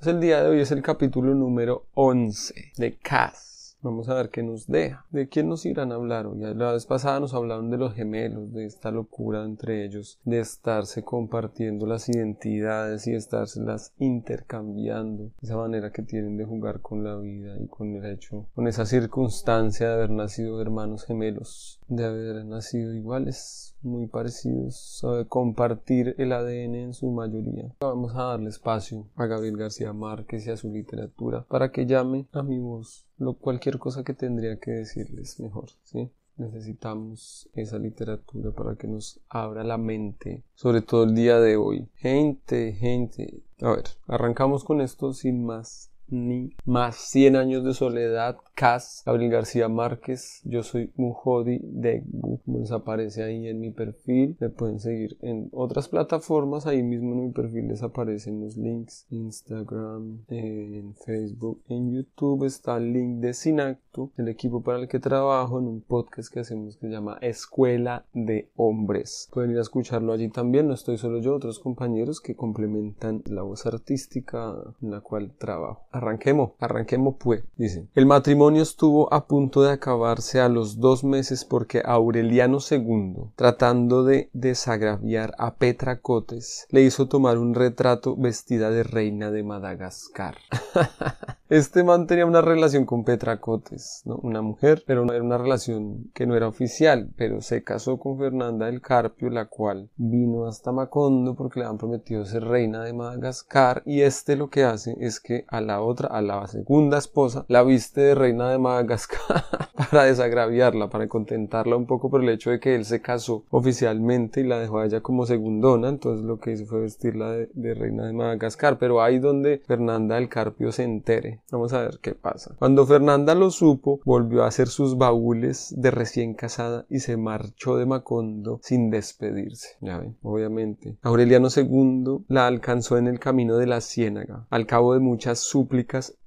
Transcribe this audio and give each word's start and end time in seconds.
Pues 0.00 0.14
el 0.14 0.20
día 0.22 0.42
de 0.42 0.48
hoy 0.48 0.60
es 0.60 0.70
el 0.70 0.80
capítulo 0.80 1.34
número 1.34 1.84
11 1.92 2.72
de 2.78 2.96
Cass. 2.96 3.49
Vamos 3.82 4.10
a 4.10 4.14
ver 4.14 4.28
qué 4.28 4.42
nos 4.42 4.66
deja. 4.66 5.06
¿De 5.10 5.28
quién 5.30 5.48
nos 5.48 5.64
irán 5.64 5.90
a 5.90 5.94
hablar 5.94 6.26
hoy? 6.26 6.40
La 6.40 6.72
vez 6.72 6.84
pasada 6.84 7.18
nos 7.18 7.32
hablaron 7.32 7.70
de 7.70 7.78
los 7.78 7.94
gemelos, 7.94 8.52
de 8.52 8.66
esta 8.66 8.90
locura 8.90 9.42
entre 9.42 9.86
ellos, 9.86 10.18
de 10.24 10.40
estarse 10.40 11.02
compartiendo 11.02 11.86
las 11.86 12.06
identidades 12.10 13.06
y 13.06 13.14
estárselas 13.14 13.94
intercambiando. 13.98 15.30
Esa 15.40 15.56
manera 15.56 15.92
que 15.92 16.02
tienen 16.02 16.36
de 16.36 16.44
jugar 16.44 16.80
con 16.80 17.04
la 17.04 17.16
vida 17.16 17.56
y 17.58 17.68
con 17.68 17.94
el 17.94 18.04
hecho, 18.04 18.46
con 18.54 18.68
esa 18.68 18.84
circunstancia 18.84 19.88
de 19.88 19.94
haber 19.94 20.10
nacido 20.10 20.60
hermanos 20.60 21.06
gemelos, 21.06 21.80
de 21.88 22.04
haber 22.04 22.44
nacido 22.44 22.92
iguales, 22.92 23.74
muy 23.80 24.08
parecidos, 24.08 25.00
de 25.16 25.26
compartir 25.26 26.14
el 26.18 26.32
ADN 26.32 26.74
en 26.74 26.92
su 26.92 27.10
mayoría. 27.10 27.74
Vamos 27.80 28.14
a 28.14 28.24
darle 28.24 28.50
espacio 28.50 29.06
a 29.16 29.24
Gabriel 29.24 29.56
García 29.56 29.94
Márquez 29.94 30.46
y 30.46 30.50
a 30.50 30.58
su 30.58 30.70
literatura 30.70 31.46
para 31.48 31.72
que 31.72 31.86
llame 31.86 32.26
a 32.32 32.42
mi 32.42 32.58
voz 32.58 33.06
lo, 33.20 33.34
cualquier 33.34 33.78
cosa 33.78 34.02
que 34.02 34.14
tendría 34.14 34.58
que 34.58 34.72
decirles 34.72 35.38
mejor, 35.38 35.70
¿sí? 35.84 36.10
Necesitamos 36.36 37.50
esa 37.52 37.78
literatura 37.78 38.50
para 38.50 38.74
que 38.74 38.88
nos 38.88 39.20
abra 39.28 39.62
la 39.62 39.76
mente, 39.76 40.42
sobre 40.54 40.80
todo 40.80 41.04
el 41.04 41.14
día 41.14 41.38
de 41.38 41.56
hoy. 41.56 41.88
Gente, 41.96 42.72
gente. 42.72 43.42
A 43.60 43.72
ver, 43.72 43.84
arrancamos 44.06 44.64
con 44.64 44.80
esto 44.80 45.12
sin 45.12 45.44
más 45.44 45.92
ni 46.10 46.50
más 46.64 46.96
100 46.96 47.36
años 47.36 47.64
de 47.64 47.74
soledad 47.74 48.38
Cas, 48.54 49.02
Gabriel 49.06 49.30
García 49.30 49.68
Márquez, 49.68 50.42
yo 50.44 50.62
soy 50.62 50.92
Mujodi 50.96 51.60
de 51.62 52.04
como 52.44 52.58
les 52.58 52.72
aparece 52.72 53.22
ahí 53.22 53.46
en 53.48 53.58
mi 53.60 53.70
perfil, 53.70 54.36
me 54.38 54.50
pueden 54.50 54.80
seguir 54.80 55.16
en 55.22 55.48
otras 55.52 55.88
plataformas, 55.88 56.66
ahí 56.66 56.82
mismo 56.82 57.12
en 57.12 57.26
mi 57.26 57.32
perfil 57.32 57.68
les 57.68 57.82
aparecen 57.82 58.40
los 58.40 58.56
links, 58.56 59.06
Instagram, 59.10 60.24
en 60.28 60.94
Facebook, 60.94 61.62
en 61.68 61.92
YouTube 61.92 62.44
está 62.44 62.76
el 62.76 62.92
link 62.92 63.20
de 63.20 63.32
Sinacto, 63.32 64.12
el 64.16 64.28
equipo 64.28 64.62
para 64.62 64.80
el 64.80 64.88
que 64.88 64.98
trabajo 64.98 65.58
en 65.58 65.66
un 65.66 65.80
podcast 65.80 66.32
que 66.32 66.40
hacemos 66.40 66.76
que 66.76 66.86
se 66.86 66.92
llama 66.92 67.18
Escuela 67.20 68.04
de 68.12 68.50
Hombres. 68.56 69.28
Pueden 69.32 69.52
ir 69.52 69.58
a 69.58 69.62
escucharlo 69.62 70.12
allí 70.12 70.28
también, 70.28 70.68
no 70.68 70.74
estoy 70.74 70.98
solo 70.98 71.20
yo, 71.20 71.34
otros 71.34 71.60
compañeros 71.60 72.20
que 72.20 72.36
complementan 72.36 73.22
la 73.26 73.42
voz 73.42 73.66
artística 73.66 74.54
en 74.82 74.90
la 74.90 75.00
cual 75.00 75.32
trabajo. 75.38 75.86
Arranquemos, 76.00 76.52
arranquemos 76.60 77.16
pues, 77.18 77.44
dicen. 77.58 77.90
El 77.94 78.06
matrimonio 78.06 78.62
estuvo 78.62 79.12
a 79.12 79.26
punto 79.26 79.60
de 79.60 79.72
acabarse 79.72 80.40
a 80.40 80.48
los 80.48 80.80
dos 80.80 81.04
meses 81.04 81.44
porque 81.44 81.82
Aureliano 81.84 82.56
II, 82.70 83.32
tratando 83.36 84.02
de 84.02 84.30
desagraviar 84.32 85.34
a 85.36 85.56
Petra 85.56 86.00
Cotes, 86.00 86.66
le 86.70 86.80
hizo 86.80 87.06
tomar 87.06 87.36
un 87.36 87.54
retrato 87.54 88.16
vestida 88.16 88.70
de 88.70 88.82
reina 88.82 89.30
de 89.30 89.42
Madagascar. 89.42 90.38
Este 91.50 91.82
man 91.82 92.06
tenía 92.06 92.26
una 92.26 92.42
relación 92.42 92.86
con 92.86 93.02
Petra 93.02 93.40
Cotes, 93.40 94.02
¿no? 94.04 94.14
una 94.22 94.40
mujer, 94.40 94.84
pero 94.86 95.02
era 95.12 95.20
una 95.20 95.36
relación 95.36 96.08
que 96.14 96.24
no 96.24 96.36
era 96.36 96.46
oficial, 96.46 97.10
pero 97.16 97.40
se 97.40 97.64
casó 97.64 97.98
con 97.98 98.18
Fernanda 98.18 98.66
del 98.66 98.80
Carpio, 98.80 99.30
la 99.30 99.46
cual 99.46 99.90
vino 99.96 100.46
hasta 100.46 100.70
Macondo 100.70 101.34
porque 101.34 101.58
le 101.58 101.66
han 101.66 101.76
prometido 101.76 102.24
ser 102.24 102.44
reina 102.44 102.84
de 102.84 102.92
Madagascar 102.92 103.82
y 103.84 104.02
este 104.02 104.36
lo 104.36 104.48
que 104.48 104.62
hace 104.62 104.96
es 105.00 105.18
que 105.18 105.44
a 105.48 105.60
la 105.60 105.80
otra, 105.90 106.08
a 106.08 106.22
la 106.22 106.46
segunda 106.46 106.98
esposa, 106.98 107.44
la 107.48 107.62
viste 107.62 108.00
de 108.00 108.14
reina 108.14 108.50
de 108.50 108.58
Madagascar 108.58 109.44
para 109.90 110.04
desagraviarla, 110.04 110.88
para 110.88 111.08
contentarla 111.08 111.76
un 111.76 111.86
poco 111.86 112.10
por 112.10 112.22
el 112.22 112.28
hecho 112.28 112.50
de 112.50 112.60
que 112.60 112.74
él 112.74 112.84
se 112.84 113.00
casó 113.00 113.44
oficialmente 113.50 114.40
y 114.40 114.44
la 114.44 114.58
dejó 114.58 114.78
a 114.78 114.86
ella 114.86 115.00
como 115.00 115.26
segundona, 115.26 115.88
entonces 115.88 116.24
lo 116.24 116.38
que 116.38 116.52
hizo 116.52 116.66
fue 116.66 116.80
vestirla 116.80 117.32
de, 117.32 117.74
reina 117.74 118.06
de 118.06 118.12
Madagascar, 118.12 118.78
pero 118.78 119.02
ahí 119.02 119.18
donde 119.18 119.62
Fernanda 119.66 120.16
del 120.16 120.28
Carpio 120.28 120.72
se 120.72 120.84
entere 120.84 121.40
Vamos 121.50 121.72
a 121.72 121.82
ver 121.82 121.98
qué 122.00 122.14
pasa. 122.14 122.54
Cuando 122.58 122.86
Fernanda 122.86 123.34
lo 123.34 123.50
supo, 123.50 124.00
volvió 124.04 124.44
a 124.44 124.48
hacer 124.48 124.68
sus 124.68 124.96
baúles 124.96 125.74
de 125.76 125.90
recién 125.90 126.34
casada 126.34 126.86
y 126.88 127.00
se 127.00 127.16
marchó 127.16 127.76
de 127.76 127.86
Macondo 127.86 128.60
sin 128.62 128.90
despedirse. 128.90 129.76
Ya 129.80 129.98
ven, 129.98 130.16
obviamente. 130.22 130.96
Aureliano 131.02 131.48
II 131.54 132.24
la 132.28 132.46
alcanzó 132.46 132.98
en 132.98 133.08
el 133.08 133.18
camino 133.18 133.56
de 133.56 133.66
la 133.66 133.80
ciénaga. 133.80 134.46
Al 134.50 134.66
cabo 134.66 134.94
de 134.94 135.00
muchas 135.00 135.38
súplicas 135.40 135.79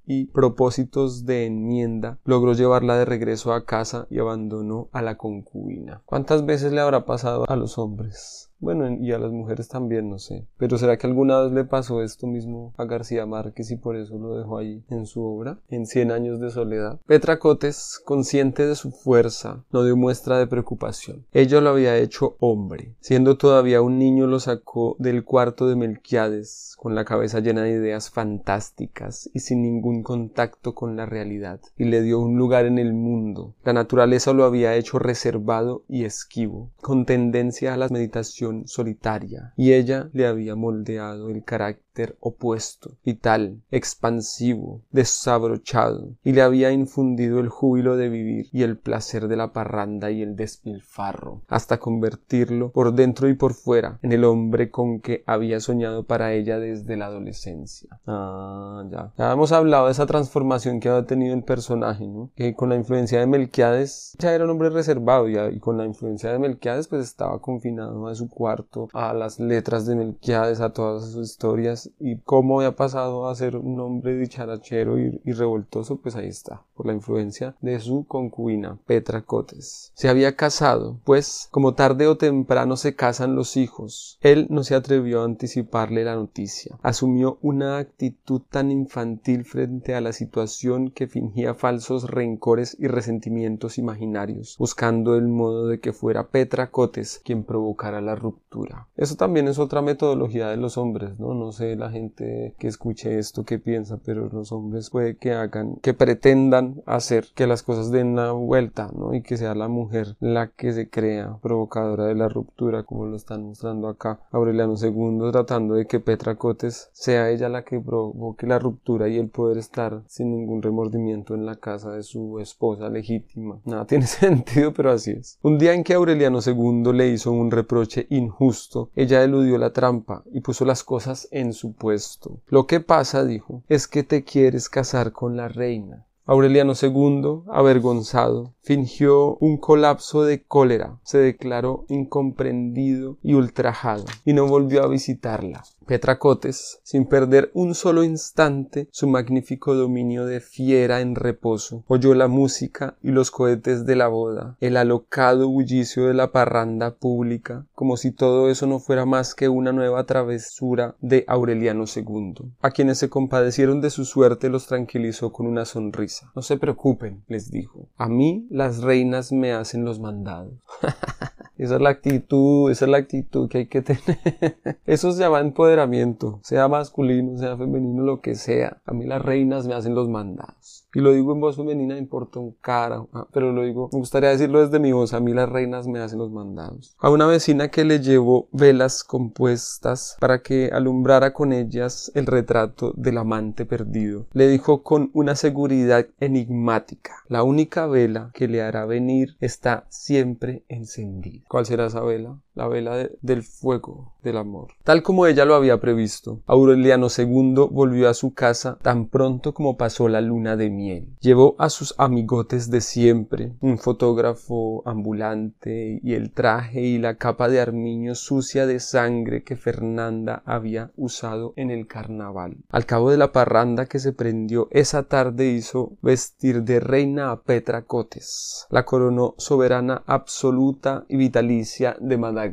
y 0.06 0.26
propósitos 0.26 1.24
de 1.26 1.46
enmienda, 1.46 2.18
logró 2.24 2.52
llevarla 2.52 2.96
de 2.98 3.04
regreso 3.04 3.52
a 3.52 3.64
casa 3.64 4.06
y 4.10 4.18
abandonó 4.18 4.88
a 4.92 5.02
la 5.02 5.16
concubina. 5.16 6.02
¿Cuántas 6.04 6.44
veces 6.44 6.72
le 6.72 6.80
habrá 6.80 7.04
pasado 7.04 7.44
a 7.48 7.56
los 7.56 7.78
hombres? 7.78 8.50
Bueno, 8.64 8.88
y 8.88 9.12
a 9.12 9.18
las 9.18 9.30
mujeres 9.30 9.68
también, 9.68 10.08
no 10.08 10.18
sé. 10.18 10.46
Pero 10.56 10.78
¿será 10.78 10.96
que 10.96 11.06
alguna 11.06 11.38
vez 11.42 11.52
le 11.52 11.64
pasó 11.64 12.02
esto 12.02 12.26
mismo 12.26 12.72
a 12.78 12.86
García 12.86 13.26
Márquez 13.26 13.70
y 13.70 13.76
por 13.76 13.94
eso 13.94 14.16
lo 14.16 14.38
dejó 14.38 14.56
ahí 14.56 14.82
en 14.88 15.04
su 15.04 15.22
obra, 15.22 15.58
en 15.68 15.84
Cien 15.84 16.10
años 16.10 16.40
de 16.40 16.50
soledad? 16.50 16.98
Petra 17.06 17.38
Cotes, 17.38 18.00
consciente 18.06 18.66
de 18.66 18.74
su 18.74 18.90
fuerza, 18.90 19.62
no 19.70 19.84
dio 19.84 19.98
muestra 19.98 20.38
de 20.38 20.46
preocupación. 20.46 21.26
Ella 21.32 21.60
lo 21.60 21.68
había 21.68 21.98
hecho 21.98 22.36
hombre. 22.40 22.94
Siendo 23.00 23.36
todavía 23.36 23.82
un 23.82 23.98
niño 23.98 24.26
lo 24.26 24.40
sacó 24.40 24.96
del 24.98 25.24
cuarto 25.24 25.68
de 25.68 25.76
Melquiades, 25.76 26.74
con 26.78 26.94
la 26.94 27.04
cabeza 27.04 27.40
llena 27.40 27.64
de 27.64 27.72
ideas 27.72 28.08
fantásticas 28.08 29.28
y 29.34 29.40
sin 29.40 29.60
ningún 29.60 30.02
contacto 30.02 30.74
con 30.74 30.96
la 30.96 31.04
realidad, 31.04 31.60
y 31.76 31.84
le 31.84 32.00
dio 32.00 32.18
un 32.18 32.38
lugar 32.38 32.64
en 32.64 32.78
el 32.78 32.94
mundo. 32.94 33.54
La 33.62 33.74
naturaleza 33.74 34.32
lo 34.32 34.44
había 34.44 34.74
hecho 34.74 34.98
reservado 34.98 35.84
y 35.86 36.04
esquivo, 36.04 36.70
con 36.80 37.04
tendencia 37.04 37.74
a 37.74 37.76
las 37.76 37.90
meditaciones 37.90 38.53
solitaria, 38.66 39.52
y 39.56 39.72
ella 39.72 40.08
le 40.12 40.26
había 40.26 40.54
moldeado 40.54 41.30
el 41.30 41.44
carácter 41.44 41.83
opuesto, 42.20 42.92
vital, 43.04 43.62
expansivo, 43.70 44.82
desabrochado, 44.90 46.10
y 46.24 46.32
le 46.32 46.42
había 46.42 46.72
infundido 46.72 47.40
el 47.40 47.48
júbilo 47.48 47.96
de 47.96 48.08
vivir 48.08 48.48
y 48.52 48.62
el 48.62 48.76
placer 48.76 49.28
de 49.28 49.36
la 49.36 49.52
parranda 49.52 50.10
y 50.10 50.22
el 50.22 50.36
despilfarro, 50.36 51.42
hasta 51.48 51.78
convertirlo 51.78 52.70
por 52.72 52.94
dentro 52.94 53.28
y 53.28 53.34
por 53.34 53.54
fuera 53.54 53.98
en 54.02 54.12
el 54.12 54.24
hombre 54.24 54.70
con 54.70 55.00
que 55.00 55.22
había 55.26 55.60
soñado 55.60 56.04
para 56.04 56.32
ella 56.32 56.58
desde 56.58 56.96
la 56.96 57.06
adolescencia. 57.06 58.00
Ah, 58.06 58.84
ya. 58.90 59.12
Ya 59.16 59.32
hemos 59.32 59.52
hablado 59.52 59.86
de 59.86 59.92
esa 59.92 60.06
transformación 60.06 60.80
que 60.80 60.88
había 60.88 61.06
tenido 61.06 61.34
el 61.34 61.44
personaje, 61.44 62.06
¿no? 62.06 62.30
Que 62.34 62.54
con 62.54 62.68
la 62.68 62.76
influencia 62.76 63.20
de 63.20 63.26
Melquiades 63.26 64.16
ya 64.18 64.34
era 64.34 64.44
un 64.44 64.50
hombre 64.50 64.70
reservado 64.70 65.28
ya, 65.28 65.48
y 65.50 65.60
con 65.60 65.78
la 65.78 65.84
influencia 65.84 66.32
de 66.32 66.38
Melquiades 66.38 66.88
pues 66.88 67.04
estaba 67.04 67.40
confinado 67.40 68.08
a 68.08 68.14
su 68.14 68.28
cuarto, 68.28 68.88
a 68.92 69.14
las 69.14 69.38
letras 69.38 69.86
de 69.86 69.94
Melquiades, 69.94 70.60
a 70.60 70.72
todas 70.72 71.10
sus 71.10 71.30
historias 71.30 71.83
y 71.98 72.18
cómo 72.18 72.60
había 72.60 72.76
pasado 72.76 73.28
a 73.28 73.34
ser 73.34 73.56
un 73.56 73.80
hombre 73.80 74.16
dicharachero 74.16 74.98
y, 74.98 75.32
revoltoso, 75.32 75.96
pues 75.96 76.16
ahí 76.16 76.28
está, 76.28 76.62
por 76.74 76.86
la 76.86 76.92
influencia 76.92 77.56
de 77.60 77.78
su 77.80 78.04
concubina, 78.06 78.78
Petra 78.86 79.22
Cotes. 79.22 79.92
Se 79.94 80.08
había 80.08 80.36
casado, 80.36 80.98
pues 81.04 81.48
como 81.50 81.74
tarde 81.74 82.06
o 82.06 82.16
temprano 82.16 82.76
se 82.76 82.94
casan 82.94 83.34
los 83.34 83.56
hijos, 83.56 84.18
él 84.20 84.46
no 84.50 84.64
se 84.64 84.74
atrevió 84.74 85.22
a 85.22 85.24
anticiparle 85.24 86.04
la 86.04 86.14
noticia. 86.14 86.78
Asumió 86.82 87.38
una 87.42 87.78
actitud 87.78 88.42
tan 88.50 88.70
infantil 88.70 89.44
frente 89.44 89.94
a 89.94 90.00
la 90.00 90.12
situación 90.12 90.90
que 90.90 91.06
fingía 91.06 91.54
falsos 91.54 92.10
rencores 92.10 92.76
y 92.78 92.88
resentimientos 92.88 93.78
imaginarios, 93.78 94.56
buscando 94.58 95.16
el 95.16 95.28
modo 95.28 95.66
de 95.66 95.80
que 95.80 95.92
fuera 95.92 96.28
Petra 96.28 96.70
Cotes 96.70 97.20
quien 97.24 97.44
provocara 97.44 98.00
la 98.00 98.14
ruptura. 98.14 98.88
Eso 98.96 99.16
también 99.16 99.48
es 99.48 99.58
otra 99.58 99.82
metodología 99.82 100.48
de 100.48 100.56
los 100.56 100.78
hombres, 100.78 101.18
¿no? 101.18 101.34
No 101.34 101.52
la 101.76 101.90
gente 101.90 102.54
que 102.58 102.68
escuche 102.68 103.18
esto 103.18 103.44
que 103.44 103.58
piensa, 103.58 103.98
pero 104.04 104.28
los 104.28 104.52
hombres 104.52 104.90
puede 104.90 105.16
que 105.16 105.32
hagan, 105.32 105.76
que 105.76 105.94
pretendan 105.94 106.82
hacer 106.86 107.26
que 107.34 107.46
las 107.46 107.62
cosas 107.62 107.90
den 107.90 108.08
una 108.08 108.32
vuelta, 108.32 108.90
¿no? 108.94 109.14
Y 109.14 109.22
que 109.22 109.36
sea 109.36 109.54
la 109.54 109.68
mujer 109.68 110.16
la 110.20 110.48
que 110.48 110.72
se 110.72 110.88
crea 110.88 111.38
provocadora 111.42 112.06
de 112.06 112.14
la 112.14 112.28
ruptura, 112.28 112.82
como 112.82 113.06
lo 113.06 113.16
están 113.16 113.44
mostrando 113.44 113.88
acá 113.88 114.20
Aureliano 114.30 114.74
II, 114.80 115.30
tratando 115.32 115.74
de 115.74 115.86
que 115.86 116.00
Petra 116.00 116.36
Cotes 116.36 116.90
sea 116.92 117.30
ella 117.30 117.48
la 117.48 117.64
que 117.64 117.80
provoque 117.80 118.46
la 118.46 118.58
ruptura 118.58 119.08
y 119.08 119.18
el 119.18 119.28
poder 119.28 119.58
estar 119.58 120.02
sin 120.06 120.30
ningún 120.30 120.62
remordimiento 120.62 121.34
en 121.34 121.46
la 121.46 121.56
casa 121.56 121.92
de 121.92 122.02
su 122.02 122.38
esposa 122.40 122.88
legítima. 122.88 123.60
Nada 123.64 123.86
tiene 123.86 124.06
sentido, 124.06 124.72
pero 124.72 124.90
así 124.90 125.12
es. 125.12 125.38
Un 125.42 125.58
día 125.58 125.74
en 125.74 125.84
que 125.84 125.94
Aureliano 125.94 126.40
II 126.44 126.92
le 126.92 127.08
hizo 127.08 127.32
un 127.32 127.50
reproche 127.50 128.06
injusto, 128.10 128.90
ella 128.94 129.22
eludió 129.22 129.58
la 129.58 129.72
trampa 129.72 130.24
y 130.32 130.40
puso 130.40 130.64
las 130.64 130.84
cosas 130.84 131.28
en 131.30 131.52
su 131.52 131.63
puesto. 131.72 132.40
Lo 132.46 132.66
que 132.66 132.80
pasa, 132.80 133.24
dijo, 133.24 133.62
es 133.68 133.88
que 133.88 134.02
te 134.02 134.24
quieres 134.24 134.68
casar 134.68 135.12
con 135.12 135.36
la 135.36 135.48
reina. 135.48 136.06
Aureliano 136.26 136.72
II, 136.80 137.42
avergonzado, 137.52 138.53
fingió 138.64 139.36
un 139.36 139.58
colapso 139.58 140.24
de 140.24 140.42
cólera, 140.42 140.98
se 141.04 141.18
declaró 141.18 141.84
incomprendido 141.88 143.18
y 143.22 143.34
ultrajado, 143.34 144.04
y 144.24 144.32
no 144.32 144.46
volvió 144.46 144.82
a 144.82 144.88
visitarla. 144.88 145.62
Petracotes, 145.86 146.80
sin 146.82 147.04
perder 147.04 147.50
un 147.52 147.74
solo 147.74 148.04
instante 148.04 148.88
su 148.90 149.06
magnífico 149.06 149.74
dominio 149.74 150.24
de 150.24 150.40
fiera 150.40 151.02
en 151.02 151.14
reposo, 151.14 151.84
oyó 151.88 152.14
la 152.14 152.26
música 152.26 152.96
y 153.02 153.10
los 153.10 153.30
cohetes 153.30 153.84
de 153.84 153.94
la 153.94 154.08
boda, 154.08 154.56
el 154.60 154.78
alocado 154.78 155.46
bullicio 155.46 156.06
de 156.06 156.14
la 156.14 156.32
parranda 156.32 156.94
pública, 156.94 157.66
como 157.74 157.98
si 157.98 158.12
todo 158.12 158.48
eso 158.48 158.66
no 158.66 158.78
fuera 158.78 159.04
más 159.04 159.34
que 159.34 159.50
una 159.50 159.72
nueva 159.72 160.06
travesura 160.06 160.96
de 161.02 161.24
Aureliano 161.28 161.84
II. 161.84 162.52
A 162.62 162.70
quienes 162.70 162.96
se 162.96 163.10
compadecieron 163.10 163.82
de 163.82 163.90
su 163.90 164.06
suerte 164.06 164.48
los 164.48 164.66
tranquilizó 164.66 165.32
con 165.32 165.46
una 165.46 165.66
sonrisa. 165.66 166.32
No 166.34 166.40
se 166.40 166.56
preocupen, 166.56 167.24
les 167.28 167.50
dijo. 167.50 167.88
A 167.98 168.08
mí 168.08 168.46
las 168.54 168.82
reinas 168.82 169.32
me 169.32 169.52
hacen 169.52 169.84
los 169.84 169.98
mandados. 169.98 170.52
Esa 171.56 171.76
es 171.76 171.80
la 171.80 171.90
actitud, 171.90 172.70
esa 172.70 172.84
es 172.84 172.90
la 172.90 172.98
actitud 172.98 173.48
que 173.48 173.58
hay 173.58 173.66
que 173.66 173.82
tener. 173.82 174.78
Eso 174.86 175.12
se 175.12 175.20
llama 175.20 175.40
empoderamiento, 175.40 176.40
sea 176.42 176.68
masculino, 176.68 177.38
sea 177.38 177.56
femenino, 177.56 178.02
lo 178.02 178.20
que 178.20 178.34
sea. 178.34 178.82
A 178.86 178.92
mí 178.92 179.06
las 179.06 179.22
reinas 179.22 179.66
me 179.66 179.74
hacen 179.74 179.94
los 179.94 180.08
mandados. 180.08 180.88
Y 180.94 181.00
lo 181.00 181.12
digo 181.12 181.32
en 181.32 181.40
voz 181.40 181.56
femenina, 181.56 181.98
importa 181.98 182.38
un 182.38 182.52
cara, 182.60 183.04
ah, 183.12 183.26
pero 183.32 183.52
lo 183.52 183.62
digo, 183.62 183.90
me 183.92 183.98
gustaría 183.98 184.30
decirlo 184.30 184.60
desde 184.60 184.78
mi 184.78 184.92
voz, 184.92 185.12
a 185.12 185.20
mí 185.20 185.32
las 185.32 185.48
reinas 185.48 185.88
me 185.88 185.98
hacen 185.98 186.18
los 186.20 186.30
mandados. 186.30 186.94
A 186.98 187.10
una 187.10 187.26
vecina 187.26 187.68
que 187.68 187.84
le 187.84 187.98
llevó 187.98 188.48
velas 188.52 189.02
compuestas 189.02 190.16
para 190.20 190.42
que 190.42 190.70
alumbrara 190.72 191.32
con 191.32 191.52
ellas 191.52 192.12
el 192.14 192.26
retrato 192.26 192.92
del 192.96 193.18
amante 193.18 193.66
perdido, 193.66 194.26
le 194.32 194.46
dijo 194.46 194.84
con 194.84 195.10
una 195.14 195.34
seguridad 195.34 196.06
enigmática, 196.20 197.12
la 197.28 197.42
única 197.42 197.86
vela 197.86 198.30
que 198.32 198.46
le 198.46 198.62
hará 198.62 198.86
venir 198.86 199.36
está 199.40 199.86
siempre 199.88 200.64
encendida. 200.68 201.43
¿Cuál 201.48 201.66
será 201.66 201.86
esa 201.86 202.00
vela? 202.02 202.38
La 202.54 202.68
vela 202.68 203.08
del 203.20 203.42
fuego 203.42 204.14
del 204.22 204.36
amor. 204.38 204.68
Tal 204.82 205.02
como 205.02 205.26
ella 205.26 205.44
lo 205.44 205.54
había 205.54 205.80
previsto, 205.80 206.40
Aureliano 206.46 207.08
II 207.16 207.68
volvió 207.70 208.08
a 208.08 208.14
su 208.14 208.32
casa 208.32 208.78
tan 208.80 209.08
pronto 209.08 209.52
como 209.54 209.76
pasó 209.76 210.08
la 210.08 210.20
luna 210.20 210.56
de 210.56 210.70
miel 210.70 211.08
Llevó 211.20 211.54
a 211.58 211.68
sus 211.68 211.94
amigotes 211.98 212.70
de 212.70 212.80
siempre, 212.80 213.52
un 213.60 213.78
fotógrafo 213.78 214.82
ambulante 214.86 216.00
y 216.02 216.14
el 216.14 216.32
traje 216.32 216.80
y 216.80 216.98
la 216.98 217.16
capa 217.16 217.48
de 217.48 217.60
armiño 217.60 218.14
sucia 218.14 218.66
de 218.66 218.80
sangre 218.80 219.42
que 219.42 219.56
Fernanda 219.56 220.42
había 220.46 220.92
usado 220.96 221.52
en 221.56 221.70
el 221.70 221.86
carnaval. 221.86 222.58
Al 222.70 222.86
cabo 222.86 223.10
de 223.10 223.18
la 223.18 223.32
parranda 223.32 223.86
que 223.86 223.98
se 223.98 224.12
prendió 224.12 224.68
esa 224.70 225.04
tarde 225.04 225.50
hizo 225.50 225.96
vestir 226.02 226.62
de 226.62 226.80
reina 226.80 227.30
a 227.30 227.42
Petra 227.42 227.82
Cotes, 227.82 228.66
la 228.70 228.84
coronó 228.84 229.34
soberana 229.38 230.02
absoluta 230.06 231.04
y 231.08 231.16
vitalicia 231.16 231.96
de 232.00 232.16
Madagascar, 232.16 232.43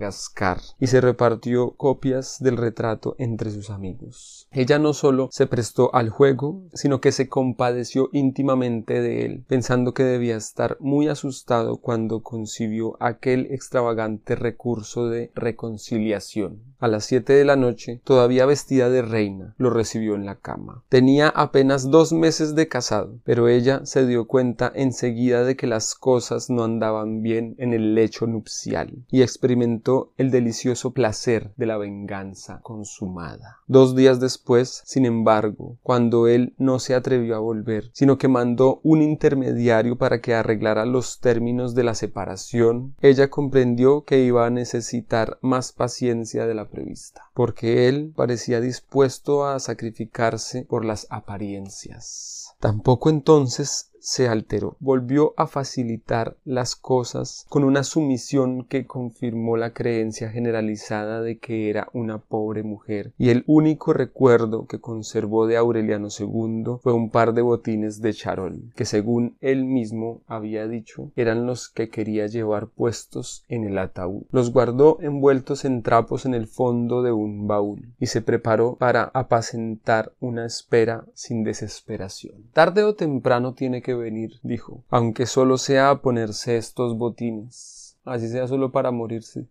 y 0.80 0.88
se 0.88 1.02
repartió 1.02 1.72
copias 1.72 2.38
del 2.40 2.58
retrato 2.58 3.16
entre 3.18 3.52
sus 3.52 3.70
amigos. 3.70 4.48
Ella 4.52 4.80
no 4.80 4.94
solo 4.94 5.30
se 5.32 5.48
prestó 5.48 5.94
al 5.96 6.10
juego, 6.10 6.64
sino 6.74 7.02
que 7.02 7.12
se 7.12 7.30
compadeció 7.30 8.10
íntimamente 8.12 9.02
de 9.02 9.26
él, 9.26 9.46
pensando 9.48 9.94
que 9.94 10.04
debía 10.04 10.36
estar 10.36 10.78
muy 10.80 11.08
asustado 11.08 11.78
cuando 11.78 12.22
concibió 12.22 12.98
aquel 13.00 13.48
extravagante 13.52 14.36
recurso 14.36 15.08
de 15.08 15.32
reconciliación. 15.36 16.62
A 16.80 16.88
las 16.88 17.06
siete 17.06 17.34
de 17.34 17.46
la 17.46 17.56
noche, 17.56 18.02
todavía 18.04 18.48
vestida 18.48 18.90
de 18.90 19.04
reina, 19.04 19.54
lo 19.58 19.70
recibió 19.70 20.16
en 20.16 20.26
la 20.26 20.38
cama. 20.38 20.84
Tenía 20.90 21.30
apenas 21.30 21.92
dos 21.92 22.12
meses 22.12 22.56
de 22.56 22.68
casado, 22.68 23.20
pero 23.24 23.48
ella 23.48 23.82
se 23.86 24.08
dio 24.08 24.26
cuenta 24.26 24.72
enseguida 24.74 25.44
de 25.44 25.56
que 25.56 25.68
las 25.68 25.94
cosas 25.94 26.50
no 26.50 26.64
andaban 26.64 27.22
bien 27.22 27.54
en 27.60 27.74
el 27.74 27.94
lecho 27.94 28.26
nupcial, 28.26 29.06
y 29.12 29.22
experimentó 29.22 29.81
el 30.18 30.32
delicioso 30.32 30.92
placer 30.92 31.54
de 31.58 31.66
la 31.66 31.78
venganza 31.78 32.60
consumada. 32.62 33.58
Dos 33.68 33.96
días 33.96 34.20
después, 34.20 34.82
sin 34.86 35.06
embargo, 35.06 35.78
cuando 35.84 36.28
él 36.28 36.54
no 36.58 36.80
se 36.80 36.96
atrevió 36.96 37.36
a 37.36 37.40
volver, 37.40 37.90
sino 37.94 38.18
que 38.18 38.28
mandó 38.28 38.80
un 38.84 39.02
intermediario 39.02 39.98
para 39.98 40.22
que 40.22 40.34
arreglara 40.34 40.86
los 40.86 41.20
términos 41.20 41.76
de 41.76 41.84
la 41.84 41.96
separación, 41.96 42.96
ella 43.02 43.30
comprendió 43.30 44.04
que 44.04 44.24
iba 44.24 44.46
a 44.46 44.50
necesitar 44.52 45.40
más 45.42 45.72
paciencia 45.72 46.46
de 46.46 46.54
la 46.54 46.70
prevista, 46.70 47.24
porque 47.34 47.88
él 47.88 48.14
parecía 48.16 48.62
dispuesto 48.62 49.46
a 49.46 49.60
sacrificarse 49.60 50.66
por 50.66 50.86
las 50.86 51.08
apariencias. 51.10 52.56
Tampoco 52.60 53.10
entonces 53.10 53.91
se 54.02 54.28
alteró, 54.28 54.76
volvió 54.80 55.34
a 55.38 55.48
facilitar 55.48 56.36
las 56.44 56.76
cosas 56.76 57.46
con 57.50 57.64
una 57.64 57.84
sumisión 57.84 58.66
que 58.66 58.86
confirmó 58.86 59.58
la 59.58 59.74
creencia 59.74 60.30
generalizada 60.30 61.22
de 61.22 61.38
que 61.38 61.70
era 61.70 61.88
una 61.94 62.18
pobre 62.18 62.64
mujer, 62.64 63.14
y 63.18 63.30
el 63.30 63.44
único 63.48 63.94
recuerdo 63.94 64.66
que 64.66 64.80
conservó 64.80 65.48
de 65.48 65.58
Aureliano 65.58 66.08
II 66.08 66.78
fue 66.82 66.94
un 66.94 67.10
par 67.10 67.34
de 67.34 67.42
botines 67.42 68.02
de 68.02 68.14
charol, 68.14 68.72
que 68.76 68.86
según 68.86 69.38
él 69.40 69.66
mismo 69.66 70.22
había 70.28 70.68
dicho 70.68 71.12
eran 71.16 71.46
los 71.46 71.70
que 71.70 71.90
quería 71.90 72.28
llevar 72.28 72.68
puestos 72.68 73.46
en 73.48 73.64
el 73.66 73.78
ataúd. 73.78 74.24
Los 74.32 74.52
guardó 74.52 74.98
envueltos 75.02 75.64
en 75.66 75.84
trapos 75.84 76.26
en 76.26 76.34
el 76.34 76.48
fondo 76.48 77.04
de 77.04 77.12
un 77.12 77.48
baúl, 77.48 77.94
y 78.00 78.08
se 78.08 78.22
preparó 78.22 78.76
para 78.76 79.12
apacentar 79.14 80.14
una 80.20 80.46
espera 80.46 81.06
sin 81.14 81.44
desesperación. 81.44 82.50
Tarde 82.54 82.84
o 82.84 82.96
temprano 82.96 83.54
tiene 83.54 83.82
que 83.82 83.91
venir, 83.94 84.40
dijo, 84.44 84.84
aunque 84.90 85.26
solo 85.26 85.58
sea 85.58 85.90
a 85.90 86.02
ponerse 86.02 86.58
estos 86.58 86.98
botines, 86.98 87.98
así 88.06 88.28
sea 88.28 88.48
solo 88.48 88.72
para 88.72 88.92
morirse 88.92 89.48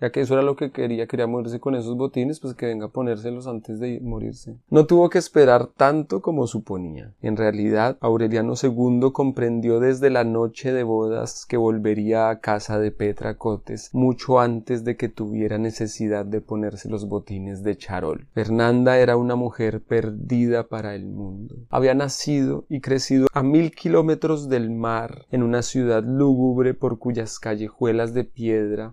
ya 0.00 0.10
que 0.10 0.20
eso 0.20 0.34
era 0.34 0.42
lo 0.42 0.56
que 0.56 0.70
quería, 0.70 1.06
quería 1.06 1.26
morirse 1.26 1.60
con 1.60 1.74
esos 1.74 1.96
botines, 1.96 2.40
pues 2.40 2.54
que 2.54 2.66
venga 2.66 2.86
a 2.86 2.90
ponérselos 2.90 3.46
antes 3.46 3.80
de 3.80 4.00
morirse. 4.00 4.56
No 4.70 4.86
tuvo 4.86 5.08
que 5.10 5.18
esperar 5.18 5.66
tanto 5.66 6.20
como 6.20 6.46
suponía. 6.46 7.12
En 7.22 7.36
realidad, 7.36 7.96
Aureliano 8.00 8.54
II 8.60 9.10
comprendió 9.12 9.80
desde 9.80 10.10
la 10.10 10.24
noche 10.24 10.72
de 10.72 10.82
bodas 10.82 11.46
que 11.46 11.56
volvería 11.56 12.30
a 12.30 12.40
casa 12.40 12.78
de 12.78 12.90
Petra 12.90 13.36
Cotes 13.36 13.90
mucho 13.92 14.40
antes 14.40 14.84
de 14.84 14.96
que 14.96 15.08
tuviera 15.08 15.58
necesidad 15.58 16.24
de 16.26 16.40
ponerse 16.40 16.88
los 16.88 17.08
botines 17.08 17.62
de 17.62 17.76
charol. 17.76 18.26
Fernanda 18.34 18.98
era 18.98 19.16
una 19.16 19.36
mujer 19.36 19.82
perdida 19.82 20.68
para 20.68 20.94
el 20.94 21.06
mundo. 21.06 21.56
Había 21.70 21.94
nacido 21.94 22.64
y 22.68 22.80
crecido 22.80 23.26
a 23.32 23.42
mil 23.42 23.72
kilómetros 23.72 24.48
del 24.48 24.70
mar, 24.70 25.26
en 25.30 25.42
una 25.42 25.62
ciudad 25.62 26.02
lúgubre 26.04 26.74
por 26.74 26.98
cuyas 26.98 27.38
callejuelas 27.38 28.14
de 28.14 28.24
piedra 28.24 28.92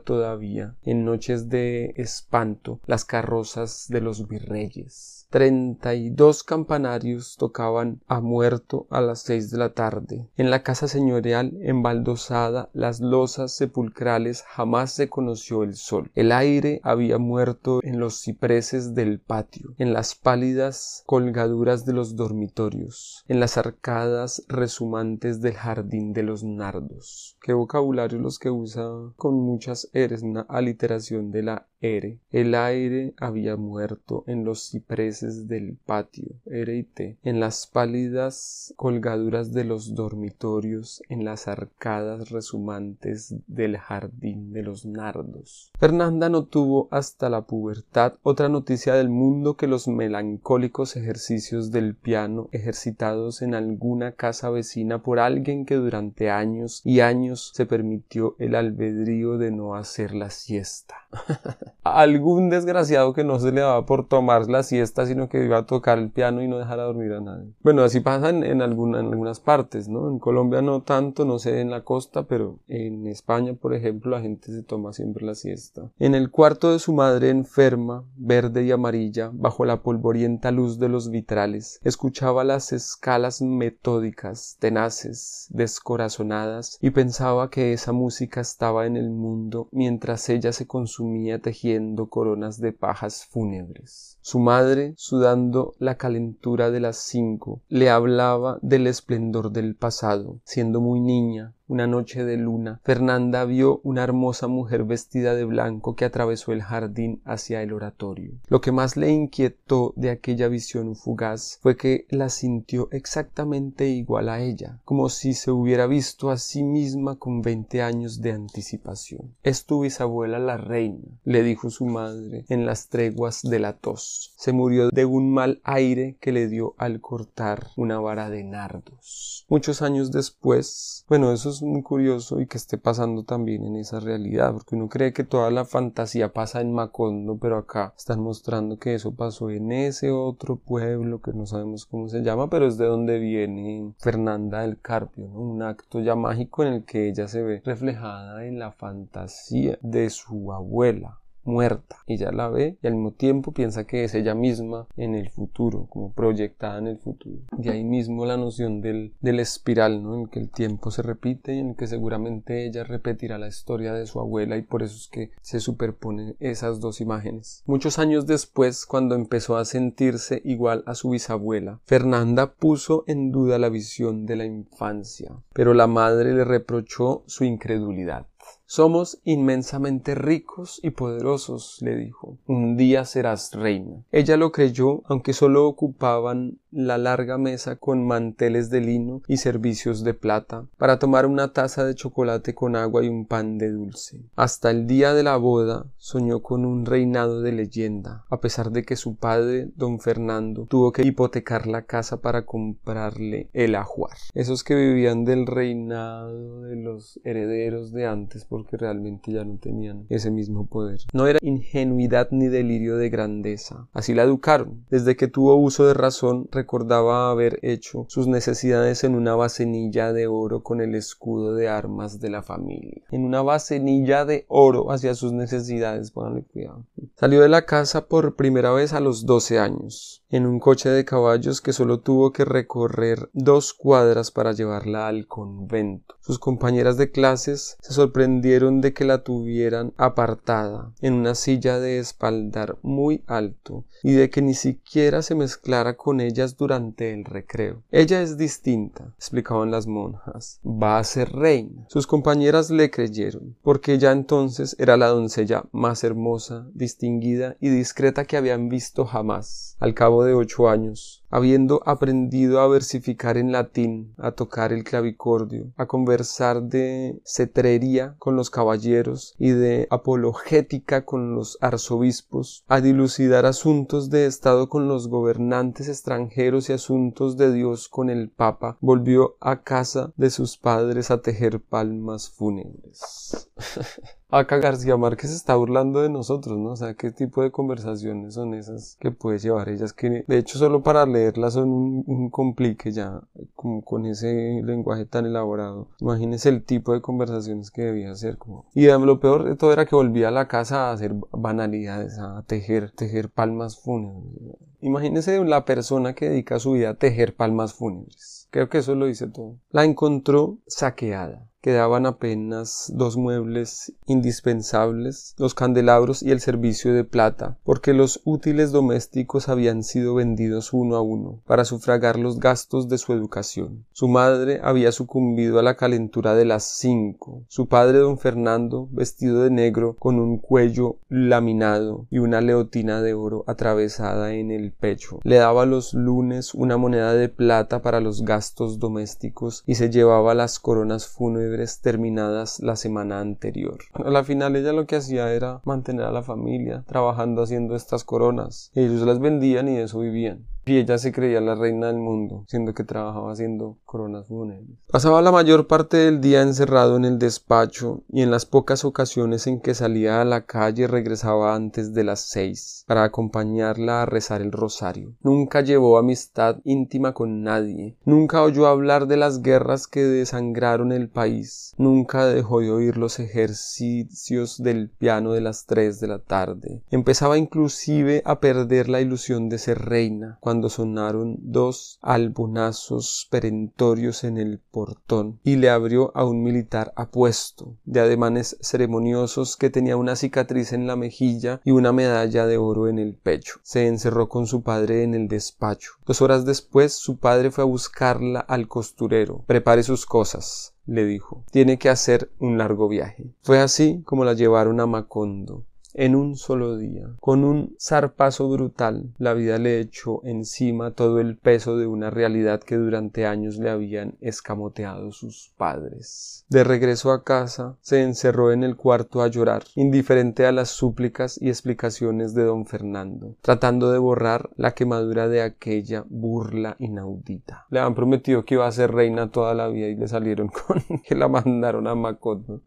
todavía 0.00 0.74
en 0.82 1.04
noches 1.04 1.48
de 1.48 1.94
espanto 1.96 2.80
las 2.86 3.04
carrozas 3.04 3.86
de 3.88 4.00
los 4.00 4.26
virreyes. 4.28 5.27
Treinta 5.30 5.94
y 5.94 6.08
dos 6.08 6.42
campanarios 6.42 7.36
tocaban 7.36 8.00
a 8.06 8.22
muerto 8.22 8.86
a 8.88 9.02
las 9.02 9.20
seis 9.20 9.50
de 9.50 9.58
la 9.58 9.74
tarde. 9.74 10.26
En 10.38 10.48
la 10.48 10.62
casa 10.62 10.88
señorial 10.88 11.52
embaldosada 11.60 12.70
las 12.72 13.00
losas 13.00 13.54
sepulcrales 13.54 14.42
jamás 14.48 14.92
se 14.92 15.10
conoció 15.10 15.64
el 15.64 15.74
sol. 15.74 16.10
El 16.14 16.32
aire 16.32 16.80
había 16.82 17.18
muerto 17.18 17.80
en 17.82 18.00
los 18.00 18.22
cipreses 18.22 18.94
del 18.94 19.20
patio, 19.20 19.74
en 19.76 19.92
las 19.92 20.14
pálidas 20.14 21.02
colgaduras 21.04 21.84
de 21.84 21.92
los 21.92 22.16
dormitorios, 22.16 23.22
en 23.28 23.38
las 23.38 23.58
arcadas 23.58 24.46
resumantes 24.48 25.42
del 25.42 25.52
jardín 25.52 26.14
de 26.14 26.22
los 26.22 26.42
nardos. 26.42 27.36
Qué 27.42 27.52
vocabulario 27.52 28.18
los 28.18 28.38
que 28.38 28.48
usa 28.48 28.88
con 29.16 29.34
muchas 29.34 29.90
eres, 29.92 30.22
una 30.22 30.46
aliteración 30.48 31.30
de 31.32 31.42
la 31.42 31.68
el 31.80 32.56
aire 32.56 33.14
había 33.18 33.56
muerto 33.56 34.24
en 34.26 34.44
los 34.44 34.68
cipreses 34.68 35.17
del 35.20 35.76
patio, 35.86 36.28
en 36.46 37.40
las 37.40 37.66
pálidas 37.66 38.72
colgaduras 38.76 39.52
de 39.52 39.64
los 39.64 39.94
dormitorios, 39.94 41.02
en 41.08 41.24
las 41.24 41.48
arcadas 41.48 42.30
resumantes 42.30 43.34
del 43.46 43.78
jardín 43.78 44.52
de 44.52 44.62
los 44.62 44.84
nardos. 44.84 45.70
Fernanda 45.78 46.28
no 46.28 46.44
tuvo 46.44 46.88
hasta 46.90 47.28
la 47.28 47.42
pubertad 47.42 48.14
otra 48.22 48.48
noticia 48.48 48.94
del 48.94 49.08
mundo 49.08 49.56
que 49.56 49.66
los 49.66 49.88
melancólicos 49.88 50.96
ejercicios 50.96 51.70
del 51.70 51.94
piano 51.94 52.48
ejercitados 52.52 53.42
en 53.42 53.54
alguna 53.54 54.12
casa 54.12 54.50
vecina 54.50 55.02
por 55.02 55.18
alguien 55.18 55.64
que 55.64 55.74
durante 55.74 56.30
años 56.30 56.82
y 56.84 57.00
años 57.00 57.52
se 57.54 57.66
permitió 57.66 58.36
el 58.38 58.54
albedrío 58.54 59.38
de 59.38 59.50
no 59.50 59.74
hacer 59.74 60.14
la 60.14 60.30
siesta. 60.30 60.94
Algún 61.82 62.50
desgraciado 62.50 63.12
que 63.14 63.24
no 63.24 63.38
se 63.38 63.52
le 63.52 63.60
daba 63.62 63.86
por 63.86 64.06
tomar 64.06 64.48
la 64.48 64.62
siesta, 64.62 65.06
sino 65.08 65.28
que 65.28 65.44
iba 65.44 65.58
a 65.58 65.66
tocar 65.66 65.98
el 65.98 66.10
piano 66.10 66.42
y 66.42 66.48
no 66.48 66.58
dejar 66.58 66.80
a 66.80 66.84
dormir 66.84 67.12
a 67.12 67.20
nadie. 67.20 67.52
Bueno, 67.62 67.82
así 67.82 68.00
pasa 68.00 68.30
en, 68.30 68.44
en 68.44 68.62
algunas 68.62 69.40
partes, 69.40 69.88
¿no? 69.88 70.08
En 70.10 70.18
Colombia 70.18 70.62
no 70.62 70.82
tanto, 70.82 71.24
no 71.24 71.38
sé 71.38 71.60
en 71.60 71.70
la 71.70 71.82
costa, 71.82 72.24
pero 72.24 72.58
en 72.68 73.06
España, 73.06 73.54
por 73.54 73.74
ejemplo, 73.74 74.10
la 74.10 74.20
gente 74.20 74.52
se 74.52 74.62
toma 74.62 74.92
siempre 74.92 75.26
la 75.26 75.34
siesta. 75.34 75.90
En 75.98 76.14
el 76.14 76.30
cuarto 76.30 76.72
de 76.72 76.78
su 76.78 76.92
madre 76.92 77.30
enferma, 77.30 78.04
verde 78.16 78.64
y 78.64 78.70
amarilla, 78.70 79.30
bajo 79.32 79.64
la 79.64 79.82
polvorienta 79.82 80.50
luz 80.50 80.78
de 80.78 80.88
los 80.88 81.10
vitrales, 81.10 81.80
escuchaba 81.82 82.44
las 82.44 82.72
escalas 82.72 83.42
metódicas, 83.42 84.56
tenaces, 84.60 85.48
descorazonadas, 85.50 86.78
y 86.80 86.90
pensaba 86.90 87.50
que 87.50 87.72
esa 87.72 87.92
música 87.92 88.40
estaba 88.40 88.86
en 88.86 88.96
el 88.96 89.10
mundo 89.10 89.68
mientras 89.72 90.28
ella 90.28 90.52
se 90.52 90.66
consumía 90.66 91.38
tejiendo 91.40 92.08
coronas 92.08 92.60
de 92.60 92.72
pajas 92.72 93.26
fúnebres. 93.26 94.17
Su 94.30 94.40
madre, 94.40 94.92
sudando 94.98 95.74
la 95.78 95.96
calentura 95.96 96.70
de 96.70 96.80
las 96.80 96.98
cinco, 96.98 97.62
le 97.70 97.88
hablaba 97.88 98.58
del 98.60 98.86
esplendor 98.86 99.52
del 99.52 99.74
pasado, 99.74 100.38
siendo 100.44 100.82
muy 100.82 101.00
niña, 101.00 101.54
una 101.68 101.86
noche 101.86 102.24
de 102.24 102.36
luna, 102.36 102.80
Fernanda 102.82 103.44
vio 103.44 103.80
una 103.84 104.02
hermosa 104.02 104.48
mujer 104.48 104.84
vestida 104.84 105.34
de 105.34 105.44
blanco 105.44 105.94
que 105.94 106.04
atravesó 106.04 106.52
el 106.52 106.62
jardín 106.62 107.20
hacia 107.24 107.62
el 107.62 107.72
oratorio. 107.72 108.32
Lo 108.48 108.60
que 108.60 108.72
más 108.72 108.96
le 108.96 109.10
inquietó 109.10 109.92
de 109.96 110.10
aquella 110.10 110.48
visión 110.48 110.96
fugaz 110.96 111.58
fue 111.62 111.76
que 111.76 112.06
la 112.08 112.28
sintió 112.28 112.88
exactamente 112.90 113.88
igual 113.88 114.28
a 114.28 114.40
ella, 114.40 114.80
como 114.84 115.08
si 115.08 115.34
se 115.34 115.50
hubiera 115.50 115.86
visto 115.86 116.30
a 116.30 116.38
sí 116.38 116.62
misma 116.62 117.16
con 117.16 117.42
veinte 117.42 117.82
años 117.82 118.20
de 118.20 118.32
anticipación. 118.32 119.34
Es 119.42 119.64
tu 119.64 119.82
bisabuela 119.82 120.38
la 120.38 120.56
reina, 120.56 121.20
le 121.24 121.42
dijo 121.42 121.70
su 121.70 121.86
madre 121.86 122.44
en 122.48 122.66
las 122.66 122.88
treguas 122.88 123.42
de 123.42 123.58
la 123.58 123.74
tos. 123.74 124.34
Se 124.36 124.52
murió 124.52 124.88
de 124.90 125.04
un 125.04 125.32
mal 125.32 125.60
aire 125.64 126.16
que 126.20 126.32
le 126.32 126.48
dio 126.48 126.74
al 126.78 127.00
cortar 127.00 127.68
una 127.76 128.00
vara 128.00 128.30
de 128.30 128.44
nardos. 128.44 129.44
Muchos 129.48 129.82
años 129.82 130.10
después, 130.10 131.04
bueno, 131.08 131.32
eso 131.58 131.66
muy 131.66 131.82
curioso 131.82 132.40
y 132.40 132.46
que 132.46 132.56
esté 132.56 132.78
pasando 132.78 133.24
también 133.24 133.64
en 133.64 133.76
esa 133.76 133.98
realidad, 134.00 134.52
porque 134.52 134.76
uno 134.76 134.88
cree 134.88 135.12
que 135.12 135.24
toda 135.24 135.50
la 135.50 135.64
fantasía 135.64 136.32
pasa 136.32 136.60
en 136.60 136.72
Macondo, 136.72 137.36
pero 137.36 137.58
acá 137.58 137.92
están 137.96 138.20
mostrando 138.20 138.78
que 138.78 138.94
eso 138.94 139.14
pasó 139.14 139.50
en 139.50 139.72
ese 139.72 140.10
otro 140.10 140.56
pueblo 140.56 141.20
que 141.20 141.32
no 141.32 141.46
sabemos 141.46 141.84
cómo 141.86 142.08
se 142.08 142.22
llama, 142.22 142.48
pero 142.48 142.66
es 142.66 142.78
de 142.78 142.86
donde 142.86 143.18
viene 143.18 143.92
Fernanda 143.98 144.62
del 144.62 144.80
Carpio, 144.80 145.26
un 145.26 145.62
acto 145.62 146.00
ya 146.00 146.14
mágico 146.14 146.62
en 146.62 146.74
el 146.74 146.84
que 146.84 147.08
ella 147.08 147.26
se 147.26 147.42
ve 147.42 147.60
reflejada 147.64 148.44
en 148.46 148.58
la 148.58 148.70
fantasía 148.70 149.78
de 149.82 150.10
su 150.10 150.52
abuela 150.52 151.18
muerta. 151.48 151.96
Ella 152.06 152.30
la 152.30 152.48
ve 152.48 152.78
y 152.82 152.86
al 152.86 152.94
mismo 152.94 153.12
tiempo 153.12 153.52
piensa 153.52 153.86
que 153.86 154.04
es 154.04 154.14
ella 154.14 154.34
misma 154.34 154.86
en 154.96 155.14
el 155.14 155.30
futuro, 155.30 155.86
como 155.88 156.12
proyectada 156.12 156.78
en 156.78 156.86
el 156.86 156.98
futuro. 156.98 157.38
De 157.56 157.70
ahí 157.70 157.84
mismo 157.84 158.26
la 158.26 158.36
noción 158.36 158.80
del, 158.80 159.14
del 159.20 159.40
espiral, 159.40 160.02
¿no? 160.02 160.14
En 160.14 160.28
que 160.28 160.38
el 160.38 160.50
tiempo 160.50 160.90
se 160.90 161.02
repite 161.02 161.54
y 161.54 161.58
en 161.58 161.74
que 161.74 161.86
seguramente 161.86 162.66
ella 162.66 162.84
repetirá 162.84 163.38
la 163.38 163.48
historia 163.48 163.92
de 163.92 164.06
su 164.06 164.20
abuela 164.20 164.56
y 164.56 164.62
por 164.62 164.82
eso 164.82 164.96
es 164.96 165.08
que 165.08 165.30
se 165.42 165.60
superponen 165.60 166.36
esas 166.40 166.80
dos 166.80 167.00
imágenes. 167.00 167.62
Muchos 167.66 167.98
años 167.98 168.26
después, 168.26 168.86
cuando 168.86 169.14
empezó 169.14 169.56
a 169.56 169.64
sentirse 169.64 170.42
igual 170.44 170.82
a 170.86 170.94
su 170.94 171.10
bisabuela, 171.10 171.80
Fernanda 171.84 172.52
puso 172.52 173.04
en 173.06 173.32
duda 173.32 173.58
la 173.58 173.68
visión 173.68 174.26
de 174.26 174.36
la 174.36 174.44
infancia, 174.44 175.32
pero 175.52 175.74
la 175.74 175.86
madre 175.86 176.34
le 176.34 176.44
reprochó 176.44 177.24
su 177.26 177.44
incredulidad. 177.44 178.26
Somos 178.70 179.18
inmensamente 179.24 180.14
ricos 180.14 180.78
y 180.82 180.90
poderosos, 180.90 181.78
le 181.80 181.96
dijo. 181.96 182.36
Un 182.46 182.76
día 182.76 183.06
serás 183.06 183.54
reina. 183.54 184.04
Ella 184.12 184.36
lo 184.36 184.52
creyó, 184.52 185.00
aunque 185.06 185.32
solo 185.32 185.66
ocupaban 185.66 186.58
la 186.70 186.98
larga 186.98 187.38
mesa 187.38 187.76
con 187.76 188.06
manteles 188.06 188.68
de 188.68 188.82
lino 188.82 189.22
y 189.26 189.38
servicios 189.38 190.04
de 190.04 190.12
plata, 190.12 190.66
para 190.76 190.98
tomar 190.98 191.24
una 191.24 191.54
taza 191.54 191.86
de 191.86 191.94
chocolate 191.94 192.54
con 192.54 192.76
agua 192.76 193.02
y 193.02 193.08
un 193.08 193.24
pan 193.24 193.56
de 193.56 193.70
dulce. 193.70 194.20
Hasta 194.36 194.70
el 194.70 194.86
día 194.86 195.14
de 195.14 195.22
la 195.22 195.38
boda 195.38 195.86
soñó 195.96 196.42
con 196.42 196.66
un 196.66 196.84
reinado 196.84 197.40
de 197.40 197.52
leyenda, 197.52 198.26
a 198.28 198.40
pesar 198.40 198.70
de 198.70 198.82
que 198.82 198.96
su 198.96 199.16
padre, 199.16 199.70
don 199.76 199.98
Fernando, 199.98 200.66
tuvo 200.66 200.92
que 200.92 201.06
hipotecar 201.06 201.66
la 201.66 201.86
casa 201.86 202.20
para 202.20 202.44
comprarle 202.44 203.48
el 203.54 203.74
ajuar. 203.74 204.18
Esos 204.34 204.62
que 204.62 204.74
vivían 204.74 205.24
del 205.24 205.46
reinado 205.46 206.60
de 206.60 206.76
los 206.76 207.18
herederos 207.24 207.92
de 207.92 208.06
antes, 208.06 208.44
porque 208.58 208.76
realmente 208.76 209.32
ya 209.32 209.44
no 209.44 209.58
tenían 209.58 210.06
ese 210.08 210.30
mismo 210.30 210.66
poder. 210.66 211.00
No 211.12 211.26
era 211.26 211.38
ingenuidad 211.42 212.28
ni 212.30 212.48
delirio 212.48 212.96
de 212.96 213.08
grandeza. 213.08 213.88
Así 213.92 214.14
la 214.14 214.24
educaron. 214.24 214.84
Desde 214.90 215.16
que 215.16 215.28
tuvo 215.28 215.54
uso 215.54 215.86
de 215.86 215.94
razón, 215.94 216.48
recordaba 216.50 217.30
haber 217.30 217.58
hecho 217.62 218.06
sus 218.08 218.26
necesidades 218.26 219.04
en 219.04 219.14
una 219.14 219.34
bacenilla 219.34 220.12
de 220.12 220.26
oro 220.26 220.62
con 220.62 220.80
el 220.80 220.94
escudo 220.94 221.54
de 221.54 221.68
armas 221.68 222.20
de 222.20 222.30
la 222.30 222.42
familia. 222.42 223.02
En 223.10 223.24
una 223.24 223.42
bacenilla 223.42 224.24
de 224.24 224.44
oro 224.48 224.90
hacia 224.90 225.14
sus 225.14 225.32
necesidades, 225.32 226.10
pónganle 226.10 226.42
cuidado. 226.42 226.84
Salió 227.16 227.40
de 227.40 227.48
la 227.48 227.64
casa 227.64 228.06
por 228.06 228.34
primera 228.36 228.72
vez 228.72 228.92
a 228.92 229.00
los 229.00 229.26
12 229.26 229.58
años, 229.58 230.17
en 230.30 230.46
un 230.46 230.60
coche 230.60 230.90
de 230.90 231.04
caballos 231.04 231.60
que 231.60 231.72
solo 231.72 232.00
tuvo 232.00 232.32
que 232.32 232.44
recorrer 232.44 233.30
dos 233.32 233.72
cuadras 233.72 234.30
para 234.30 234.52
llevarla 234.52 235.08
al 235.08 235.26
convento. 235.26 236.16
Sus 236.20 236.38
compañeras 236.38 236.98
de 236.98 237.10
clases 237.10 237.76
se 237.80 237.92
sorprendieron 237.94 238.82
de 238.82 238.92
que 238.92 239.06
la 239.06 239.24
tuvieran 239.24 239.94
apartada 239.96 240.92
en 241.00 241.14
una 241.14 241.34
silla 241.34 241.78
de 241.78 241.98
espaldar 241.98 242.76
muy 242.82 243.24
alto 243.26 243.84
y 244.02 244.12
de 244.12 244.28
que 244.28 244.42
ni 244.42 244.54
siquiera 244.54 245.22
se 245.22 245.34
mezclara 245.34 245.96
con 245.96 246.20
ellas 246.20 246.56
durante 246.56 247.14
el 247.14 247.24
recreo. 247.24 247.82
Ella 247.90 248.20
es 248.20 248.36
distinta, 248.36 249.14
explicaban 249.16 249.70
las 249.70 249.86
monjas. 249.86 250.60
Va 250.64 250.98
a 250.98 251.04
ser 251.04 251.32
reina. 251.32 251.86
Sus 251.88 252.06
compañeras 252.06 252.70
le 252.70 252.90
creyeron, 252.90 253.56
porque 253.62 253.98
ya 253.98 254.12
entonces 254.12 254.76
era 254.78 254.96
la 254.98 255.08
doncella 255.08 255.64
más 255.72 256.04
hermosa, 256.04 256.66
distinguida 256.74 257.56
y 257.60 257.70
discreta 257.70 258.26
que 258.26 258.36
habían 258.36 258.68
visto 258.68 259.06
jamás. 259.06 259.76
Al 259.80 259.94
cabo 259.94 260.17
de 260.24 260.34
ocho 260.34 260.68
años, 260.68 261.24
habiendo 261.30 261.82
aprendido 261.86 262.60
a 262.60 262.68
versificar 262.68 263.36
en 263.36 263.52
latín, 263.52 264.14
a 264.18 264.32
tocar 264.32 264.72
el 264.72 264.84
clavicordio, 264.84 265.72
a 265.76 265.86
conversar 265.86 266.62
de 266.62 267.20
cetrería 267.24 268.14
con 268.18 268.36
los 268.36 268.50
caballeros 268.50 269.34
y 269.38 269.50
de 269.50 269.86
apologética 269.90 271.04
con 271.04 271.34
los 271.34 271.58
arzobispos, 271.60 272.64
a 272.68 272.80
dilucidar 272.80 273.46
asuntos 273.46 274.10
de 274.10 274.26
Estado 274.26 274.68
con 274.68 274.88
los 274.88 275.08
gobernantes 275.08 275.88
extranjeros 275.88 276.68
y 276.68 276.72
asuntos 276.72 277.36
de 277.36 277.52
Dios 277.52 277.88
con 277.88 278.10
el 278.10 278.30
Papa, 278.30 278.76
volvió 278.80 279.36
a 279.40 279.62
casa 279.62 280.12
de 280.16 280.30
sus 280.30 280.56
padres 280.56 281.10
a 281.10 281.22
tejer 281.22 281.60
palmas 281.60 282.30
fúnebres. 282.30 283.50
Acá 284.30 284.58
García 284.58 284.98
Márquez 284.98 285.30
está 285.30 285.56
burlando 285.56 286.02
de 286.02 286.10
nosotros, 286.10 286.58
¿no? 286.58 286.72
O 286.72 286.76
sea, 286.76 286.92
¿qué 286.92 287.10
tipo 287.10 287.42
de 287.42 287.50
conversaciones 287.50 288.34
son 288.34 288.52
esas 288.52 288.98
que 289.00 289.10
puede 289.10 289.38
llevar 289.38 289.70
ellas? 289.70 289.94
Que 289.94 290.22
de 290.26 290.38
hecho 290.38 290.58
solo 290.58 290.82
para 290.82 291.06
leerlas 291.18 291.54
son 291.54 292.04
un, 292.06 292.30
complique 292.30 292.92
ya, 292.92 293.20
como 293.54 293.82
con 293.82 294.06
ese 294.06 294.60
lenguaje 294.64 295.04
tan 295.04 295.26
elaborado. 295.26 295.88
Imagínese 296.00 296.48
el 296.48 296.64
tipo 296.64 296.92
de 296.92 297.00
conversaciones 297.00 297.70
que 297.70 297.82
debía 297.82 298.12
hacer. 298.12 298.38
Como... 298.38 298.66
Y 298.74 298.86
lo 298.86 299.20
peor 299.20 299.44
de 299.44 299.56
todo 299.56 299.72
era 299.72 299.86
que 299.86 299.96
volvía 299.96 300.28
a 300.28 300.32
la 300.32 300.48
casa 300.48 300.88
a 300.88 300.92
hacer 300.92 301.14
banalidades, 301.32 302.18
a 302.18 302.42
tejer, 302.46 302.90
tejer 302.92 303.30
palmas 303.30 303.78
fúnebres. 303.78 304.56
Imagínese 304.80 305.44
la 305.44 305.64
persona 305.64 306.14
que 306.14 306.28
dedica 306.28 306.58
su 306.60 306.72
vida 306.72 306.90
a 306.90 306.94
tejer 306.94 307.34
palmas 307.34 307.74
fúnebres. 307.74 308.48
Creo 308.50 308.68
que 308.68 308.78
eso 308.78 308.94
lo 308.94 309.06
dice 309.06 309.26
todo. 309.26 309.58
La 309.70 309.84
encontró 309.84 310.58
saqueada 310.66 311.47
quedaban 311.60 312.06
apenas 312.06 312.92
dos 312.94 313.16
muebles 313.16 313.92
indispensables, 314.06 315.34
los 315.38 315.54
candelabros 315.54 316.22
y 316.22 316.30
el 316.30 316.40
servicio 316.40 316.94
de 316.94 317.04
plata, 317.04 317.58
porque 317.64 317.94
los 317.94 318.20
útiles 318.24 318.70
domésticos 318.70 319.48
habían 319.48 319.82
sido 319.82 320.14
vendidos 320.14 320.72
uno 320.72 320.96
a 320.96 321.02
uno 321.02 321.40
para 321.46 321.64
sufragar 321.64 322.18
los 322.18 322.38
gastos 322.38 322.88
de 322.88 322.98
su 322.98 323.12
educación. 323.12 323.84
Su 323.92 324.08
madre 324.08 324.60
había 324.62 324.92
sucumbido 324.92 325.58
a 325.58 325.62
la 325.62 325.76
calentura 325.76 326.34
de 326.34 326.44
las 326.44 326.64
cinco, 326.64 327.42
su 327.48 327.66
padre 327.66 327.98
don 327.98 328.18
Fernando, 328.18 328.88
vestido 328.92 329.42
de 329.42 329.50
negro, 329.50 329.96
con 329.98 330.20
un 330.20 330.38
cuello 330.38 330.98
laminado 331.08 332.06
y 332.10 332.18
una 332.18 332.40
leotina 332.40 333.02
de 333.02 333.14
oro 333.14 333.44
atravesada 333.48 334.32
en 334.34 334.50
el 334.50 334.72
pecho, 334.72 335.18
le 335.24 335.36
daba 335.36 335.66
los 335.66 335.92
lunes 335.92 336.54
una 336.54 336.76
moneda 336.76 337.14
de 337.14 337.28
plata 337.28 337.82
para 337.82 338.00
los 338.00 338.22
gastos 338.22 338.78
domésticos 338.78 339.64
y 339.66 339.74
se 339.74 339.90
llevaba 339.90 340.34
las 340.34 340.60
coronas 340.60 341.08
fúnebres 341.08 341.47
terminadas 341.80 342.60
la 342.60 342.76
semana 342.76 343.20
anterior. 343.20 343.78
A 343.94 344.10
la 344.10 344.24
final 344.24 344.56
ella 344.56 344.72
lo 344.72 344.86
que 344.86 344.96
hacía 344.96 345.32
era 345.32 345.60
mantener 345.64 346.06
a 346.06 346.12
la 346.12 346.22
familia 346.22 346.84
trabajando 346.86 347.42
haciendo 347.42 347.76
estas 347.76 348.04
coronas. 348.04 348.70
Ellos 348.74 349.02
las 349.02 349.18
vendían 349.18 349.68
y 349.68 349.76
de 349.76 349.82
eso 349.84 350.00
vivían. 350.00 350.46
Y 350.70 350.78
ella 350.78 350.98
se 350.98 351.12
creía 351.12 351.40
la 351.40 351.54
reina 351.54 351.88
del 351.88 351.98
mundo, 351.98 352.44
siendo 352.48 352.74
que 352.74 352.84
trabajaba 352.84 353.32
haciendo 353.32 353.78
coronas 353.84 354.28
fúnebres. 354.28 354.78
Pasaba 354.90 355.22
la 355.22 355.32
mayor 355.32 355.66
parte 355.66 355.96
del 355.98 356.20
día 356.20 356.42
encerrado 356.42 356.96
en 356.96 357.04
el 357.04 357.18
despacho 357.18 358.02
y 358.08 358.22
en 358.22 358.30
las 358.30 358.46
pocas 358.46 358.84
ocasiones 358.84 359.46
en 359.46 359.60
que 359.60 359.74
salía 359.74 360.20
a 360.20 360.24
la 360.24 360.46
calle 360.46 360.86
regresaba 360.86 361.54
antes 361.54 361.94
de 361.94 362.04
las 362.04 362.20
seis 362.20 362.84
para 362.86 363.04
acompañarla 363.04 364.02
a 364.02 364.06
rezar 364.06 364.40
el 364.40 364.52
rosario. 364.52 365.14
Nunca 365.22 365.60
llevó 365.60 365.98
amistad 365.98 366.58
íntima 366.64 367.14
con 367.14 367.42
nadie, 367.42 367.96
nunca 368.04 368.42
oyó 368.42 368.66
hablar 368.66 369.06
de 369.06 369.16
las 369.16 369.42
guerras 369.42 369.86
que 369.86 370.02
desangraron 370.02 370.92
el 370.92 371.08
país, 371.08 371.74
nunca 371.78 372.26
dejó 372.26 372.60
de 372.60 372.70
oír 372.70 372.96
los 372.96 373.20
ejercicios 373.20 374.62
del 374.62 374.90
piano 374.90 375.32
de 375.32 375.40
las 375.40 375.66
tres 375.66 376.00
de 376.00 376.08
la 376.08 376.18
tarde. 376.18 376.82
Empezaba 376.90 377.38
inclusive 377.38 378.22
a 378.24 378.40
perder 378.40 378.88
la 378.88 379.00
ilusión 379.00 379.48
de 379.48 379.58
ser 379.58 379.78
reina 379.78 380.38
cuando 380.40 380.57
sonaron 380.68 381.36
dos 381.40 381.98
albonazos 382.02 383.28
perentorios 383.30 384.24
en 384.24 384.38
el 384.38 384.58
portón 384.58 385.40
y 385.44 385.56
le 385.56 385.70
abrió 385.70 386.10
a 386.16 386.24
un 386.24 386.42
militar 386.42 386.92
apuesto, 386.96 387.76
de 387.84 388.00
ademanes 388.00 388.56
ceremoniosos 388.60 389.56
que 389.56 389.70
tenía 389.70 389.96
una 389.96 390.16
cicatriz 390.16 390.72
en 390.72 390.86
la 390.86 390.96
mejilla 390.96 391.60
y 391.64 391.70
una 391.70 391.92
medalla 391.92 392.46
de 392.46 392.56
oro 392.56 392.88
en 392.88 392.98
el 392.98 393.14
pecho. 393.14 393.60
Se 393.62 393.86
encerró 393.86 394.28
con 394.28 394.46
su 394.46 394.62
padre 394.62 395.02
en 395.02 395.14
el 395.14 395.28
despacho. 395.28 395.92
Dos 396.06 396.22
horas 396.22 396.44
después 396.44 396.92
su 396.92 397.18
padre 397.18 397.50
fue 397.50 397.62
a 397.62 397.66
buscarla 397.66 398.40
al 398.40 398.68
costurero. 398.68 399.44
Prepare 399.46 399.82
sus 399.82 400.06
cosas 400.06 400.74
le 400.88 401.04
dijo. 401.04 401.44
Tiene 401.50 401.78
que 401.78 401.90
hacer 401.90 402.30
un 402.38 402.56
largo 402.56 402.88
viaje. 402.88 403.34
Fue 403.42 403.60
así 403.60 404.02
como 404.04 404.24
la 404.24 404.32
llevaron 404.32 404.80
a 404.80 404.86
Macondo 404.86 405.66
en 405.98 406.14
un 406.14 406.36
solo 406.36 406.76
día. 406.76 407.08
Con 407.20 407.42
un 407.42 407.74
zarpazo 407.80 408.48
brutal, 408.48 409.12
la 409.18 409.34
vida 409.34 409.58
le 409.58 409.80
echó 409.80 410.24
encima 410.24 410.92
todo 410.92 411.18
el 411.18 411.36
peso 411.36 411.76
de 411.76 411.88
una 411.88 412.08
realidad 412.08 412.62
que 412.62 412.76
durante 412.76 413.26
años 413.26 413.58
le 413.58 413.68
habían 413.68 414.14
escamoteado 414.20 415.10
sus 415.10 415.52
padres. 415.56 416.46
De 416.48 416.62
regreso 416.62 417.10
a 417.10 417.24
casa, 417.24 417.76
se 417.80 418.04
encerró 418.04 418.52
en 418.52 418.62
el 418.62 418.76
cuarto 418.76 419.22
a 419.22 419.26
llorar, 419.26 419.64
indiferente 419.74 420.46
a 420.46 420.52
las 420.52 420.68
súplicas 420.68 421.36
y 421.42 421.48
explicaciones 421.48 422.32
de 422.32 422.44
don 422.44 422.64
Fernando, 422.64 423.34
tratando 423.42 423.90
de 423.90 423.98
borrar 423.98 424.50
la 424.56 424.74
quemadura 424.74 425.26
de 425.26 425.42
aquella 425.42 426.04
burla 426.08 426.76
inaudita. 426.78 427.66
Le 427.70 427.80
han 427.80 427.96
prometido 427.96 428.44
que 428.44 428.54
iba 428.54 428.68
a 428.68 428.72
ser 428.72 428.92
reina 428.92 429.32
toda 429.32 429.52
la 429.52 429.66
vida 429.66 429.88
y 429.88 429.96
le 429.96 430.06
salieron 430.06 430.48
con 430.66 430.80
que 431.02 431.16
la 431.16 431.26
mandaron 431.26 431.88
a 431.88 431.96
Macondo. 431.96 432.62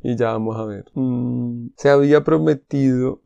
y 0.00 0.16
ya 0.16 0.32
vamos 0.32 0.56
a 0.56 0.64
ver. 0.64 0.84
Mm, 0.94 1.70
se 1.76 1.90
había 1.90 2.22
prometido 2.22 2.51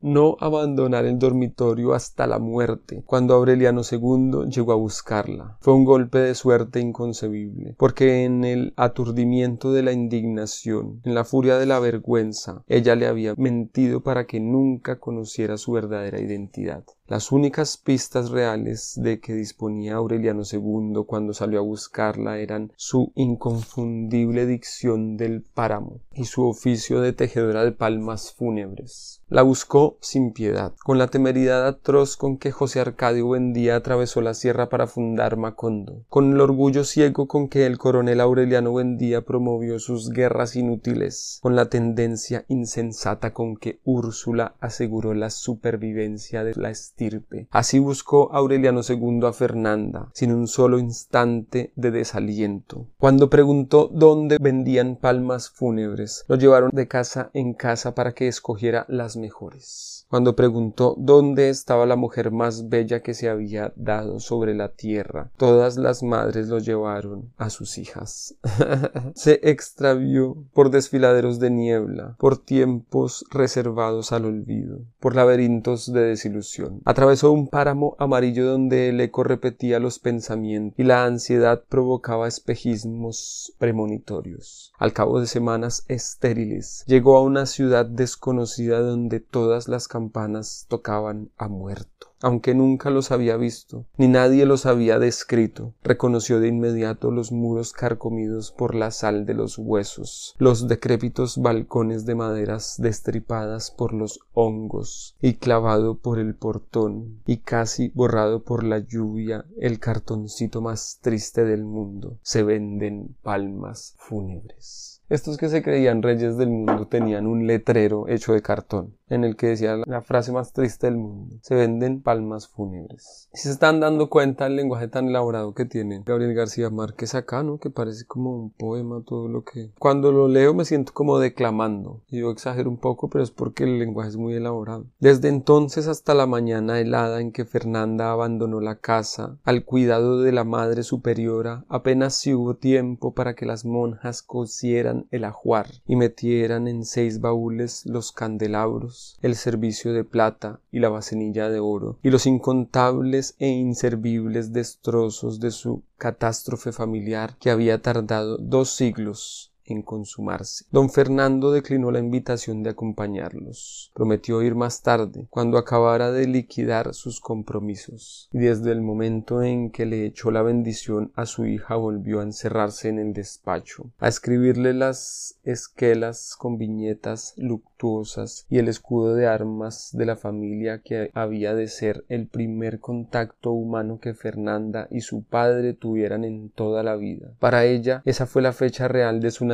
no 0.00 0.36
abandonar 0.40 1.04
el 1.04 1.18
dormitorio 1.18 1.94
hasta 1.94 2.26
la 2.26 2.38
muerte, 2.38 3.02
cuando 3.06 3.34
Aureliano 3.34 3.82
II 3.90 4.48
llegó 4.48 4.72
a 4.72 4.76
buscarla. 4.76 5.56
Fue 5.60 5.74
un 5.74 5.84
golpe 5.84 6.18
de 6.18 6.34
suerte 6.34 6.80
inconcebible, 6.80 7.74
porque 7.78 8.24
en 8.24 8.44
el 8.44 8.74
aturdimiento 8.76 9.72
de 9.72 9.82
la 9.82 9.92
indignación, 9.92 11.00
en 11.04 11.14
la 11.14 11.24
furia 11.24 11.58
de 11.58 11.66
la 11.66 11.78
vergüenza, 11.80 12.62
ella 12.66 12.94
le 12.94 13.06
había 13.06 13.34
mentido 13.36 14.02
para 14.02 14.26
que 14.26 14.40
nunca 14.40 14.98
conociera 14.98 15.56
su 15.56 15.72
verdadera 15.72 16.20
identidad. 16.20 16.84
Las 17.08 17.30
únicas 17.30 17.76
pistas 17.76 18.30
reales 18.30 18.94
de 18.96 19.20
que 19.20 19.32
disponía 19.32 19.94
Aureliano 19.94 20.42
II 20.42 21.04
cuando 21.06 21.34
salió 21.34 21.60
a 21.60 21.62
buscarla 21.62 22.38
eran 22.38 22.72
su 22.74 23.12
inconfundible 23.14 24.44
dicción 24.44 25.16
del 25.16 25.42
páramo 25.42 26.00
y 26.12 26.24
su 26.24 26.44
oficio 26.44 27.00
de 27.00 27.12
tejedora 27.12 27.64
de 27.64 27.70
palmas 27.70 28.32
fúnebres. 28.32 29.22
La 29.28 29.42
buscó 29.42 29.98
sin 30.00 30.32
piedad, 30.32 30.74
con 30.84 30.98
la 30.98 31.08
temeridad 31.08 31.66
atroz 31.66 32.16
con 32.16 32.38
que 32.38 32.52
José 32.52 32.78
Arcadio 32.78 33.26
Buendía 33.26 33.74
atravesó 33.74 34.20
la 34.20 34.34
sierra 34.34 34.68
para 34.68 34.86
fundar 34.86 35.36
Macondo, 35.36 36.04
con 36.08 36.32
el 36.32 36.40
orgullo 36.40 36.84
ciego 36.84 37.26
con 37.26 37.48
que 37.48 37.66
el 37.66 37.76
coronel 37.76 38.20
Aureliano 38.20 38.70
Buendía 38.70 39.22
promovió 39.22 39.80
sus 39.80 40.10
guerras 40.10 40.54
inútiles, 40.54 41.40
con 41.42 41.56
la 41.56 41.68
tendencia 41.68 42.44
insensata 42.46 43.32
con 43.32 43.56
que 43.56 43.80
Úrsula 43.82 44.54
aseguró 44.60 45.12
la 45.12 45.30
supervivencia 45.30 46.44
de 46.44 46.54
la 46.54 46.70
estirpe. 46.70 47.48
Así 47.50 47.80
buscó 47.80 48.32
Aureliano 48.32 48.82
II 48.88 49.26
a 49.26 49.32
Fernanda, 49.32 50.08
sin 50.14 50.32
un 50.32 50.46
solo 50.46 50.78
instante 50.78 51.72
de 51.74 51.90
desaliento. 51.90 52.86
Cuando 52.96 53.28
preguntó 53.28 53.90
dónde 53.92 54.38
vendían 54.40 54.94
palmas 54.94 55.50
fúnebres, 55.50 56.24
lo 56.28 56.36
llevaron 56.36 56.70
de 56.72 56.86
casa 56.86 57.30
en 57.34 57.54
casa 57.54 57.96
para 57.96 58.12
que 58.12 58.28
escogiera 58.28 58.86
las 58.88 59.15
mejores. 59.16 60.06
Cuando 60.08 60.36
preguntó 60.36 60.94
dónde 60.98 61.48
estaba 61.48 61.84
la 61.86 61.96
mujer 61.96 62.30
más 62.30 62.68
bella 62.68 63.02
que 63.02 63.14
se 63.14 63.28
había 63.28 63.72
dado 63.76 64.20
sobre 64.20 64.54
la 64.54 64.68
tierra, 64.68 65.30
todas 65.36 65.76
las 65.76 66.02
madres 66.02 66.48
lo 66.48 66.58
llevaron 66.58 67.32
a 67.36 67.50
sus 67.50 67.78
hijas. 67.78 68.36
se 69.14 69.40
extravió 69.42 70.36
por 70.52 70.70
desfiladeros 70.70 71.40
de 71.40 71.50
niebla, 71.50 72.16
por 72.18 72.38
tiempos 72.38 73.24
reservados 73.30 74.12
al 74.12 74.26
olvido, 74.26 74.80
por 75.00 75.16
laberintos 75.16 75.92
de 75.92 76.02
desilusión. 76.02 76.80
Atravesó 76.84 77.32
un 77.32 77.48
páramo 77.48 77.96
amarillo 77.98 78.46
donde 78.46 78.90
el 78.90 79.00
eco 79.00 79.24
repetía 79.24 79.80
los 79.80 79.98
pensamientos 79.98 80.78
y 80.78 80.84
la 80.84 81.04
ansiedad 81.04 81.64
provocaba 81.68 82.28
espejismos 82.28 83.54
premonitorios. 83.58 84.72
Al 84.78 84.92
cabo 84.92 85.20
de 85.20 85.26
semanas 85.26 85.84
estériles, 85.88 86.84
llegó 86.86 87.16
a 87.16 87.22
una 87.22 87.46
ciudad 87.46 87.86
desconocida 87.86 88.80
donde 88.80 89.05
todas 89.20 89.68
las 89.68 89.88
campanas 89.88 90.66
tocaban 90.68 91.30
a 91.36 91.48
muerto 91.48 92.06
aunque 92.22 92.54
nunca 92.54 92.90
los 92.90 93.10
había 93.10 93.36
visto, 93.36 93.86
ni 93.96 94.08
nadie 94.08 94.46
los 94.46 94.66
había 94.66 94.98
descrito, 94.98 95.74
reconoció 95.82 96.40
de 96.40 96.48
inmediato 96.48 97.10
los 97.10 97.30
muros 97.30 97.72
carcomidos 97.72 98.52
por 98.52 98.74
la 98.74 98.90
sal 98.90 99.26
de 99.26 99.34
los 99.34 99.58
huesos, 99.58 100.34
los 100.38 100.66
decrépitos 100.66 101.38
balcones 101.38 102.06
de 102.06 102.14
maderas 102.14 102.76
destripadas 102.78 103.70
por 103.70 103.92
los 103.92 104.20
hongos, 104.32 105.14
y 105.20 105.34
clavado 105.34 105.98
por 105.98 106.18
el 106.18 106.34
portón, 106.34 107.20
y 107.26 107.38
casi 107.38 107.92
borrado 107.94 108.42
por 108.42 108.64
la 108.64 108.78
lluvia, 108.78 109.44
el 109.58 109.78
cartoncito 109.78 110.62
más 110.62 110.98
triste 111.02 111.44
del 111.44 111.64
mundo. 111.64 112.18
Se 112.22 112.42
venden 112.42 113.14
palmas 113.22 113.94
fúnebres. 113.98 114.95
Estos 115.08 115.36
que 115.36 115.48
se 115.48 115.62
creían 115.62 116.02
reyes 116.02 116.36
del 116.36 116.50
mundo 116.50 116.88
tenían 116.88 117.28
un 117.28 117.46
letrero 117.46 118.08
hecho 118.08 118.32
de 118.32 118.42
cartón 118.42 118.96
en 119.08 119.24
el 119.24 119.36
que 119.36 119.48
decía 119.48 119.76
la 119.86 120.02
frase 120.02 120.32
más 120.32 120.52
triste 120.52 120.86
del 120.86 120.96
mundo. 120.96 121.36
Se 121.42 121.54
venden 121.54 122.02
palmas 122.02 122.48
fúnebres. 122.48 123.28
Si 123.32 123.42
se 123.42 123.50
están 123.50 123.80
dando 123.80 124.10
cuenta 124.10 124.46
el 124.46 124.56
lenguaje 124.56 124.88
tan 124.88 125.08
elaborado 125.08 125.54
que 125.54 125.64
tiene 125.64 126.02
Gabriel 126.04 126.34
García 126.34 126.70
Márquez 126.70 127.14
acá, 127.14 127.42
¿no? 127.42 127.58
Que 127.58 127.70
parece 127.70 128.04
como 128.06 128.34
un 128.34 128.50
poema 128.50 129.02
todo 129.06 129.28
lo 129.28 129.44
que... 129.44 129.70
Cuando 129.78 130.10
lo 130.10 130.28
leo 130.28 130.54
me 130.54 130.64
siento 130.64 130.92
como 130.92 131.18
declamando. 131.18 132.02
Y 132.08 132.20
yo 132.20 132.30
exagero 132.30 132.68
un 132.68 132.78
poco, 132.78 133.08
pero 133.08 133.22
es 133.22 133.30
porque 133.30 133.64
el 133.64 133.78
lenguaje 133.78 134.10
es 134.10 134.16
muy 134.16 134.34
elaborado. 134.34 134.86
Desde 134.98 135.28
entonces 135.28 135.86
hasta 135.86 136.14
la 136.14 136.26
mañana 136.26 136.80
helada 136.80 137.20
en 137.20 137.32
que 137.32 137.44
Fernanda 137.44 138.10
abandonó 138.10 138.60
la 138.60 138.76
casa 138.76 139.38
al 139.44 139.64
cuidado 139.64 140.22
de 140.22 140.32
la 140.32 140.44
Madre 140.44 140.82
Superiora, 140.82 141.64
apenas 141.68 142.14
si 142.16 142.34
hubo 142.34 142.56
tiempo 142.56 143.14
para 143.14 143.34
que 143.34 143.46
las 143.46 143.64
monjas 143.64 144.22
cosieran 144.22 145.06
el 145.10 145.24
ajuar 145.24 145.66
y 145.86 145.96
metieran 145.96 146.66
en 146.66 146.84
seis 146.84 147.20
baúles 147.20 147.84
los 147.86 148.12
candelabros 148.12 148.95
el 149.22 149.34
servicio 149.34 149.92
de 149.92 150.04
plata 150.04 150.60
y 150.70 150.80
la 150.80 150.88
vasenilla 150.88 151.48
de 151.48 151.60
oro, 151.60 151.98
y 152.02 152.10
los 152.10 152.26
incontables 152.26 153.34
e 153.38 153.48
inservibles 153.48 154.52
destrozos 154.52 155.40
de 155.40 155.50
su 155.50 155.82
catástrofe 155.98 156.72
familiar 156.72 157.36
que 157.38 157.50
había 157.50 157.82
tardado 157.82 158.36
dos 158.38 158.70
siglos 158.70 159.52
en 159.66 159.82
consumarse. 159.82 160.64
Don 160.70 160.90
Fernando 160.90 161.52
declinó 161.52 161.90
la 161.90 161.98
invitación 161.98 162.62
de 162.62 162.70
acompañarlos. 162.70 163.90
Prometió 163.94 164.42
ir 164.42 164.54
más 164.54 164.82
tarde, 164.82 165.26
cuando 165.30 165.58
acabara 165.58 166.12
de 166.12 166.26
liquidar 166.26 166.94
sus 166.94 167.20
compromisos, 167.20 168.28
y 168.32 168.38
desde 168.38 168.72
el 168.72 168.82
momento 168.82 169.42
en 169.42 169.70
que 169.70 169.86
le 169.86 170.06
echó 170.06 170.30
la 170.30 170.42
bendición 170.42 171.12
a 171.14 171.26
su 171.26 171.46
hija 171.46 171.76
volvió 171.76 172.20
a 172.20 172.24
encerrarse 172.24 172.88
en 172.88 172.98
el 172.98 173.12
despacho, 173.12 173.90
a 173.98 174.08
escribirle 174.08 174.74
las 174.74 175.38
esquelas 175.44 176.36
con 176.38 176.58
viñetas 176.58 177.34
luctuosas 177.36 178.46
y 178.48 178.58
el 178.58 178.68
escudo 178.68 179.14
de 179.14 179.26
armas 179.26 179.90
de 179.92 180.06
la 180.06 180.16
familia 180.16 180.80
que 180.82 181.10
había 181.14 181.54
de 181.54 181.68
ser 181.68 182.04
el 182.08 182.26
primer 182.26 182.80
contacto 182.80 183.50
humano 183.50 183.98
que 184.00 184.14
Fernanda 184.14 184.88
y 184.90 185.00
su 185.00 185.22
padre 185.22 185.74
tuvieran 185.74 186.24
en 186.24 186.50
toda 186.50 186.82
la 186.82 186.96
vida. 186.96 187.32
Para 187.38 187.64
ella 187.64 188.02
esa 188.04 188.26
fue 188.26 188.42
la 188.42 188.52
fecha 188.52 188.88
real 188.88 189.20
de 189.20 189.30
su 189.30 189.44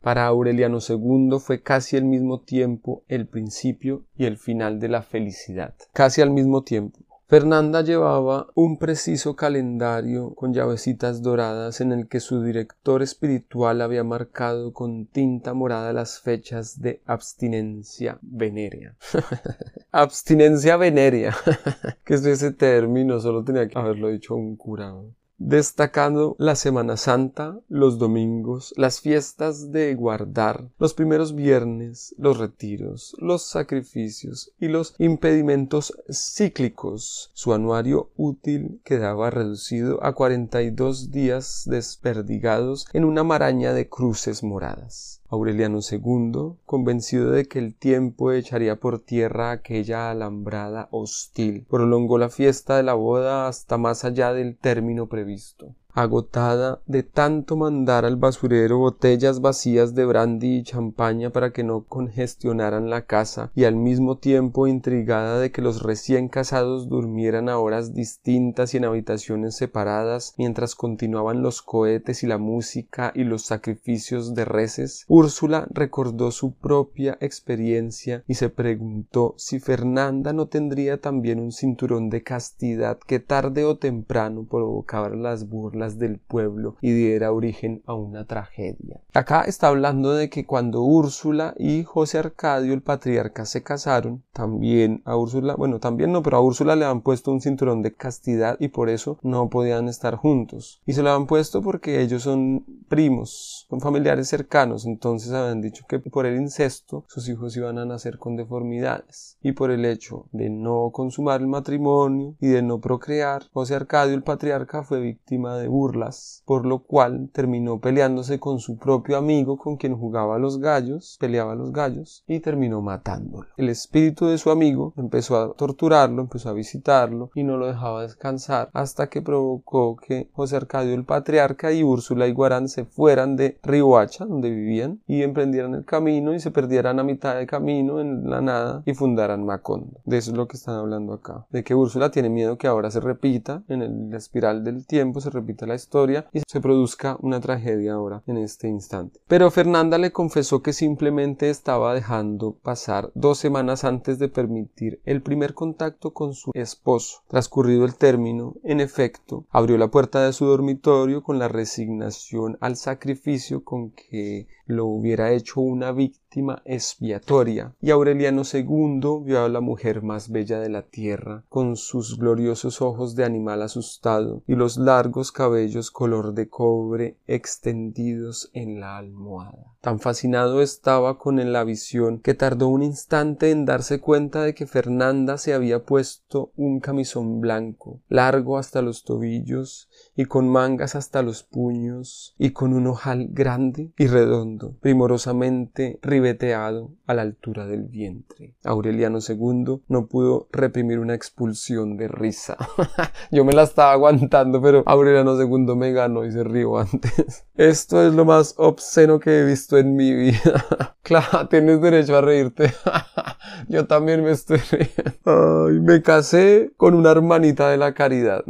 para 0.00 0.26
Aureliano 0.26 0.78
II 0.86 1.38
fue 1.40 1.62
casi 1.62 1.96
al 1.96 2.04
mismo 2.04 2.40
tiempo 2.40 3.02
el 3.08 3.26
principio 3.26 4.04
y 4.16 4.26
el 4.26 4.38
final 4.38 4.80
de 4.80 4.88
la 4.88 5.02
felicidad. 5.02 5.74
Casi 5.92 6.22
al 6.22 6.30
mismo 6.30 6.62
tiempo. 6.62 7.00
Fernanda 7.28 7.82
llevaba 7.82 8.46
un 8.54 8.78
preciso 8.78 9.36
calendario 9.36 10.34
con 10.34 10.54
llavecitas 10.54 11.20
doradas 11.20 11.82
en 11.82 11.92
el 11.92 12.08
que 12.08 12.20
su 12.20 12.42
director 12.42 13.02
espiritual 13.02 13.82
había 13.82 14.02
marcado 14.02 14.72
con 14.72 15.04
tinta 15.04 15.52
morada 15.52 15.92
las 15.92 16.20
fechas 16.20 16.80
de 16.80 17.02
abstinencia 17.04 18.18
venérea. 18.22 18.96
abstinencia 19.92 20.78
venérea. 20.78 21.36
que 22.04 22.14
es 22.14 22.24
ese 22.24 22.50
término? 22.52 23.20
Solo 23.20 23.44
tenía 23.44 23.68
que 23.68 23.78
haberlo 23.78 24.08
dicho 24.08 24.34
un 24.34 24.56
curado 24.56 25.12
destacando 25.38 26.34
la 26.38 26.56
Semana 26.56 26.96
Santa, 26.96 27.60
los 27.68 27.98
domingos, 27.98 28.74
las 28.76 29.00
fiestas 29.00 29.70
de 29.72 29.94
guardar, 29.94 30.68
los 30.78 30.94
primeros 30.94 31.34
viernes, 31.34 32.14
los 32.18 32.38
retiros, 32.38 33.14
los 33.18 33.42
sacrificios 33.42 34.52
y 34.58 34.68
los 34.68 34.94
impedimentos 34.98 35.96
cíclicos. 36.12 37.30
Su 37.34 37.54
anuario 37.54 38.10
útil 38.16 38.80
quedaba 38.84 39.30
reducido 39.30 40.04
a 40.04 40.14
42 40.14 41.10
días 41.10 41.62
desperdigados 41.66 42.86
en 42.92 43.04
una 43.04 43.22
maraña 43.22 43.72
de 43.72 43.88
cruces 43.88 44.42
moradas. 44.42 45.22
Aureliano 45.28 45.80
II, 45.80 46.56
convencido 46.64 47.30
de 47.30 47.46
que 47.46 47.58
el 47.58 47.74
tiempo 47.74 48.32
echaría 48.32 48.76
por 48.76 48.98
tierra 48.98 49.50
aquella 49.50 50.10
alambrada 50.10 50.88
hostil, 50.90 51.66
prolongó 51.68 52.18
la 52.18 52.30
fiesta 52.30 52.76
de 52.76 52.82
la 52.82 52.94
boda 52.94 53.46
hasta 53.46 53.76
más 53.78 54.04
allá 54.04 54.32
del 54.32 54.56
término 54.56 55.06
previsto 55.06 55.74
agotada 56.02 56.80
de 56.86 57.02
tanto 57.02 57.56
mandar 57.56 58.04
al 58.04 58.16
basurero 58.16 58.78
botellas 58.78 59.40
vacías 59.40 59.96
de 59.96 60.04
brandy 60.04 60.58
y 60.58 60.62
champaña 60.62 61.30
para 61.30 61.52
que 61.52 61.64
no 61.64 61.84
congestionaran 61.84 62.88
la 62.88 63.02
casa 63.02 63.50
y 63.56 63.64
al 63.64 63.74
mismo 63.74 64.16
tiempo 64.16 64.68
intrigada 64.68 65.40
de 65.40 65.50
que 65.50 65.60
los 65.60 65.82
recién 65.82 66.28
casados 66.28 66.88
durmieran 66.88 67.48
a 67.48 67.58
horas 67.58 67.94
distintas 67.94 68.74
y 68.74 68.76
en 68.76 68.84
habitaciones 68.84 69.56
separadas 69.56 70.34
mientras 70.38 70.76
continuaban 70.76 71.42
los 71.42 71.62
cohetes 71.62 72.22
y 72.22 72.28
la 72.28 72.38
música 72.38 73.12
y 73.14 73.24
los 73.24 73.42
sacrificios 73.42 74.34
de 74.34 74.44
reces, 74.44 75.04
Úrsula 75.08 75.66
recordó 75.70 76.30
su 76.30 76.52
propia 76.52 77.18
experiencia 77.20 78.22
y 78.28 78.34
se 78.34 78.50
preguntó 78.50 79.34
si 79.36 79.58
Fernanda 79.58 80.32
no 80.32 80.46
tendría 80.46 81.00
también 81.00 81.40
un 81.40 81.50
cinturón 81.50 82.08
de 82.08 82.22
castidad 82.22 82.98
que 82.98 83.18
tarde 83.18 83.64
o 83.64 83.78
temprano 83.78 84.46
provocaba 84.48 85.08
las 85.08 85.48
burlas 85.48 85.87
del 85.96 86.18
pueblo 86.18 86.76
y 86.80 86.92
diera 86.92 87.32
origen 87.32 87.82
a 87.86 87.94
una 87.94 88.26
tragedia. 88.26 89.00
Acá 89.14 89.42
está 89.42 89.68
hablando 89.68 90.12
de 90.12 90.28
que 90.28 90.44
cuando 90.44 90.82
Úrsula 90.82 91.54
y 91.58 91.84
José 91.84 92.18
Arcadio 92.18 92.74
el 92.74 92.82
patriarca 92.82 93.46
se 93.46 93.62
casaron, 93.62 94.22
también 94.32 95.02
a 95.04 95.16
Úrsula, 95.16 95.54
bueno, 95.54 95.78
también 95.78 96.12
no, 96.12 96.22
pero 96.22 96.36
a 96.36 96.40
Úrsula 96.40 96.76
le 96.76 96.84
han 96.84 97.00
puesto 97.00 97.32
un 97.32 97.40
cinturón 97.40 97.82
de 97.82 97.94
castidad 97.94 98.56
y 98.60 98.68
por 98.68 98.90
eso 98.90 99.18
no 99.22 99.48
podían 99.48 99.88
estar 99.88 100.16
juntos. 100.16 100.82
Y 100.84 100.92
se 100.92 101.02
lo 101.02 101.12
han 101.12 101.26
puesto 101.26 101.62
porque 101.62 102.00
ellos 102.02 102.22
son 102.22 102.64
primos, 102.88 103.66
son 103.68 103.80
familiares 103.80 104.28
cercanos, 104.28 104.86
entonces 104.86 105.32
habían 105.32 105.60
dicho 105.60 105.84
que 105.88 105.98
por 105.98 106.26
el 106.26 106.40
incesto 106.40 107.04
sus 107.08 107.28
hijos 107.28 107.56
iban 107.56 107.78
a 107.78 107.84
nacer 107.84 108.18
con 108.18 108.36
deformidades. 108.36 109.38
Y 109.42 109.52
por 109.52 109.70
el 109.70 109.84
hecho 109.84 110.26
de 110.32 110.50
no 110.50 110.90
consumar 110.92 111.40
el 111.40 111.46
matrimonio 111.46 112.34
y 112.40 112.48
de 112.48 112.62
no 112.62 112.80
procrear, 112.80 113.44
José 113.52 113.74
Arcadio 113.74 114.14
el 114.14 114.22
patriarca 114.22 114.82
fue 114.82 115.00
víctima 115.00 115.56
de 115.56 115.67
burlas, 115.68 116.42
por 116.44 116.66
lo 116.66 116.80
cual 116.80 117.30
terminó 117.32 117.80
peleándose 117.80 118.40
con 118.40 118.58
su 118.58 118.78
propio 118.78 119.16
amigo 119.16 119.58
con 119.58 119.76
quien 119.76 119.96
jugaba 119.96 120.36
a 120.36 120.38
los 120.38 120.58
gallos, 120.58 121.16
peleaba 121.20 121.52
a 121.52 121.56
los 121.56 121.72
gallos 121.72 122.24
y 122.26 122.40
terminó 122.40 122.82
matándolo. 122.82 123.46
El 123.56 123.68
espíritu 123.68 124.26
de 124.26 124.38
su 124.38 124.50
amigo 124.50 124.92
empezó 124.96 125.36
a 125.36 125.52
torturarlo, 125.54 126.22
empezó 126.22 126.48
a 126.48 126.54
visitarlo 126.54 127.30
y 127.34 127.44
no 127.44 127.56
lo 127.56 127.66
dejaba 127.66 128.02
descansar 128.02 128.70
hasta 128.72 129.08
que 129.08 129.22
provocó 129.22 129.96
que 129.96 130.28
José 130.32 130.56
Arcadio 130.56 130.94
el 130.94 131.04
patriarca 131.04 131.72
y 131.72 131.82
Úrsula 131.82 132.26
y 132.26 132.32
Guarán 132.32 132.68
se 132.68 132.84
fueran 132.84 133.36
de 133.36 133.58
Riohacha, 133.62 134.24
donde 134.24 134.50
vivían, 134.50 135.00
y 135.06 135.22
emprendieran 135.22 135.74
el 135.74 135.84
camino 135.84 136.34
y 136.34 136.40
se 136.40 136.50
perdieran 136.50 136.98
a 136.98 137.04
mitad 137.04 137.36
de 137.36 137.46
camino 137.46 138.00
en 138.00 138.28
la 138.28 138.40
nada 138.40 138.82
y 138.86 138.94
fundaran 138.94 139.44
Macondo. 139.44 140.00
De 140.04 140.18
eso 140.18 140.30
es 140.30 140.36
lo 140.36 140.48
que 140.48 140.56
están 140.56 140.76
hablando 140.76 141.12
acá. 141.12 141.46
De 141.50 141.64
que 141.64 141.74
Úrsula 141.74 142.10
tiene 142.10 142.28
miedo 142.28 142.58
que 142.58 142.66
ahora 142.66 142.90
se 142.90 143.00
repita 143.00 143.62
en 143.68 144.10
la 144.10 144.16
espiral 144.16 144.64
del 144.64 144.86
tiempo, 144.86 145.20
se 145.20 145.30
repita 145.30 145.57
la 145.66 145.74
historia 145.74 146.28
y 146.32 146.42
se 146.46 146.60
produzca 146.60 147.16
una 147.20 147.40
tragedia 147.40 147.94
ahora 147.94 148.22
en 148.26 148.38
este 148.38 148.68
instante. 148.68 149.20
Pero 149.26 149.50
Fernanda 149.50 149.98
le 149.98 150.12
confesó 150.12 150.62
que 150.62 150.72
simplemente 150.72 151.50
estaba 151.50 151.94
dejando 151.94 152.56
pasar 152.62 153.10
dos 153.14 153.38
semanas 153.38 153.84
antes 153.84 154.18
de 154.18 154.28
permitir 154.28 155.00
el 155.04 155.22
primer 155.22 155.54
contacto 155.54 156.12
con 156.12 156.34
su 156.34 156.50
esposo. 156.54 157.22
Transcurrido 157.28 157.84
el 157.84 157.96
término, 157.96 158.54
en 158.62 158.80
efecto, 158.80 159.46
abrió 159.50 159.78
la 159.78 159.90
puerta 159.90 160.24
de 160.24 160.32
su 160.32 160.46
dormitorio 160.46 161.22
con 161.22 161.38
la 161.38 161.48
resignación 161.48 162.58
al 162.60 162.76
sacrificio 162.76 163.64
con 163.64 163.90
que 163.90 164.46
lo 164.66 164.84
hubiera 164.84 165.32
hecho 165.32 165.60
una 165.60 165.92
víctima 165.92 166.27
expiatoria, 166.64 167.74
y 167.80 167.90
Aureliano 167.90 168.42
II 168.52 169.24
vio 169.24 169.44
a 169.44 169.48
la 169.48 169.60
mujer 169.60 170.02
más 170.02 170.30
bella 170.30 170.60
de 170.60 170.68
la 170.68 170.82
tierra, 170.82 171.44
con 171.48 171.76
sus 171.76 172.18
gloriosos 172.18 172.80
ojos 172.82 173.14
de 173.14 173.24
animal 173.24 173.62
asustado 173.62 174.42
y 174.46 174.54
los 174.54 174.76
largos 174.76 175.32
cabellos 175.32 175.90
color 175.90 176.34
de 176.34 176.48
cobre 176.48 177.16
extendidos 177.26 178.50
en 178.52 178.80
la 178.80 178.98
almohada. 178.98 179.74
Tan 179.80 180.00
fascinado 180.00 180.60
estaba 180.60 181.18
con 181.18 181.38
la 181.52 181.64
visión 181.64 182.18
que 182.18 182.34
tardó 182.34 182.68
un 182.68 182.82
instante 182.82 183.50
en 183.50 183.64
darse 183.64 184.00
cuenta 184.00 184.42
de 184.42 184.54
que 184.54 184.66
Fernanda 184.66 185.38
se 185.38 185.54
había 185.54 185.84
puesto 185.84 186.50
un 186.56 186.80
camisón 186.80 187.40
blanco, 187.40 188.00
largo 188.08 188.58
hasta 188.58 188.82
los 188.82 189.04
tobillos 189.04 189.87
y 190.16 190.24
con 190.24 190.48
mangas 190.48 190.96
hasta 190.96 191.22
los 191.22 191.44
puños 191.44 192.34
y 192.38 192.50
con 192.50 192.72
un 192.72 192.88
ojal 192.88 193.28
grande 193.30 193.92
y 193.96 194.06
redondo, 194.08 194.74
primorosamente 194.80 195.98
ribeteado 196.02 196.90
a 197.06 197.14
la 197.14 197.22
altura 197.22 197.66
del 197.66 197.84
vientre. 197.84 198.56
Aureliano 198.64 199.18
II 199.26 199.82
no 199.88 200.06
pudo 200.06 200.48
reprimir 200.50 200.98
una 200.98 201.14
expulsión 201.14 201.96
de 201.96 202.08
risa. 202.08 202.56
Yo 203.30 203.44
me 203.44 203.52
la 203.52 203.62
estaba 203.62 203.92
aguantando, 203.92 204.60
pero 204.60 204.82
Aureliano 204.86 205.40
II 205.40 205.76
me 205.76 205.92
ganó 205.92 206.24
y 206.24 206.32
se 206.32 206.44
rió 206.44 206.78
antes. 206.78 207.46
Esto 207.54 208.06
es 208.06 208.12
lo 208.14 208.24
más 208.24 208.54
obsceno 208.58 209.20
que 209.20 209.40
he 209.40 209.44
visto 209.44 209.78
en 209.78 209.94
mi 209.94 210.12
vida. 210.12 210.96
claro, 211.02 211.48
tienes 211.48 211.80
derecho 211.80 212.16
a 212.16 212.20
reírte. 212.20 212.72
Yo 213.68 213.86
también 213.86 214.22
me 214.22 214.32
estoy 214.32 214.58
riendo. 214.58 215.66
Ay, 215.68 215.80
me 215.80 216.02
casé 216.02 216.72
con 216.76 216.94
una 216.94 217.10
hermanita 217.10 217.70
de 217.70 217.76
la 217.76 217.94
caridad. 217.94 218.44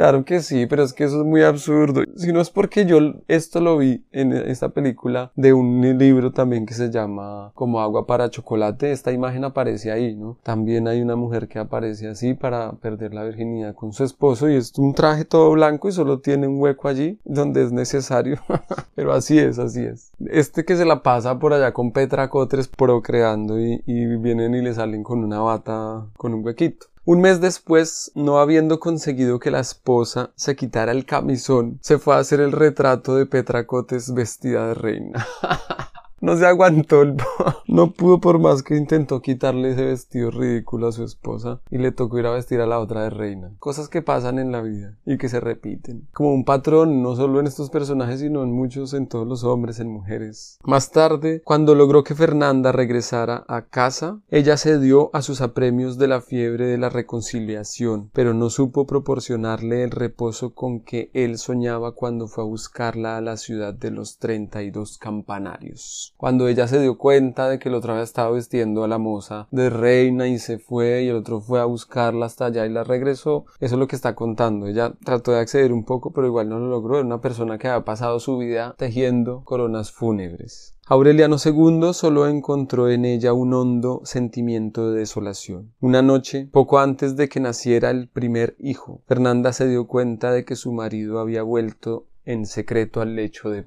Claro 0.00 0.24
que 0.24 0.40
sí, 0.40 0.64
pero 0.64 0.82
es 0.82 0.94
que 0.94 1.04
eso 1.04 1.20
es 1.20 1.26
muy 1.26 1.42
absurdo. 1.42 2.04
Si 2.16 2.32
no 2.32 2.40
es 2.40 2.48
porque 2.48 2.86
yo 2.86 2.98
esto 3.28 3.60
lo 3.60 3.76
vi 3.76 4.02
en 4.12 4.32
esta 4.32 4.70
película 4.70 5.30
de 5.36 5.52
un 5.52 5.82
libro 5.98 6.32
también 6.32 6.64
que 6.64 6.72
se 6.72 6.90
llama 6.90 7.52
Como 7.54 7.82
agua 7.82 8.06
para 8.06 8.30
chocolate, 8.30 8.92
esta 8.92 9.12
imagen 9.12 9.44
aparece 9.44 9.92
ahí, 9.92 10.16
¿no? 10.16 10.38
También 10.42 10.88
hay 10.88 11.02
una 11.02 11.16
mujer 11.16 11.48
que 11.48 11.58
aparece 11.58 12.08
así 12.08 12.32
para 12.32 12.72
perder 12.72 13.12
la 13.12 13.24
virginidad 13.24 13.74
con 13.74 13.92
su 13.92 14.02
esposo 14.02 14.48
y 14.48 14.54
es 14.54 14.72
un 14.78 14.94
traje 14.94 15.26
todo 15.26 15.50
blanco 15.50 15.90
y 15.90 15.92
solo 15.92 16.20
tiene 16.20 16.48
un 16.48 16.58
hueco 16.58 16.88
allí 16.88 17.18
donde 17.26 17.62
es 17.62 17.70
necesario. 17.70 18.40
pero 18.94 19.12
así 19.12 19.38
es, 19.38 19.58
así 19.58 19.84
es. 19.84 20.12
Este 20.30 20.64
que 20.64 20.76
se 20.76 20.86
la 20.86 21.02
pasa 21.02 21.38
por 21.38 21.52
allá 21.52 21.74
con 21.74 21.92
Petra 21.92 22.30
Cotres 22.30 22.68
procreando 22.68 23.60
y, 23.60 23.82
y 23.84 24.06
vienen 24.16 24.54
y 24.54 24.62
le 24.62 24.72
salen 24.72 25.02
con 25.02 25.22
una 25.22 25.40
bata 25.40 26.06
con 26.16 26.32
un 26.32 26.42
huequito. 26.42 26.86
Un 27.10 27.22
mes 27.22 27.40
después, 27.40 28.12
no 28.14 28.38
habiendo 28.38 28.78
conseguido 28.78 29.40
que 29.40 29.50
la 29.50 29.58
esposa 29.58 30.30
se 30.36 30.54
quitara 30.54 30.92
el 30.92 31.06
camisón, 31.06 31.80
se 31.82 31.98
fue 31.98 32.14
a 32.14 32.18
hacer 32.18 32.38
el 32.38 32.52
retrato 32.52 33.16
de 33.16 33.26
Petra 33.26 33.66
Cotes 33.66 34.14
vestida 34.14 34.68
de 34.68 34.74
reina. 34.74 35.26
No 36.20 36.36
se 36.36 36.44
aguantó 36.44 37.00
el... 37.00 37.16
no 37.66 37.92
pudo 37.92 38.20
por 38.20 38.38
más 38.38 38.62
que 38.62 38.76
intentó 38.76 39.22
quitarle 39.22 39.70
ese 39.70 39.86
vestido 39.86 40.30
ridículo 40.30 40.88
a 40.88 40.92
su 40.92 41.02
esposa 41.02 41.60
y 41.70 41.78
le 41.78 41.92
tocó 41.92 42.18
ir 42.18 42.26
a 42.26 42.32
vestir 42.32 42.60
a 42.60 42.66
la 42.66 42.78
otra 42.78 43.04
de 43.04 43.10
reina. 43.10 43.52
Cosas 43.58 43.88
que 43.88 44.02
pasan 44.02 44.38
en 44.38 44.52
la 44.52 44.60
vida 44.60 44.98
y 45.06 45.16
que 45.16 45.30
se 45.30 45.40
repiten. 45.40 46.08
Como 46.12 46.34
un 46.34 46.44
patrón, 46.44 47.02
no 47.02 47.16
solo 47.16 47.40
en 47.40 47.46
estos 47.46 47.70
personajes, 47.70 48.20
sino 48.20 48.42
en 48.42 48.52
muchos, 48.52 48.92
en 48.92 49.06
todos 49.06 49.26
los 49.26 49.44
hombres, 49.44 49.80
en 49.80 49.88
mujeres. 49.88 50.58
Más 50.62 50.90
tarde, 50.90 51.40
cuando 51.42 51.74
logró 51.74 52.04
que 52.04 52.14
Fernanda 52.14 52.70
regresara 52.70 53.44
a 53.48 53.62
casa, 53.62 54.20
ella 54.28 54.58
cedió 54.58 55.08
a 55.14 55.22
sus 55.22 55.40
apremios 55.40 55.96
de 55.96 56.08
la 56.08 56.20
fiebre 56.20 56.66
de 56.66 56.76
la 56.76 56.90
reconciliación, 56.90 58.10
pero 58.12 58.34
no 58.34 58.50
supo 58.50 58.86
proporcionarle 58.86 59.84
el 59.84 59.90
reposo 59.90 60.54
con 60.54 60.80
que 60.80 61.10
él 61.14 61.38
soñaba 61.38 61.92
cuando 61.92 62.28
fue 62.28 62.44
a 62.44 62.46
buscarla 62.46 63.16
a 63.16 63.22
la 63.22 63.38
ciudad 63.38 63.72
de 63.72 63.90
los 63.90 64.18
treinta 64.18 64.62
y 64.62 64.70
dos 64.70 64.98
campanarios. 64.98 66.09
Cuando 66.20 66.48
ella 66.48 66.68
se 66.68 66.78
dio 66.78 66.98
cuenta 66.98 67.48
de 67.48 67.58
que 67.58 67.70
el 67.70 67.74
otro 67.74 67.92
había 67.92 68.04
estado 68.04 68.34
vestiendo 68.34 68.84
a 68.84 68.88
la 68.88 68.98
moza 68.98 69.48
de 69.50 69.70
reina 69.70 70.28
y 70.28 70.38
se 70.38 70.58
fue 70.58 71.04
y 71.04 71.08
el 71.08 71.16
otro 71.16 71.40
fue 71.40 71.60
a 71.60 71.64
buscarla 71.64 72.26
hasta 72.26 72.44
allá 72.44 72.66
y 72.66 72.68
la 72.68 72.84
regresó, 72.84 73.46
eso 73.58 73.76
es 73.76 73.78
lo 73.78 73.88
que 73.88 73.96
está 73.96 74.14
contando. 74.14 74.66
Ella 74.66 74.92
trató 75.02 75.32
de 75.32 75.38
acceder 75.38 75.72
un 75.72 75.86
poco, 75.86 76.12
pero 76.12 76.26
igual 76.26 76.50
no 76.50 76.58
lo 76.58 76.68
logró. 76.68 76.96
Era 76.98 77.06
una 77.06 77.22
persona 77.22 77.56
que 77.56 77.68
había 77.68 77.86
pasado 77.86 78.20
su 78.20 78.36
vida 78.36 78.74
tejiendo 78.76 79.44
coronas 79.44 79.92
fúnebres. 79.92 80.76
Aureliano 80.88 81.36
II 81.42 81.94
solo 81.94 82.26
encontró 82.26 82.90
en 82.90 83.06
ella 83.06 83.32
un 83.32 83.54
hondo 83.54 84.02
sentimiento 84.04 84.90
de 84.90 84.98
desolación. 84.98 85.72
Una 85.80 86.02
noche, 86.02 86.50
poco 86.52 86.80
antes 86.80 87.16
de 87.16 87.30
que 87.30 87.40
naciera 87.40 87.88
el 87.88 88.08
primer 88.08 88.56
hijo, 88.58 89.00
Fernanda 89.06 89.54
se 89.54 89.66
dio 89.66 89.86
cuenta 89.86 90.32
de 90.32 90.44
que 90.44 90.54
su 90.54 90.70
marido 90.72 91.18
había 91.18 91.42
vuelto 91.42 92.04
en 92.26 92.44
secreto 92.44 93.00
al 93.00 93.16
lecho 93.16 93.48
de 93.48 93.62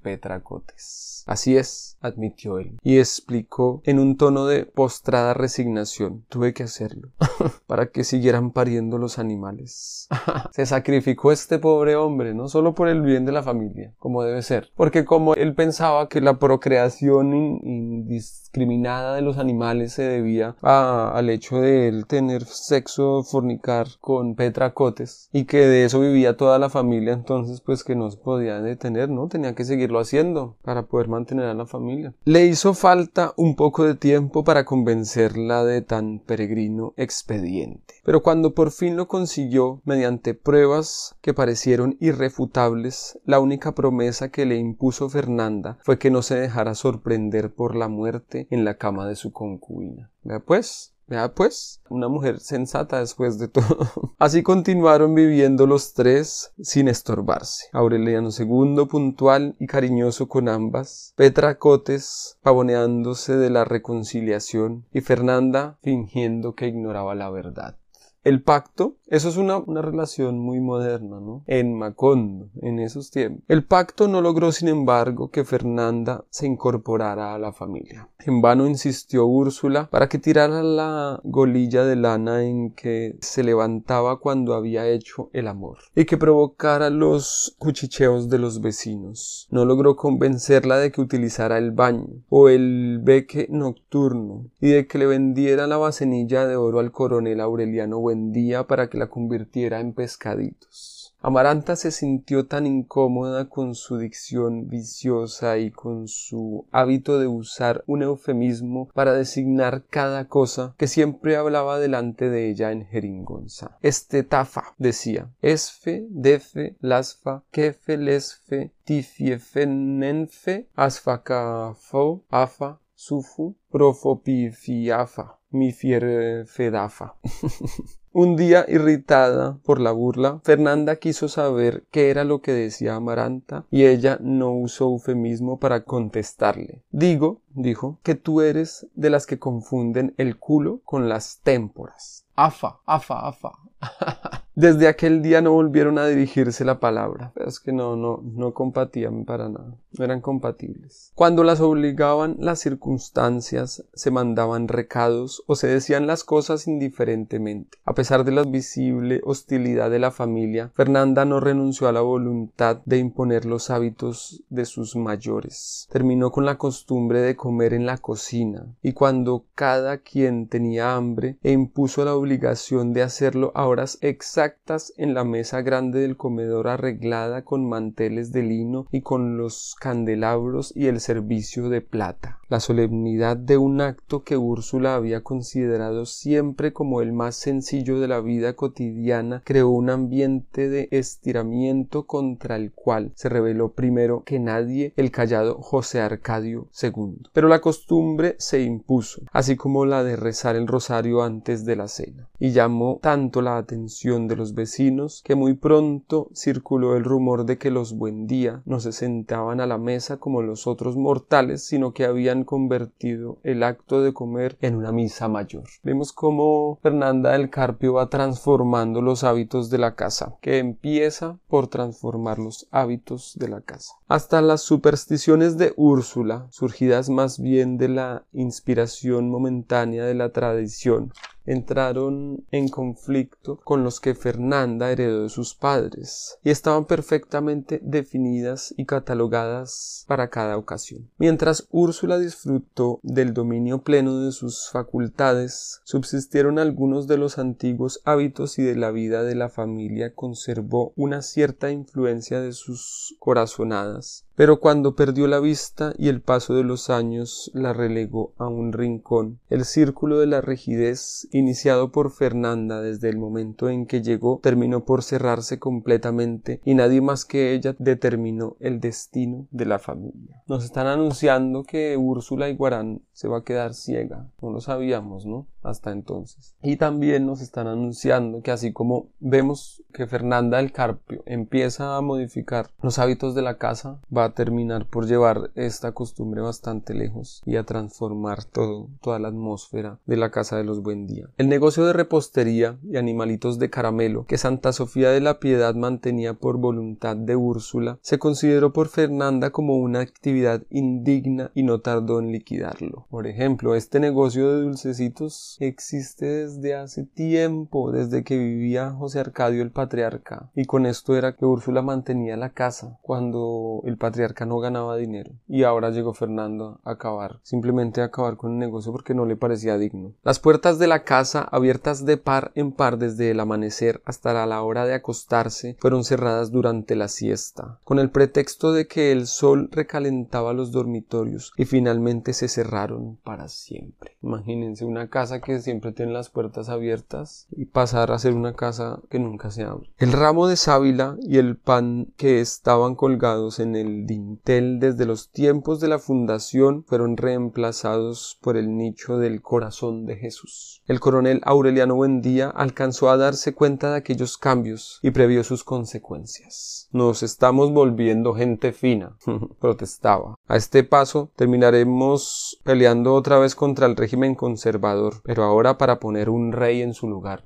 Así 1.25 1.57
es, 1.57 1.97
admitió 2.01 2.59
él, 2.59 2.77
y 2.83 2.99
explicó 2.99 3.81
en 3.85 3.99
un 3.99 4.17
tono 4.17 4.45
de 4.45 4.65
postrada 4.65 5.33
resignación. 5.33 6.25
Tuve 6.29 6.53
que 6.53 6.63
hacerlo, 6.63 7.09
para 7.67 7.87
que 7.87 8.03
siguieran 8.03 8.51
pariendo 8.51 8.97
los 8.97 9.19
animales. 9.19 10.07
Se 10.51 10.65
sacrificó 10.65 11.31
este 11.31 11.59
pobre 11.59 11.95
hombre, 11.95 12.33
no 12.33 12.49
solo 12.49 12.75
por 12.75 12.89
el 12.89 13.01
bien 13.01 13.25
de 13.25 13.31
la 13.31 13.43
familia, 13.43 13.93
como 13.99 14.23
debe 14.23 14.41
ser, 14.41 14.69
porque 14.75 15.05
como 15.05 15.33
él 15.35 15.55
pensaba 15.55 16.09
que 16.09 16.21
la 16.21 16.39
procreación 16.39 17.33
indiscriminada 17.33 19.15
de 19.15 19.21
los 19.21 19.37
animales 19.37 19.93
se 19.93 20.03
debía 20.03 20.55
al 20.61 21.29
hecho 21.29 21.61
de 21.61 21.87
él 21.87 22.05
tener 22.05 22.43
sexo, 22.45 23.23
fornicar 23.23 23.87
con 24.01 24.35
Petracotes, 24.35 25.29
y 25.31 25.45
que 25.45 25.59
de 25.59 25.85
eso 25.85 25.99
vivía 25.99 26.37
toda 26.37 26.59
la 26.59 26.69
familia, 26.69 27.13
entonces 27.13 27.61
pues 27.61 27.83
que 27.83 27.95
no 27.95 28.11
se 28.11 28.17
podía 28.17 28.61
detener, 28.61 29.09
¿no? 29.09 29.27
Tenía 29.27 29.55
que 29.55 29.63
seguirlo 29.63 29.99
haciendo 29.99 30.57
para 30.63 30.83
poder 30.83 31.07
mantener 31.13 31.45
a 31.45 31.53
la 31.53 31.65
familia. 31.65 32.13
Le 32.25 32.45
hizo 32.45 32.73
falta 32.73 33.33
un 33.37 33.55
poco 33.55 33.85
de 33.85 33.95
tiempo 33.95 34.43
para 34.43 34.65
convencerla 34.65 35.63
de 35.63 35.81
tan 35.81 36.19
peregrino 36.19 36.93
expediente. 36.97 37.95
Pero 38.03 38.21
cuando 38.21 38.53
por 38.53 38.71
fin 38.71 38.97
lo 38.97 39.07
consiguió, 39.07 39.81
mediante 39.85 40.33
pruebas 40.33 41.15
que 41.21 41.33
parecieron 41.33 41.97
irrefutables, 41.99 43.19
la 43.25 43.39
única 43.39 43.73
promesa 43.73 44.29
que 44.29 44.45
le 44.45 44.57
impuso 44.57 45.09
Fernanda 45.09 45.77
fue 45.83 45.97
que 45.97 46.11
no 46.11 46.21
se 46.21 46.35
dejara 46.35 46.75
sorprender 46.75 47.53
por 47.53 47.75
la 47.75 47.87
muerte 47.87 48.47
en 48.49 48.65
la 48.65 48.77
cama 48.77 49.07
de 49.07 49.15
su 49.15 49.31
concubina. 49.31 50.11
Vea 50.23 50.39
pues, 50.39 50.92
Pues, 51.35 51.81
una 51.89 52.07
mujer 52.07 52.39
sensata 52.39 52.99
después 52.99 53.37
de 53.39 53.47
todo. 53.47 54.13
Así 54.19 54.41
continuaron 54.43 55.13
viviendo 55.13 55.67
los 55.67 55.93
tres 55.93 56.51
sin 56.61 56.87
estorbarse. 56.87 57.67
Aureliano 57.71 58.29
II 58.37 58.85
puntual 58.89 59.55
y 59.59 59.67
cariñoso 59.67 60.27
con 60.27 60.49
ambas, 60.49 61.13
Petra 61.15 61.57
Cotes 61.59 62.37
pavoneándose 62.41 63.37
de 63.37 63.49
la 63.49 63.63
reconciliación 63.63 64.85
y 64.91 65.01
Fernanda 65.01 65.77
fingiendo 65.81 66.55
que 66.55 66.67
ignoraba 66.67 67.15
la 67.15 67.29
verdad. 67.29 67.77
El 68.23 68.41
pacto, 68.41 68.95
eso 69.07 69.27
es 69.27 69.35
una, 69.35 69.57
una, 69.57 69.81
relación 69.81 70.39
muy 70.39 70.61
moderna, 70.61 71.19
¿no? 71.19 71.43
En 71.45 71.77
Macondo, 71.77 72.49
en 72.61 72.79
esos 72.79 73.11
tiempos. 73.11 73.43
El 73.49 73.65
pacto 73.65 74.07
no 74.07 74.21
logró, 74.21 74.53
sin 74.53 74.69
embargo, 74.69 75.29
que 75.29 75.43
Fernanda 75.43 76.23
se 76.29 76.47
incorporara 76.47 77.35
a 77.35 77.39
la 77.39 77.51
familia. 77.51 78.09
En 78.25 78.41
vano 78.41 78.65
insistió 78.65 79.25
Úrsula 79.25 79.89
para 79.89 80.07
que 80.07 80.19
tirara 80.19 80.63
la 80.63 81.19
golilla 81.25 81.83
de 81.83 81.97
lana 81.97 82.43
en 82.43 82.71
que 82.71 83.17
se 83.19 83.43
levantaba 83.43 84.19
cuando 84.19 84.53
había 84.53 84.87
hecho 84.87 85.29
el 85.33 85.49
amor 85.49 85.79
y 85.93 86.05
que 86.05 86.17
provocara 86.17 86.89
los 86.89 87.55
cuchicheos 87.59 88.29
de 88.29 88.39
los 88.39 88.61
vecinos. 88.61 89.47
No 89.51 89.65
logró 89.65 89.97
convencerla 89.97 90.77
de 90.77 90.91
que 90.93 91.01
utilizara 91.01 91.57
el 91.57 91.71
baño 91.71 92.23
o 92.29 92.47
el 92.47 92.99
beque 93.03 93.47
nocturno 93.49 94.45
y 94.61 94.69
de 94.69 94.87
que 94.87 94.97
le 94.97 95.05
vendiera 95.05 95.67
la 95.67 95.77
bacenilla 95.77 96.47
de 96.47 96.55
oro 96.55 96.79
al 96.79 96.93
coronel 96.93 97.41
Aureliano 97.41 97.99
día 98.15 98.67
para 98.67 98.89
que 98.89 98.97
la 98.97 99.09
convirtiera 99.09 99.79
en 99.79 99.93
pescaditos. 99.93 101.03
Amaranta 101.25 101.77
se 101.77 101.91
sintió 101.91 102.47
tan 102.47 102.67
incómoda 102.67 103.47
con 103.47 103.75
su 103.75 103.97
dicción 103.97 104.67
viciosa 104.67 105.57
y 105.57 105.71
con 105.71 106.09
su 106.09 106.67
hábito 106.73 107.17
de 107.17 107.27
usar 107.27 107.81
un 107.87 108.03
eufemismo 108.03 108.89
para 108.93 109.13
designar 109.13 109.85
cada 109.89 110.27
cosa 110.27 110.75
que 110.77 110.87
siempre 110.87 111.37
hablaba 111.37 111.79
delante 111.79 112.29
de 112.29 112.49
ella 112.49 112.73
en 112.73 112.85
jeringonza. 112.85 113.77
Estetafa, 113.81 114.75
decía, 114.77 115.31
esfe, 115.41 116.05
defe, 116.09 116.75
lasfa, 116.81 117.43
kefe, 117.51 117.95
lesfe, 117.95 118.73
tifiefenenfe, 118.83 120.67
asfacafo, 120.75 122.25
afa, 122.29 122.81
sufu, 122.95 123.55
profopifiafa, 123.71 125.39
mi 125.53 125.71
fierfedafa. 125.71 127.15
Un 128.15 128.35
día, 128.35 128.63
irritada 128.67 129.57
por 129.63 129.79
la 129.79 129.91
burla, 129.91 130.39
Fernanda 130.43 130.97
quiso 130.97 131.27
saber 131.27 131.85
qué 131.89 132.11
era 132.11 132.23
lo 132.23 132.41
que 132.41 132.51
decía 132.51 132.93
Amaranta 132.93 133.65
y 133.71 133.85
ella 133.85 134.19
no 134.21 134.51
usó 134.51 134.85
eufemismo 134.85 135.57
para 135.57 135.83
contestarle. 135.83 136.83
Digo, 136.91 137.41
dijo, 137.55 137.97
que 138.03 138.13
tú 138.13 138.41
eres 138.41 138.85
de 138.93 139.09
las 139.09 139.25
que 139.25 139.39
confunden 139.39 140.13
el 140.17 140.37
culo 140.37 140.81
con 140.85 141.09
las 141.09 141.39
témporas. 141.41 142.27
Afa, 142.35 142.81
afa, 142.85 143.27
afa. 143.27 143.51
Desde 144.55 144.87
aquel 144.87 145.23
día 145.23 145.41
no 145.41 145.51
volvieron 145.51 145.97
a 145.97 146.05
dirigirse 146.05 146.63
la 146.63 146.79
palabra. 146.79 147.33
Es 147.35 147.59
que 147.59 147.73
no, 147.73 147.95
no, 147.95 148.21
no 148.23 148.53
compatían 148.53 149.25
para 149.25 149.49
nada. 149.49 149.75
No 149.97 150.05
eran 150.05 150.21
compatibles. 150.21 151.11
Cuando 151.15 151.43
las 151.43 151.59
obligaban 151.59 152.35
las 152.39 152.59
circunstancias, 152.59 153.83
se 153.93 154.11
mandaban 154.11 154.67
recados 154.67 155.43
o 155.47 155.55
se 155.55 155.67
decían 155.67 156.05
las 156.05 156.23
cosas 156.23 156.67
indiferentemente. 156.67 157.79
A 157.83 157.95
pesar 157.95 158.23
de 158.25 158.31
la 158.31 158.43
visible 158.43 159.21
hostilidad 159.23 159.89
de 159.89 159.99
la 159.99 160.11
familia, 160.11 160.71
Fernanda 160.75 161.25
no 161.25 161.39
renunció 161.39 161.87
a 161.87 161.91
la 161.91 162.01
voluntad 162.01 162.81
de 162.85 162.99
imponer 162.99 163.45
los 163.45 163.71
hábitos 163.71 164.43
de 164.49 164.65
sus 164.65 164.95
mayores. 164.95 165.87
Terminó 165.91 166.31
con 166.31 166.45
la 166.45 166.59
costumbre 166.59 167.21
de 167.21 167.35
comer 167.35 167.73
en 167.73 167.87
la 167.87 167.97
cocina 167.97 168.67
y 168.83 168.93
cuando 168.93 169.45
cada 169.55 169.97
quien 169.97 170.47
tenía 170.47 170.95
hambre 170.95 171.37
e 171.41 171.51
impuso 171.51 172.05
la 172.05 172.15
obligación 172.15 172.93
de 172.93 173.01
hacerlo 173.01 173.51
a 173.55 173.65
horas 173.73 173.97
exactas 174.01 174.93
en 174.97 175.15
la 175.15 175.23
mesa 175.23 175.63
grande 175.63 175.99
del 175.99 176.15
comedor 176.15 176.67
arreglada 176.67 177.43
con 177.43 177.67
manteles 177.67 178.31
de 178.31 178.43
lino 178.43 178.85
y 178.91 179.01
con 179.01 179.37
los 179.37 179.75
candelabros 179.79 180.71
y 180.75 180.85
el 180.87 180.99
servicio 180.99 181.69
de 181.69 181.81
plata. 181.81 182.39
La 182.49 182.59
solemnidad 182.59 183.35
de 183.35 183.57
un 183.57 183.81
acto 183.81 184.23
que 184.23 184.37
Úrsula 184.37 184.93
había 184.93 185.23
considerado 185.23 186.05
siempre 186.05 186.71
como 186.71 187.01
el 187.01 187.11
más 187.11 187.35
sencillo 187.35 187.99
de 187.99 188.07
la 188.07 188.21
vida 188.21 188.53
cotidiana 188.53 189.41
creó 189.43 189.69
un 189.69 189.89
ambiente 189.89 190.69
de 190.69 190.87
estiramiento 190.91 192.05
contra 192.05 192.55
el 192.55 192.71
cual 192.71 193.11
se 193.15 193.29
reveló 193.29 193.71
primero 193.71 194.23
que 194.23 194.37
nadie 194.37 194.93
el 194.97 195.09
callado 195.09 195.55
José 195.61 195.99
Arcadio 195.99 196.67
II. 196.79 197.23
Pero 197.33 197.47
la 197.47 197.59
costumbre 197.59 198.35
se 198.37 198.61
impuso, 198.61 199.23
así 199.31 199.55
como 199.55 199.85
la 199.85 200.03
de 200.03 200.15
rezar 200.15 200.55
el 200.55 200.67
rosario 200.67 201.23
antes 201.23 201.65
de 201.65 201.75
la 201.75 201.87
cena, 201.87 202.29
y 202.37 202.51
llamó 202.51 202.99
tanto 203.01 203.41
la 203.41 203.57
atención 203.63 204.27
de 204.27 204.35
los 204.35 204.53
vecinos 204.53 205.21
que 205.25 205.35
muy 205.35 205.55
pronto 205.55 206.29
circuló 206.33 206.95
el 206.95 207.03
rumor 207.03 207.45
de 207.45 207.57
que 207.57 207.71
los 207.71 207.93
Buendía 207.93 208.61
no 208.65 208.79
se 208.79 208.91
sentaban 208.91 209.59
a 209.59 209.67
la 209.67 209.77
mesa 209.77 210.17
como 210.17 210.41
los 210.41 210.67
otros 210.67 210.95
mortales, 210.95 211.65
sino 211.65 211.93
que 211.93 212.05
habían 212.05 212.43
convertido 212.43 213.39
el 213.43 213.63
acto 213.63 214.01
de 214.01 214.13
comer 214.13 214.57
en 214.61 214.75
una 214.75 214.91
misa 214.91 215.27
mayor. 215.27 215.63
Vemos 215.83 216.13
cómo 216.13 216.79
Fernanda 216.81 217.31
del 217.31 217.49
Carpio 217.49 217.93
va 217.93 218.09
transformando 218.09 219.01
los 219.01 219.23
hábitos 219.23 219.69
de 219.69 219.77
la 219.77 219.95
casa, 219.95 220.35
que 220.41 220.59
empieza 220.59 221.39
por 221.47 221.67
transformar 221.67 222.39
los 222.39 222.67
hábitos 222.71 223.33
de 223.39 223.47
la 223.47 223.61
casa. 223.61 223.93
Hasta 224.07 224.41
las 224.41 224.61
supersticiones 224.61 225.57
de 225.57 225.73
Úrsula, 225.75 226.47
surgidas 226.51 227.09
más 227.09 227.39
bien 227.39 227.77
de 227.77 227.89
la 227.89 228.25
inspiración 228.31 229.29
momentánea 229.29 230.05
de 230.05 230.13
la 230.13 230.31
tradición, 230.31 231.11
entraron 231.45 232.45
en 232.51 232.69
conflicto 232.69 233.59
con 233.63 233.83
los 233.83 233.99
que 233.99 234.15
Fernanda 234.15 234.91
heredó 234.91 235.23
de 235.23 235.29
sus 235.29 235.55
padres 235.55 236.37
y 236.43 236.49
estaban 236.49 236.85
perfectamente 236.85 237.79
definidas 237.83 238.73
y 238.77 238.85
catalogadas 238.85 240.05
para 240.07 240.29
cada 240.29 240.57
ocasión. 240.57 241.09
Mientras 241.17 241.67
Úrsula 241.71 242.19
disfrutó 242.19 242.99
del 243.03 243.33
dominio 243.33 243.81
pleno 243.81 244.19
de 244.19 244.31
sus 244.31 244.69
facultades, 244.69 245.81
subsistieron 245.83 246.59
algunos 246.59 247.07
de 247.07 247.17
los 247.17 247.37
antiguos 247.37 248.01
hábitos 248.05 248.59
y 248.59 248.63
de 248.63 248.75
la 248.75 248.91
vida 248.91 249.23
de 249.23 249.35
la 249.35 249.49
familia 249.49 250.13
conservó 250.13 250.93
una 250.95 251.21
cierta 251.21 251.71
influencia 251.71 252.41
de 252.41 252.51
sus 252.51 253.15
corazonadas 253.19 254.25
pero 254.35 254.59
cuando 254.59 254.95
perdió 254.95 255.27
la 255.27 255.39
vista 255.39 255.93
y 255.97 256.09
el 256.09 256.21
paso 256.21 256.55
de 256.55 256.63
los 256.63 256.89
años 256.89 257.51
la 257.53 257.73
relegó 257.73 258.33
a 258.37 258.47
un 258.47 258.73
rincón, 258.73 259.39
el 259.49 259.65
círculo 259.65 260.19
de 260.19 260.27
la 260.27 260.41
rigidez 260.41 261.27
iniciado 261.31 261.91
por 261.91 262.11
Fernanda 262.11 262.81
desde 262.81 263.09
el 263.09 263.17
momento 263.17 263.69
en 263.69 263.85
que 263.85 264.01
llegó, 264.01 264.39
terminó 264.41 264.85
por 264.85 265.03
cerrarse 265.03 265.59
completamente 265.59 266.61
y 266.65 266.73
nadie 266.73 267.01
más 267.01 267.25
que 267.25 267.53
ella 267.53 267.75
determinó 267.79 268.55
el 268.59 268.79
destino 268.79 269.47
de 269.51 269.65
la 269.65 269.79
familia. 269.79 270.41
Nos 270.47 270.63
están 270.63 270.87
anunciando 270.87 271.63
que 271.63 271.97
Úrsula 271.97 272.49
Iguarán 272.49 273.01
se 273.11 273.27
va 273.27 273.39
a 273.39 273.43
quedar 273.43 273.73
ciega. 273.73 274.27
No 274.41 274.51
lo 274.51 274.61
sabíamos, 274.61 275.25
¿no? 275.25 275.47
Hasta 275.63 275.91
entonces. 275.91 276.55
Y 276.61 276.77
también 276.77 277.25
nos 277.25 277.41
están 277.41 277.67
anunciando 277.67 278.41
que 278.41 278.51
así 278.51 278.73
como 278.73 279.07
vemos 279.19 279.83
que 279.93 280.07
Fernanda 280.07 280.57
del 280.57 280.71
Carpio 280.71 281.23
empieza 281.25 281.95
a 281.95 282.01
modificar 282.01 282.69
los 282.81 282.99
hábitos 282.99 283.35
de 283.35 283.41
la 283.41 283.57
casa, 283.57 283.99
va 284.15 284.25
a 284.25 284.33
terminar 284.33 284.87
por 284.87 285.07
llevar 285.07 285.51
esta 285.55 285.93
costumbre 285.93 286.41
bastante 286.41 286.93
lejos 286.93 287.41
y 287.45 287.55
a 287.55 287.63
transformar 287.63 288.43
todo, 288.43 288.89
toda 289.01 289.19
la 289.19 289.29
atmósfera 289.29 289.99
de 290.05 290.17
la 290.17 290.31
casa 290.31 290.57
de 290.57 290.63
los 290.63 290.81
buen 290.81 291.07
día. 291.07 291.29
El 291.37 291.49
negocio 291.49 291.85
de 291.85 291.93
repostería 291.93 292.77
y 292.83 292.97
animalitos 292.97 293.59
de 293.59 293.69
caramelo 293.69 294.25
que 294.25 294.37
Santa 294.37 294.73
Sofía 294.73 295.09
de 295.11 295.21
la 295.21 295.39
Piedad 295.39 295.75
mantenía 295.75 296.33
por 296.33 296.57
voluntad 296.57 297.15
de 297.15 297.35
Úrsula 297.35 297.99
se 298.01 298.19
consideró 298.19 298.73
por 298.73 298.89
Fernanda 298.89 299.51
como 299.51 299.77
una 299.77 299.99
actividad 299.99 300.63
indigna 300.69 301.51
y 301.53 301.63
no 301.63 301.79
tardó 301.79 302.19
en 302.19 302.31
liquidarlo. 302.31 303.07
Por 303.09 303.27
ejemplo, 303.27 303.75
este 303.75 303.99
negocio 303.99 304.51
de 304.51 304.61
dulcecitos 304.61 305.52
existe 305.59 306.25
desde 306.25 306.75
hace 306.75 307.05
tiempo, 307.05 307.91
desde 307.91 308.23
que 308.23 308.37
vivía 308.37 308.91
José 308.91 309.19
Arcadio 309.19 309.63
el 309.63 309.71
patriarca, 309.71 310.51
y 310.55 310.65
con 310.65 310.85
esto 310.85 311.15
era 311.15 311.35
que 311.35 311.45
Úrsula 311.45 311.81
mantenía 311.81 312.37
la 312.37 312.49
casa 312.49 312.99
cuando 313.01 313.81
el 313.85 313.97
patriarca 313.97 314.45
no 314.45 314.59
ganaba 314.59 314.97
dinero. 314.97 315.31
Y 315.47 315.63
ahora 315.63 315.89
llegó 315.89 316.13
Fernando 316.13 316.81
a 316.83 316.91
acabar, 316.91 317.39
simplemente 317.43 318.01
a 318.01 318.05
acabar 318.05 318.37
con 318.37 318.53
el 318.53 318.59
negocio 318.59 318.91
porque 318.91 319.13
no 319.13 319.25
le 319.25 319.35
parecía 319.35 319.77
digno. 319.77 320.13
Las 320.23 320.39
puertas 320.39 320.79
de 320.79 320.87
la 320.87 321.03
casa, 321.03 321.41
abiertas 321.41 322.05
de 322.05 322.17
par 322.17 322.51
en 322.55 322.71
par 322.71 322.97
desde 322.97 323.31
el 323.31 323.39
amanecer 323.39 324.01
hasta 324.05 324.33
la 324.45 324.61
hora 324.63 324.85
de 324.85 324.93
acostarse, 324.93 325.77
fueron 325.79 326.03
cerradas 326.03 326.51
durante 326.51 326.95
la 326.95 327.07
siesta, 327.07 327.79
con 327.83 327.99
el 327.99 328.09
pretexto 328.09 328.73
de 328.73 328.87
que 328.87 329.11
el 329.11 329.27
sol 329.27 329.69
recalentaba 329.71 330.53
los 330.53 330.71
dormitorios 330.71 331.51
y 331.57 331.65
finalmente 331.65 332.33
se 332.33 332.47
cerraron 332.47 333.17
para 333.23 333.47
siempre. 333.47 334.17
Imagínense 334.21 334.85
una 334.85 335.09
casa 335.09 335.41
que 335.43 335.59
siempre 335.59 335.91
tiene 335.91 336.13
las 336.13 336.29
puertas 336.29 336.69
abiertas 336.69 337.47
y 337.51 337.65
pasar 337.65 338.11
a 338.11 338.19
ser 338.19 338.33
una 338.33 338.53
casa 338.53 339.01
que 339.09 339.19
nunca 339.19 339.51
se 339.51 339.63
abre. 339.63 339.89
El 339.97 340.11
ramo 340.11 340.47
de 340.47 340.55
sábila 340.55 341.17
y 341.21 341.37
el 341.37 341.57
pan 341.57 342.07
que 342.17 342.41
estaban 342.41 342.95
colgados 342.95 343.59
en 343.59 343.75
el 343.75 344.05
dintel 344.05 344.79
desde 344.79 345.05
los 345.05 345.29
tiempos 345.29 345.79
de 345.79 345.87
la 345.89 345.99
fundación 345.99 346.83
fueron 346.85 347.17
reemplazados 347.17 348.37
por 348.41 348.57
el 348.57 348.75
nicho 348.75 349.17
del 349.17 349.41
corazón 349.41 350.05
de 350.05 350.15
Jesús. 350.15 350.81
El 350.87 350.99
coronel 350.99 351.41
Aureliano 351.43 351.95
Buendía 351.95 352.49
alcanzó 352.49 353.09
a 353.09 353.17
darse 353.17 353.53
cuenta 353.53 353.91
de 353.91 353.97
aquellos 353.97 354.37
cambios 354.37 354.99
y 355.01 355.11
previó 355.11 355.43
sus 355.43 355.63
consecuencias. 355.63 356.89
Nos 356.91 357.23
estamos 357.23 357.71
volviendo 357.71 358.33
gente 358.33 358.71
fina, 358.71 359.17
protestaba. 359.59 360.35
A 360.47 360.57
este 360.57 360.83
paso 360.83 361.31
terminaremos 361.35 362.59
peleando 362.63 363.13
otra 363.13 363.39
vez 363.39 363.55
contra 363.55 363.87
el 363.87 363.95
régimen 363.95 364.35
conservador, 364.35 365.21
pero 365.33 365.45
ahora 365.45 365.79
para 365.79 365.99
poner 365.99 366.29
un 366.29 366.51
rey 366.51 366.83
en 366.83 366.93
su 366.93 367.07
lugar, 367.07 367.43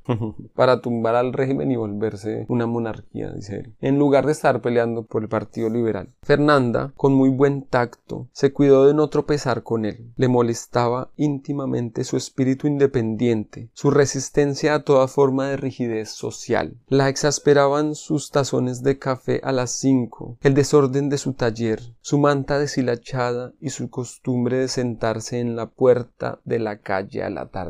para 0.56 0.82
tumbar 0.82 1.16
al 1.16 1.32
régimen 1.32 1.72
y 1.72 1.78
volverse 1.78 2.46
una 2.50 2.66
monarquía, 2.66 3.32
dice 3.32 3.60
él, 3.60 3.76
en 3.80 3.98
lugar 3.98 4.26
de 4.26 4.34
estar 4.34 4.62
peleando 4.62 5.06
por 5.06 5.24
el 5.24 5.30
Partido 5.30 5.70
Liberal. 5.70 6.14
Fernanda, 6.22 6.92
con 6.98 7.14
muy 7.14 7.30
buen 7.30 7.62
tacto, 7.62 8.28
se 8.34 8.52
cuidó 8.52 8.88
de 8.88 8.94
no 8.94 9.08
tropezar 9.08 9.64
con 9.64 9.86
él. 9.86 10.12
Le 10.18 10.28
molestaba 10.28 11.12
íntimamente 11.16 12.04
su 12.04 12.18
espíritu 12.18 12.68
independiente, 12.68 13.70
su 13.72 13.90
resistencia 13.90 14.76
a 14.76 14.84
toda 14.84 15.08
forma 15.08 15.48
de 15.48 15.56
rigidez 15.56 16.10
social. 16.10 16.76
La 16.90 17.08
exasperaban 17.08 17.96
sus 17.96 18.32
tazones 18.32 18.84
de 18.84 19.00
café 19.00 19.40
a 19.46 19.54
las 19.54 19.72
cinco, 19.72 20.38
el 20.42 20.56
desorden 20.56 21.08
de 21.08 21.18
su 21.18 21.36
taller, 21.36 21.80
su 22.02 22.18
manta 22.18 22.60
deshilachada 22.60 23.54
y 23.62 23.70
su 23.70 23.90
costumbre 23.90 24.58
de 24.58 24.68
sentarse 24.68 25.40
en 25.40 25.56
la 25.56 25.68
puerta 25.68 26.42
de 26.44 26.60
la 26.60 26.80
calle 26.80 27.24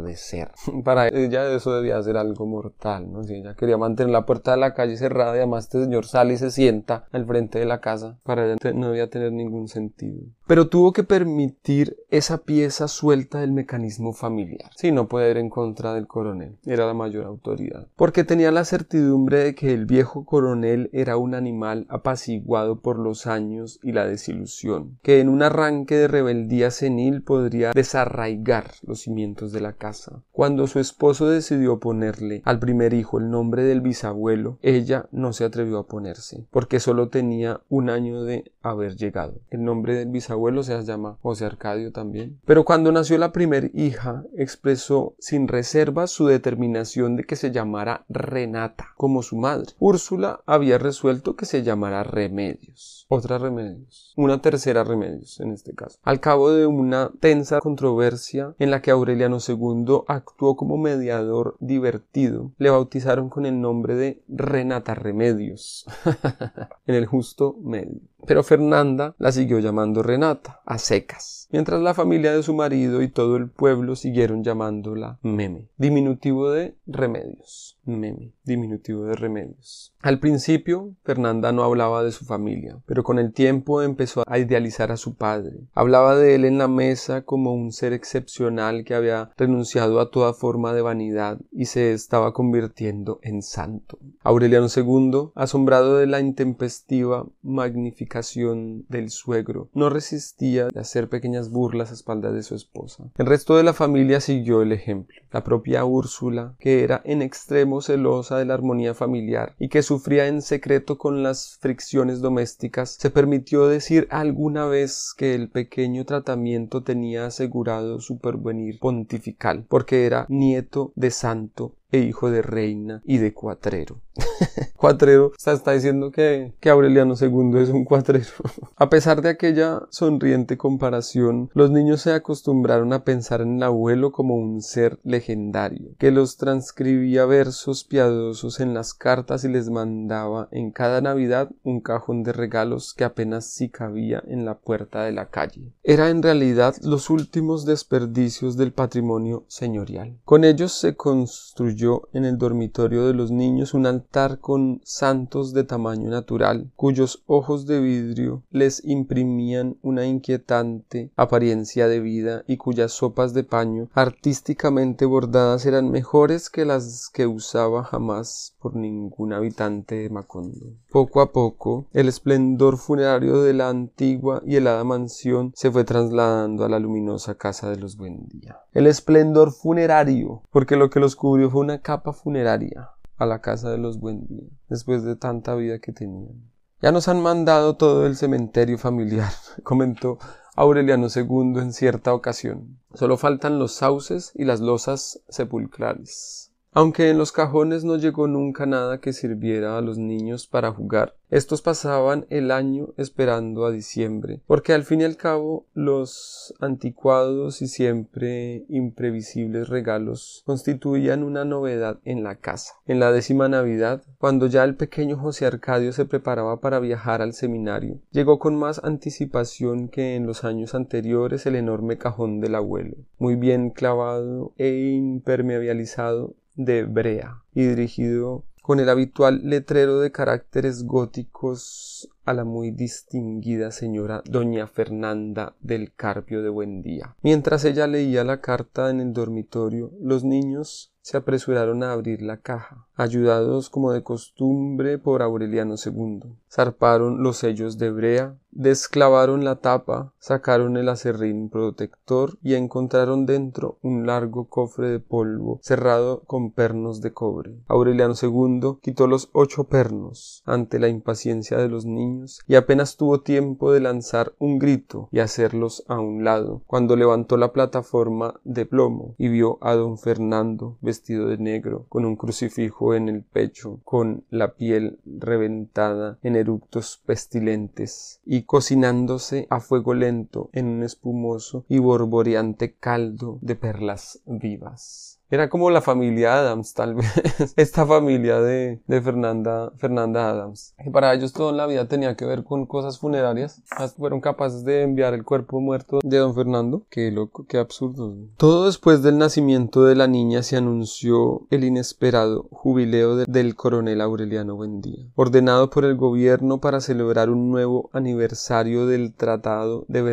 al 0.08 0.14
atardecer. 0.14 0.52
Para 0.84 1.08
ella 1.08 1.52
eso 1.54 1.74
debía 1.74 2.02
ser 2.02 2.18
algo 2.18 2.46
mortal, 2.46 3.12
¿no? 3.12 3.24
Si 3.24 3.36
ella 3.36 3.56
quería 3.56 3.78
mantener 3.78 4.12
la 4.12 4.26
puerta 4.26 4.52
de 4.52 4.58
la 4.58 4.74
calle 4.74 4.98
cerrada 4.98 5.36
y 5.36 5.38
además 5.38 5.66
este 5.66 5.84
señor 5.84 6.06
sale 6.06 6.34
y 6.34 6.38
se 6.38 6.52
sienta 6.52 7.06
al 7.12 7.26
frente 7.26 7.60
de 7.60 7.66
la 7.66 7.82
casa, 7.82 8.18
para 8.24 8.46
ella 8.46 8.56
no 8.74 8.88
debía 8.88 9.10
tener 9.10 9.32
ningún 9.32 9.68
sentido. 9.68 10.24
Pero 10.48 10.70
tuvo 10.70 10.94
que 10.94 11.04
permitir 11.04 11.98
esa 12.10 12.40
pieza 12.40 12.88
suelta 12.88 13.42
del 13.42 13.52
mecanismo 13.52 14.14
familiar. 14.14 14.72
Si 14.76 14.92
no 14.92 15.08
puede 15.08 15.30
ir 15.32 15.38
en 15.38 15.50
contra 15.50 15.94
del 15.94 16.08
coronel, 16.08 16.58
era 16.66 16.88
la 16.88 16.94
mayor 16.94 17.26
autoridad. 17.26 17.88
Porque 17.96 18.24
tenía 18.24 18.52
la 18.52 18.64
certidumbre 18.64 19.44
de 19.44 19.56
que 19.56 19.74
el 19.74 19.86
viejo 19.86 20.26
coronel 20.26 20.90
era 20.94 21.18
un 21.18 21.36
animal 21.36 21.86
apaciguado 21.90 22.80
por 22.80 22.98
los 22.98 23.28
años 23.28 23.80
y 23.84 23.92
la 23.92 24.08
desilusión, 24.08 24.98
que 25.02 25.20
en 25.20 25.28
un 25.28 25.44
arranque 25.44 25.96
de 25.96 26.08
rebeldía 26.08 26.72
senil 26.72 27.24
podría 27.24 27.72
desarraigar 27.72 28.72
los 28.84 29.02
cimientos 29.02 29.52
de 29.52 29.62
la 29.62 29.74
casa. 29.74 29.97
Cuando 30.32 30.68
su 30.68 30.80
esposo 30.80 31.30
decidió 31.30 31.80
ponerle 31.80 32.42
al 32.46 32.60
primer 32.60 32.94
hijo 32.94 33.20
el 33.20 33.30
nombre 33.30 33.64
del 33.64 33.82
bisabuelo, 33.82 34.58
ella 34.62 35.08
no 35.12 35.34
se 35.34 35.46
atrevió 35.46 35.80
a 35.80 35.88
ponerse, 35.88 36.46
porque 36.52 36.80
solo 36.80 37.10
tenía 37.10 37.62
un 37.70 37.90
año 37.90 38.24
de 38.24 38.52
haber 38.62 38.96
llegado. 38.96 39.40
El 39.50 39.64
nombre 39.64 39.96
del 39.96 40.10
bisabuelo 40.10 40.64
se 40.64 40.82
llama 40.84 41.18
José 41.22 41.46
Arcadio 41.46 41.92
también. 41.92 42.40
Pero 42.46 42.66
cuando 42.66 42.92
nació 42.92 43.18
la 43.18 43.32
primer 43.32 43.72
hija, 43.74 44.24
expresó 44.36 45.16
sin 45.20 45.48
reserva 45.48 46.08
su 46.08 46.28
determinación 46.28 47.16
de 47.16 47.24
que 47.24 47.36
se 47.36 47.52
llamara 47.52 48.06
Renata, 48.10 48.94
como 48.96 49.24
su 49.24 49.38
madre. 49.38 49.74
Úrsula 49.80 50.42
había 50.46 50.78
resuelto 50.78 51.36
que 51.36 51.46
se 51.46 51.64
llamara 51.64 52.04
Remedios. 52.04 52.97
Otra 53.10 53.38
Remedios. 53.38 54.14
Una 54.18 54.42
tercera 54.42 54.84
Remedios, 54.84 55.40
en 55.40 55.52
este 55.52 55.74
caso. 55.74 55.98
Al 56.04 56.20
cabo 56.20 56.52
de 56.52 56.68
una 56.68 57.12
tensa 57.22 57.60
controversia 57.60 58.54
en 58.60 58.70
la 58.70 58.82
que 58.82 58.92
Aureliano 58.92 59.38
II 59.46 60.02
actuó 60.08 60.58
como 60.58 60.78
mediador 60.78 61.56
divertido, 61.62 62.52
le 62.58 62.70
bautizaron 62.70 63.30
con 63.30 63.46
el 63.46 63.62
nombre 63.62 63.96
de 63.96 64.24
Renata 64.28 64.94
Remedios. 64.94 65.86
en 66.86 66.96
el 66.96 67.06
justo 67.06 67.56
medio. 67.62 68.02
Pero 68.26 68.44
Fernanda 68.44 69.16
la 69.20 69.32
siguió 69.32 69.60
llamando 69.60 70.04
Renata, 70.04 70.62
a 70.66 70.78
secas, 70.78 71.37
mientras 71.50 71.82
la 71.82 71.94
familia 71.94 72.34
de 72.34 72.44
su 72.44 72.54
marido 72.54 73.02
y 73.02 73.10
todo 73.10 73.38
el 73.38 73.50
pueblo 73.50 73.96
siguieron 73.96 74.44
llamándola 74.44 75.20
Meme, 75.22 75.70
diminutivo 75.78 76.52
de 76.52 76.76
remedios. 76.86 77.78
Meme, 77.86 78.34
diminutivo 78.44 79.06
de 79.06 79.16
remedios. 79.16 79.94
Al 80.02 80.20
principio, 80.20 80.96
Fernanda 81.04 81.52
no 81.52 81.64
hablaba 81.64 82.04
de 82.04 82.12
su 82.12 82.26
familia, 82.26 82.80
pero 82.86 83.04
con 83.04 83.18
el 83.18 83.32
tiempo 83.32 83.82
empezó 83.82 84.24
a 84.28 84.40
idealizar 84.40 84.92
a 84.92 84.98
su 84.98 85.16
padre. 85.16 85.68
Hablaba 85.74 86.18
de 86.18 86.36
él 86.36 86.46
en 86.46 86.58
la 86.58 86.68
mesa 86.68 87.24
como 87.24 87.54
un 87.54 87.72
ser 87.72 87.94
excepcional 87.94 88.84
que 88.84 88.94
había 88.94 89.32
renunciado 89.38 90.00
a 90.00 90.12
toda 90.12 90.34
forma 90.34 90.74
de 90.74 90.82
vanidad 90.82 91.40
y 91.52 91.66
se 91.66 91.94
estaba 91.94 92.34
convirtiendo 92.34 93.20
en 93.22 93.42
santo. 93.42 94.00
Aureliano 94.22 94.68
II, 94.74 95.32
asombrado 95.36 95.98
de 95.98 96.08
la 96.08 96.20
intempestiva 96.20 97.26
magnificación 97.42 98.86
del 98.90 99.10
suegro, 99.10 99.70
no 99.74 99.90
resistía 99.90 100.68
de 100.68 100.80
hacer 100.80 101.10
pequeñas 101.10 101.37
burlas 101.50 101.92
a 101.92 101.94
espaldas 101.94 102.34
de 102.34 102.44
su 102.44 102.56
esposa. 102.56 103.06
El 103.18 103.26
resto 103.26 103.56
de 103.56 103.64
la 103.64 103.74
familia 103.74 104.20
siguió 104.20 104.62
el 104.62 104.72
ejemplo. 104.72 105.16
La 105.32 105.44
propia 105.44 105.86
Úrsula, 105.86 106.56
que 106.60 106.84
era 106.84 107.02
en 107.06 107.22
extremo 107.22 107.82
celosa 107.82 108.38
de 108.38 108.46
la 108.46 108.54
armonía 108.54 108.94
familiar 108.94 109.56
y 109.60 109.70
que 109.70 109.84
sufría 109.84 110.28
en 110.28 110.42
secreto 110.42 110.98
con 110.98 111.24
las 111.24 111.58
fricciones 111.60 112.22
domésticas, 112.22 112.98
se 113.00 113.10
permitió 113.10 113.68
decir 113.68 114.08
alguna 114.10 114.66
vez 114.66 115.14
que 115.16 115.36
el 115.36 115.50
pequeño 115.50 116.06
tratamiento 116.06 116.84
tenía 116.84 117.26
asegurado 117.26 118.00
su 118.00 118.20
pervenir 118.20 118.80
pontifical, 118.80 119.66
porque 119.68 120.06
era 120.06 120.26
nieto 120.30 120.92
de 120.96 121.12
santo 121.12 121.76
e 121.92 122.00
hijo 122.00 122.30
de 122.30 122.42
reina 122.42 123.02
y 123.06 123.18
de 123.18 123.34
cuatrero. 123.34 124.02
cuatrero, 124.76 125.32
está, 125.36 125.72
diciendo 125.72 126.12
que, 126.12 126.54
que 126.60 126.70
Aureliano 126.70 127.16
II 127.20 127.60
es 127.62 127.70
un 127.70 127.86
cuatrero. 127.86 128.26
a 128.76 128.90
pesar 128.90 129.22
de 129.22 129.30
aquella 129.30 129.84
sonriente 129.90 130.58
comparación, 130.58 131.50
los 131.54 131.72
niños 131.72 132.02
se 132.02 132.14
acostumbraron 132.14 132.94
a 132.94 133.04
pensar 133.04 133.42
en 133.42 133.58
el 133.58 133.64
abuelo 133.64 134.12
como 134.12 134.36
un 134.36 134.62
ser 134.62 135.00
legendario, 135.04 135.92
que 135.98 136.12
los 136.12 136.38
transcribía 136.38 137.26
versos 137.26 137.84
piadosos 137.84 138.60
en 138.60 138.74
las 138.74 138.94
cartas 138.94 139.44
y 139.44 139.50
les 139.50 139.70
mandaba 139.70 140.48
en 140.52 140.72
cada 140.72 141.02
Navidad 141.02 141.50
un 141.64 141.82
cajón 141.82 142.24
de 142.24 142.34
regalos 142.34 142.94
que 142.94 143.04
apenas 143.04 143.46
si 143.46 143.70
cabía 143.70 144.24
en 144.28 144.46
la 144.46 144.58
puerta 144.60 145.04
de 145.04 145.12
la 145.12 145.30
calle. 145.30 145.74
Era 145.84 146.10
en 146.10 146.24
realidad 146.24 146.76
los 146.82 147.10
últimos 147.10 147.66
desperdicios 147.66 148.58
del 148.58 148.74
patrimonio 148.74 149.46
señorial. 149.48 150.18
Con 150.24 150.44
ellos 150.44 150.72
se 150.72 150.96
construyó 150.96 152.10
en 152.14 152.26
el 152.26 152.38
dormitorio 152.38 153.06
de 153.08 153.14
los 153.14 153.32
niños 153.32 153.74
un 153.74 153.86
altar 153.86 154.07
con 154.40 154.82
santos 154.84 155.54
de 155.54 155.64
tamaño 155.64 156.10
natural, 156.10 156.72
cuyos 156.76 157.22
ojos 157.28 157.68
de 157.68 157.80
vidrio 157.80 158.42
les 158.50 158.84
imprimían 158.84 159.78
una 159.84 160.08
inquietante 160.08 161.12
apariencia 161.16 161.88
de 161.88 162.00
vida 162.00 162.44
y 162.48 162.58
cuyas 162.58 162.94
sopas 162.94 163.36
de 163.36 163.44
paño 163.44 163.90
artísticamente 163.94 165.06
bordadas 165.06 165.68
eran 165.68 165.92
mejores 165.92 166.50
que 166.50 166.66
las 166.66 167.10
que 167.14 167.28
usaba 167.28 167.84
jamás 167.84 168.56
por 168.60 168.76
ningún 168.76 169.34
habitante 169.34 169.96
de 169.96 170.10
Macondo. 170.10 170.66
Poco 170.90 171.22
a 171.22 171.32
poco, 171.32 171.86
el 171.94 172.08
esplendor 172.08 172.78
funerario 172.78 173.44
de 173.44 173.54
la 173.54 173.70
antigua 173.70 174.42
y 174.48 174.56
helada 174.56 174.84
mansión 174.84 175.52
se 175.54 175.70
fue 175.70 175.84
trasladando 175.84 176.66
a 176.66 176.70
la 176.70 176.80
luminosa 176.80 177.36
casa 177.36 177.70
de 177.70 177.78
los 177.78 177.98
Buendía. 177.98 178.62
El 178.74 178.88
esplendor 178.88 179.52
funerario, 179.52 180.42
porque 180.50 180.76
lo 180.76 180.90
que 180.90 181.00
los 181.00 181.16
cubrió 181.16 181.52
fue 181.52 181.62
una 181.62 181.82
capa 181.82 182.14
funeraria 182.14 182.90
a 183.18 183.26
la 183.26 183.42
casa 183.42 183.70
de 183.70 183.78
los 183.78 184.00
Buendía, 184.00 184.48
después 184.70 185.04
de 185.04 185.16
tanta 185.16 185.56
vida 185.56 185.80
que 185.80 185.92
tenían. 185.92 186.52
Ya 186.82 186.92
nos 186.92 187.08
han 187.08 187.22
mandado 187.22 187.76
todo 187.76 188.06
el 188.06 188.16
cementerio 188.16 188.78
familiar, 188.78 189.32
comentó 189.64 190.20
Aureliano 190.56 191.08
II 191.14 191.60
en 191.60 191.74
cierta 191.74 192.14
ocasión. 192.14 192.80
Solo 192.94 193.18
faltan 193.18 193.60
los 193.60 193.74
sauces 193.74 194.32
y 194.36 194.46
las 194.46 194.60
losas 194.60 195.22
sepulcrales. 195.30 196.47
Aunque 196.80 197.10
en 197.10 197.18
los 197.18 197.32
cajones 197.32 197.84
no 197.84 197.96
llegó 197.96 198.28
nunca 198.28 198.68
nada 198.68 199.00
que 199.00 199.12
sirviera 199.12 199.80
a 199.80 199.82
los 199.82 199.98
niños 199.98 200.46
para 200.46 200.72
jugar, 200.72 201.16
estos 201.32 201.64
pasaban 201.64 202.28
el 202.30 202.52
año 202.52 202.90
esperando 202.98 203.66
a 203.66 203.72
diciembre, 203.72 204.42
porque 204.46 204.74
al 204.74 204.84
fin 204.84 205.02
y 205.02 205.04
al 205.04 205.18
cabo 205.18 205.66
los 205.74 206.54
anticuados 206.60 207.64
y 207.64 207.68
siempre 207.68 208.64
imprevisibles 208.70 209.70
regalos 209.70 210.44
constituían 210.46 211.24
una 211.24 211.46
novedad 211.46 211.98
en 212.06 212.24
la 212.24 212.36
casa. 212.36 212.76
En 212.86 213.00
la 213.00 213.12
décima 213.12 213.50
Navidad, 213.50 214.04
cuando 214.20 214.46
ya 214.46 214.64
el 214.64 214.76
pequeño 214.76 215.18
José 215.18 215.48
Arcadio 215.48 215.94
se 215.94 216.06
preparaba 216.06 216.62
para 216.62 216.78
viajar 216.80 217.24
al 217.24 217.34
seminario, 217.34 218.02
llegó 218.12 218.38
con 218.38 218.56
más 218.56 218.84
anticipación 218.84 219.90
que 219.90 220.16
en 220.16 220.28
los 220.28 220.44
años 220.44 220.76
anteriores 220.76 221.48
el 221.48 221.56
enorme 221.56 221.98
cajón 221.98 222.40
del 222.40 222.54
abuelo, 222.54 222.98
muy 223.18 223.36
bien 223.36 223.72
clavado 223.72 224.54
e 224.58 224.92
impermeabilizado 224.92 226.36
de 226.58 226.84
Brea 226.84 227.44
y 227.54 227.66
dirigido 227.66 228.44
con 228.62 228.82
el 228.82 228.90
habitual 228.90 229.40
letrero 229.46 230.02
de 230.02 230.12
caracteres 230.12 230.84
góticos 230.84 232.10
a 232.26 232.34
la 232.34 232.44
muy 232.44 232.72
distinguida 232.72 233.72
señora 233.72 234.22
doña 234.26 234.68
Fernanda 234.68 235.56
del 235.62 235.94
Carpio 235.94 236.44
de 236.44 236.50
Buendía. 236.50 237.16
Mientras 237.22 237.64
ella 237.64 237.88
leía 237.88 238.26
la 238.26 238.42
carta 238.42 238.90
en 238.90 239.00
el 239.00 239.14
dormitorio, 239.14 239.94
los 240.02 240.26
niños 240.26 240.92
se 241.02 241.16
apresuraron 241.16 241.82
a 241.84 241.94
abrir 241.94 242.22
la 242.22 242.42
caja, 242.42 242.87
ayudados 242.98 243.70
como 243.70 243.92
de 243.94 244.04
costumbre 244.04 244.98
por 244.98 245.22
Aureliano 245.22 245.76
II. 245.84 246.24
Zarparon 246.52 247.22
los 247.22 247.38
sellos 247.38 247.78
de 247.78 247.92
brea, 247.92 248.36
desclavaron 248.52 249.44
la 249.44 249.58
tapa, 249.58 250.14
sacaron 250.18 250.78
el 250.78 250.90
acerrín 250.90 251.50
protector 251.50 252.40
y 252.42 252.56
encontraron 252.56 253.28
dentro 253.28 253.78
un 253.84 254.08
largo 254.08 254.46
cofre 254.46 254.90
de 254.90 255.00
polvo 255.00 255.60
cerrado 255.62 256.22
con 256.22 256.52
pernos 256.52 257.02
de 257.02 257.14
cobre. 257.14 257.56
Aureliano 257.68 258.16
II 258.20 258.80
quitó 258.82 259.06
los 259.06 259.30
ocho 259.34 259.66
pernos 259.66 260.42
ante 260.46 260.80
la 260.80 260.88
impaciencia 260.88 261.58
de 261.58 261.70
los 261.70 261.86
niños 261.86 262.42
y 262.48 262.56
apenas 262.56 262.98
tuvo 262.98 263.22
tiempo 263.22 263.72
de 263.72 263.82
lanzar 263.82 264.34
un 264.40 264.58
grito 264.58 265.10
y 265.12 265.20
hacerlos 265.20 265.84
a 265.88 266.00
un 266.00 266.24
lado 266.24 266.64
cuando 266.66 266.96
levantó 266.96 267.38
la 267.38 267.54
plataforma 267.54 268.40
de 268.44 268.66
plomo 268.66 269.14
y 269.20 269.28
vio 269.28 269.60
a 269.62 269.76
don 269.76 270.00
Fernando 270.00 270.78
vestido 270.82 271.28
de 271.28 271.38
negro, 271.38 271.86
con 271.90 272.06
un 272.06 272.16
crucifijo 272.16 272.87
en 272.94 273.10
el 273.10 273.24
pecho, 273.24 273.80
con 273.84 274.26
la 274.30 274.56
piel 274.56 275.00
reventada 275.06 276.20
en 276.24 276.36
eructos 276.36 277.02
pestilentes, 277.06 278.22
y 278.26 278.44
cocinándose 278.44 279.48
a 279.50 279.60
fuego 279.60 279.94
lento 279.94 280.50
en 280.54 280.68
un 280.68 280.84
espumoso 280.84 281.66
y 281.68 281.80
borboreante 281.80 282.76
caldo 282.76 283.40
de 283.42 283.56
perlas 283.56 284.22
vivas. 284.26 285.17
Era 285.30 285.50
como 285.50 285.70
la 285.70 285.82
familia 285.82 286.40
Adams, 286.40 286.74
tal 286.74 286.96
vez. 286.96 287.06
Esta 287.58 287.86
familia 287.86 288.40
de, 288.40 288.80
de 288.88 289.02
Fernanda, 289.02 289.74
Fernanda 289.76 290.30
Adams. 290.30 290.74
Que 290.82 290.90
para 290.90 291.14
ellos 291.14 291.34
toda 291.34 291.52
la 291.52 291.68
vida 291.68 291.86
tenía 291.86 292.16
que 292.16 292.24
ver 292.24 292.46
con 292.46 292.66
cosas 292.66 292.98
funerarias. 292.98 293.62
fueron 293.98 294.22
capaces 294.22 294.64
de 294.64 294.84
enviar 294.84 295.14
el 295.14 295.26
cuerpo 295.26 295.60
muerto 295.60 296.00
de 296.02 296.18
don 296.18 296.34
Fernando. 296.34 296.84
Qué 296.90 297.12
loco, 297.12 297.46
qué 297.46 297.58
absurdo. 297.58 298.16
Todo 298.38 298.68
después 298.68 299.04
del 299.04 299.18
nacimiento 299.18 299.84
de 299.84 299.96
la 299.96 300.08
niña 300.08 300.44
se 300.44 300.56
anunció 300.56 301.46
el 301.50 301.66
inesperado 301.66 302.48
jubileo 302.50 303.18
del 303.18 303.56
coronel 303.56 304.00
Aureliano 304.00 304.56
Buendía, 304.56 305.08
ordenado 305.16 305.70
por 305.70 305.84
el 305.84 305.98
gobierno 305.98 306.60
para 306.60 306.80
celebrar 306.80 307.30
un 307.30 307.52
nuevo 307.52 307.90
aniversario 307.92 308.86
del 308.86 309.14
Tratado 309.14 309.84
de 309.90 310.08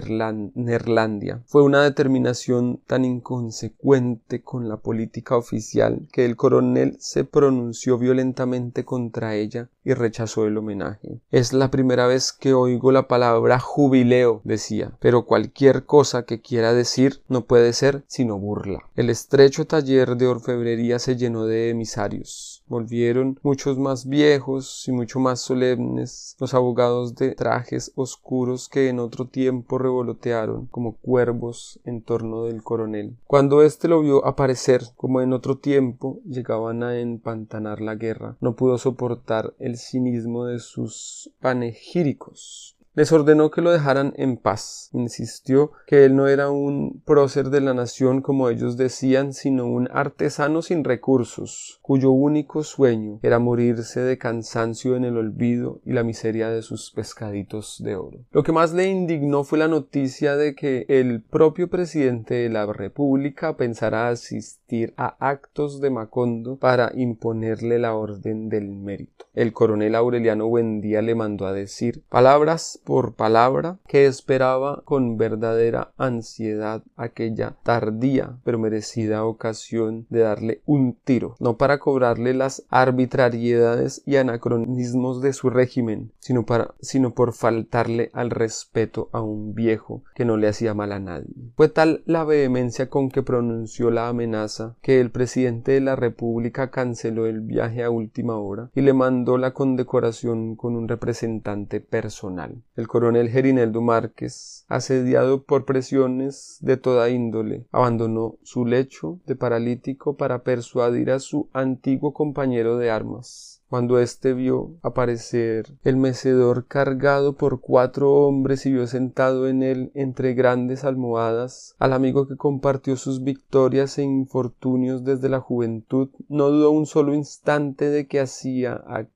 Neerlandia. 0.57 1.43
Fue 1.47 1.63
una 1.63 1.83
determinación 1.83 2.81
tan 2.89 3.05
inconsecuente 3.05 4.43
con 4.43 4.69
la 4.69 4.79
política 4.79 5.04
oficial 5.37 6.09
que 6.13 6.25
el 6.25 6.37
coronel 6.37 6.97
se 7.01 7.25
pronunció 7.25 7.99
violentamente 7.99 8.85
contra 8.85 9.35
ella 9.35 9.69
y 9.85 9.95
rechazó 9.95 10.47
el 10.47 10.57
homenaje. 10.57 11.21
Es 11.31 11.53
la 11.53 11.71
primera 11.71 12.07
vez 12.07 12.33
que 12.33 12.55
oigo 12.55 12.93
la 12.93 13.09
palabra 13.09 13.59
jubileo, 13.59 14.41
decía, 14.45 14.93
pero 15.01 15.25
cualquier 15.25 15.85
cosa 15.85 16.25
que 16.25 16.41
quiera 16.41 16.73
decir 16.73 17.23
no 17.29 17.45
puede 17.45 17.73
ser 17.73 18.05
sino 18.07 18.39
burla. 18.39 18.81
El 18.97 19.11
estrecho 19.11 19.67
taller 19.67 20.17
de 20.17 20.27
orfebrería 20.27 20.99
se 20.99 21.17
llenó 21.17 21.47
de 21.47 21.71
emisarios. 21.71 22.54
Volvieron 22.67 23.39
muchos 23.43 23.79
más 23.79 24.09
viejos 24.09 24.89
y 24.89 24.93
mucho 24.93 25.21
más 25.21 25.41
solemnes, 25.41 26.37
los 26.41 26.55
abogados 26.55 27.15
de 27.15 27.35
trajes 27.35 27.93
oscuros 27.95 28.69
que 28.69 28.89
en 28.89 29.01
otro 29.01 29.27
tiempo 29.27 29.79
revolotearon 29.79 30.67
como 30.67 30.97
cuervos 30.97 31.79
en 31.85 32.01
torno 32.01 32.45
del 32.45 32.63
coronel. 32.63 33.17
Cuando 33.27 33.63
éste 33.63 33.89
lo 33.89 34.01
vio 34.01 34.27
aparecer 34.27 34.83
como 34.97 35.21
en 35.21 35.33
otro 35.33 35.59
tiempo 35.59 36.21
llegaban 36.25 36.83
a 36.83 36.99
empantanar 36.99 37.81
la 37.81 37.97
guerra, 37.97 38.37
no 38.41 38.57
pudo 38.57 38.79
soportar 38.79 39.55
el 39.59 39.77
cinismo 39.77 40.47
de 40.47 40.59
sus 40.59 41.31
panegíricos 41.41 42.74
les 42.95 43.11
ordenó 43.13 43.51
que 43.51 43.61
lo 43.61 43.73
dejaran 43.73 44.13
en 44.17 44.37
paz. 44.37 44.89
Insistió 44.93 45.73
que 45.87 46.05
él 46.05 46.17
no 46.17 46.29
era 46.29 46.51
un 46.51 47.03
prócer 47.05 47.51
de 47.51 47.61
la 47.61 47.75
nación 47.75 48.23
como 48.23 48.49
ellos 48.49 48.77
decían, 48.77 49.33
sino 49.33 49.67
un 49.67 49.89
artesano 49.93 50.63
sin 50.63 50.85
recursos, 50.85 51.81
cuyo 51.83 52.11
único 52.11 52.63
sueño 52.63 53.19
era 53.23 53.39
morirse 53.39 54.01
de 54.01 54.19
cansancio 54.19 54.97
en 54.97 55.05
el 55.05 55.17
olvido 55.17 55.81
y 55.85 55.93
la 55.93 56.05
miseria 56.05 56.49
de 56.51 56.63
sus 56.63 56.93
pescaditos 56.93 57.83
de 57.83 57.97
oro. 57.97 58.19
Lo 58.31 58.43
que 58.43 58.53
más 58.53 58.73
le 58.73 58.87
indignó 58.87 59.45
fue 59.45 59.59
la 59.59 59.69
noticia 59.69 60.37
de 60.37 60.55
que 60.55 60.87
el 60.89 61.23
propio 61.23 61.69
presidente 61.69 62.35
de 62.35 62.49
la 62.49 62.67
República 62.67 63.57
pensara 63.57 64.09
asistir 64.09 64.95
a 64.97 65.17
actos 65.19 65.81
de 65.81 65.91
Macondo 65.91 66.57
para 66.57 66.93
imponerle 66.95 67.79
la 67.79 67.95
orden 67.95 68.49
del 68.49 68.69
mérito. 68.69 69.27
El 69.35 69.53
coronel 69.53 69.95
Aureliano 69.97 70.47
Buendía 70.47 71.03
le 71.03 71.15
mandó 71.15 71.47
a 71.47 71.53
decir 71.53 72.05
palabras 72.09 72.81
por 72.85 73.15
palabra 73.15 73.79
que 73.87 74.07
esperaba 74.07 74.83
con 74.85 75.17
verdadera 75.17 75.93
ansiedad 75.97 76.83
aquella 76.97 77.57
tardía 77.63 78.37
pero 78.45 78.59
merecida 78.59 79.25
ocasión 79.25 80.07
de 80.11 80.21
darle 80.21 80.61
un 80.67 80.97
tiro, 81.05 81.37
no 81.41 81.57
para 81.57 81.79
cobrarle 81.79 82.35
las 82.35 82.65
arbitrariedades 82.69 84.03
y 84.07 84.17
anacronismos 84.17 85.21
de 85.23 85.33
su 85.33 85.51
régimen, 85.51 86.13
sino 86.19 86.45
para 86.45 86.75
sino 86.81 87.15
por 87.15 87.33
faltarle 87.33 88.11
al 88.13 88.31
respeto 88.31 89.09
a 89.13 89.21
un 89.21 89.55
viejo 89.55 90.03
que 90.15 90.25
no 90.25 90.37
le 90.37 90.49
hacía 90.49 90.75
mal 90.75 90.93
a 90.93 91.01
nadie. 91.01 91.53
Fue 91.57 91.69
tal 91.69 92.03
la 92.07 92.25
vehemencia 92.25 92.89
con 92.89 93.09
que 93.09 93.23
pronunció 93.23 93.91
la 93.91 94.09
amenaza 94.09 94.77
que 94.83 95.01
el 95.01 95.11
presidente 95.11 95.73
de 95.73 95.81
la 95.81 95.97
República 95.97 96.71
canceló 96.71 97.27
el 97.27 97.41
viaje 97.41 97.83
a 97.83 97.91
última 97.91 98.39
hora 98.39 98.71
y 98.75 98.83
le 98.83 98.93
mandó 98.93 99.39
la 99.39 99.53
condecoración 99.53 100.57
con 100.57 100.77
un 100.77 100.89
representante 100.89 101.81
personal 101.81 102.63
el 102.77 102.89
coronel 102.89 103.29
Gerineldo 103.29 103.81
Márquez, 103.81 104.65
asediado 104.69 105.45
por 105.45 105.65
presiones 105.65 106.59
de 106.61 106.77
toda 106.77 107.09
índole, 107.11 107.67
abandonó 107.71 108.37
su 108.43 108.67
lecho 108.67 109.21
de 109.27 109.37
paralítico 109.37 110.17
para 110.17 110.43
persuadir 110.43 111.11
a 111.11 111.21
su 111.21 111.49
antiguo 111.53 112.13
compañero 112.13 112.77
de 112.79 112.91
armas. 112.91 113.63
Cuando 113.69 113.99
éste 113.99 114.35
vio 114.35 114.77
aparecer 114.83 115.67
el 115.83 115.97
mecedor 115.97 116.67
cargado 116.67 117.35
por 117.35 117.61
cuatro 117.61 118.13
hombres 118.13 118.67
y 118.67 118.73
vio 118.73 118.87
sentado 118.87 119.49
en 119.49 119.63
él 119.63 119.91
entre 119.95 120.35
grandes 120.35 120.85
almohadas 120.85 121.75
al 121.79 121.93
amigo 121.93 122.29
que 122.29 122.37
compartió 122.37 122.97
sus 122.97 123.25
victorias 123.25 123.99
e 123.99 124.03
infortunios 124.03 125.03
desde 125.03 125.29
la 125.29 125.41
juventud, 125.41 126.11
no 126.29 126.51
dudó 126.51 126.71
un 126.71 126.87
solo 126.87 127.15
instante 127.15 127.91
de 127.91 128.07
que 128.07 128.21
hacía 128.21 128.75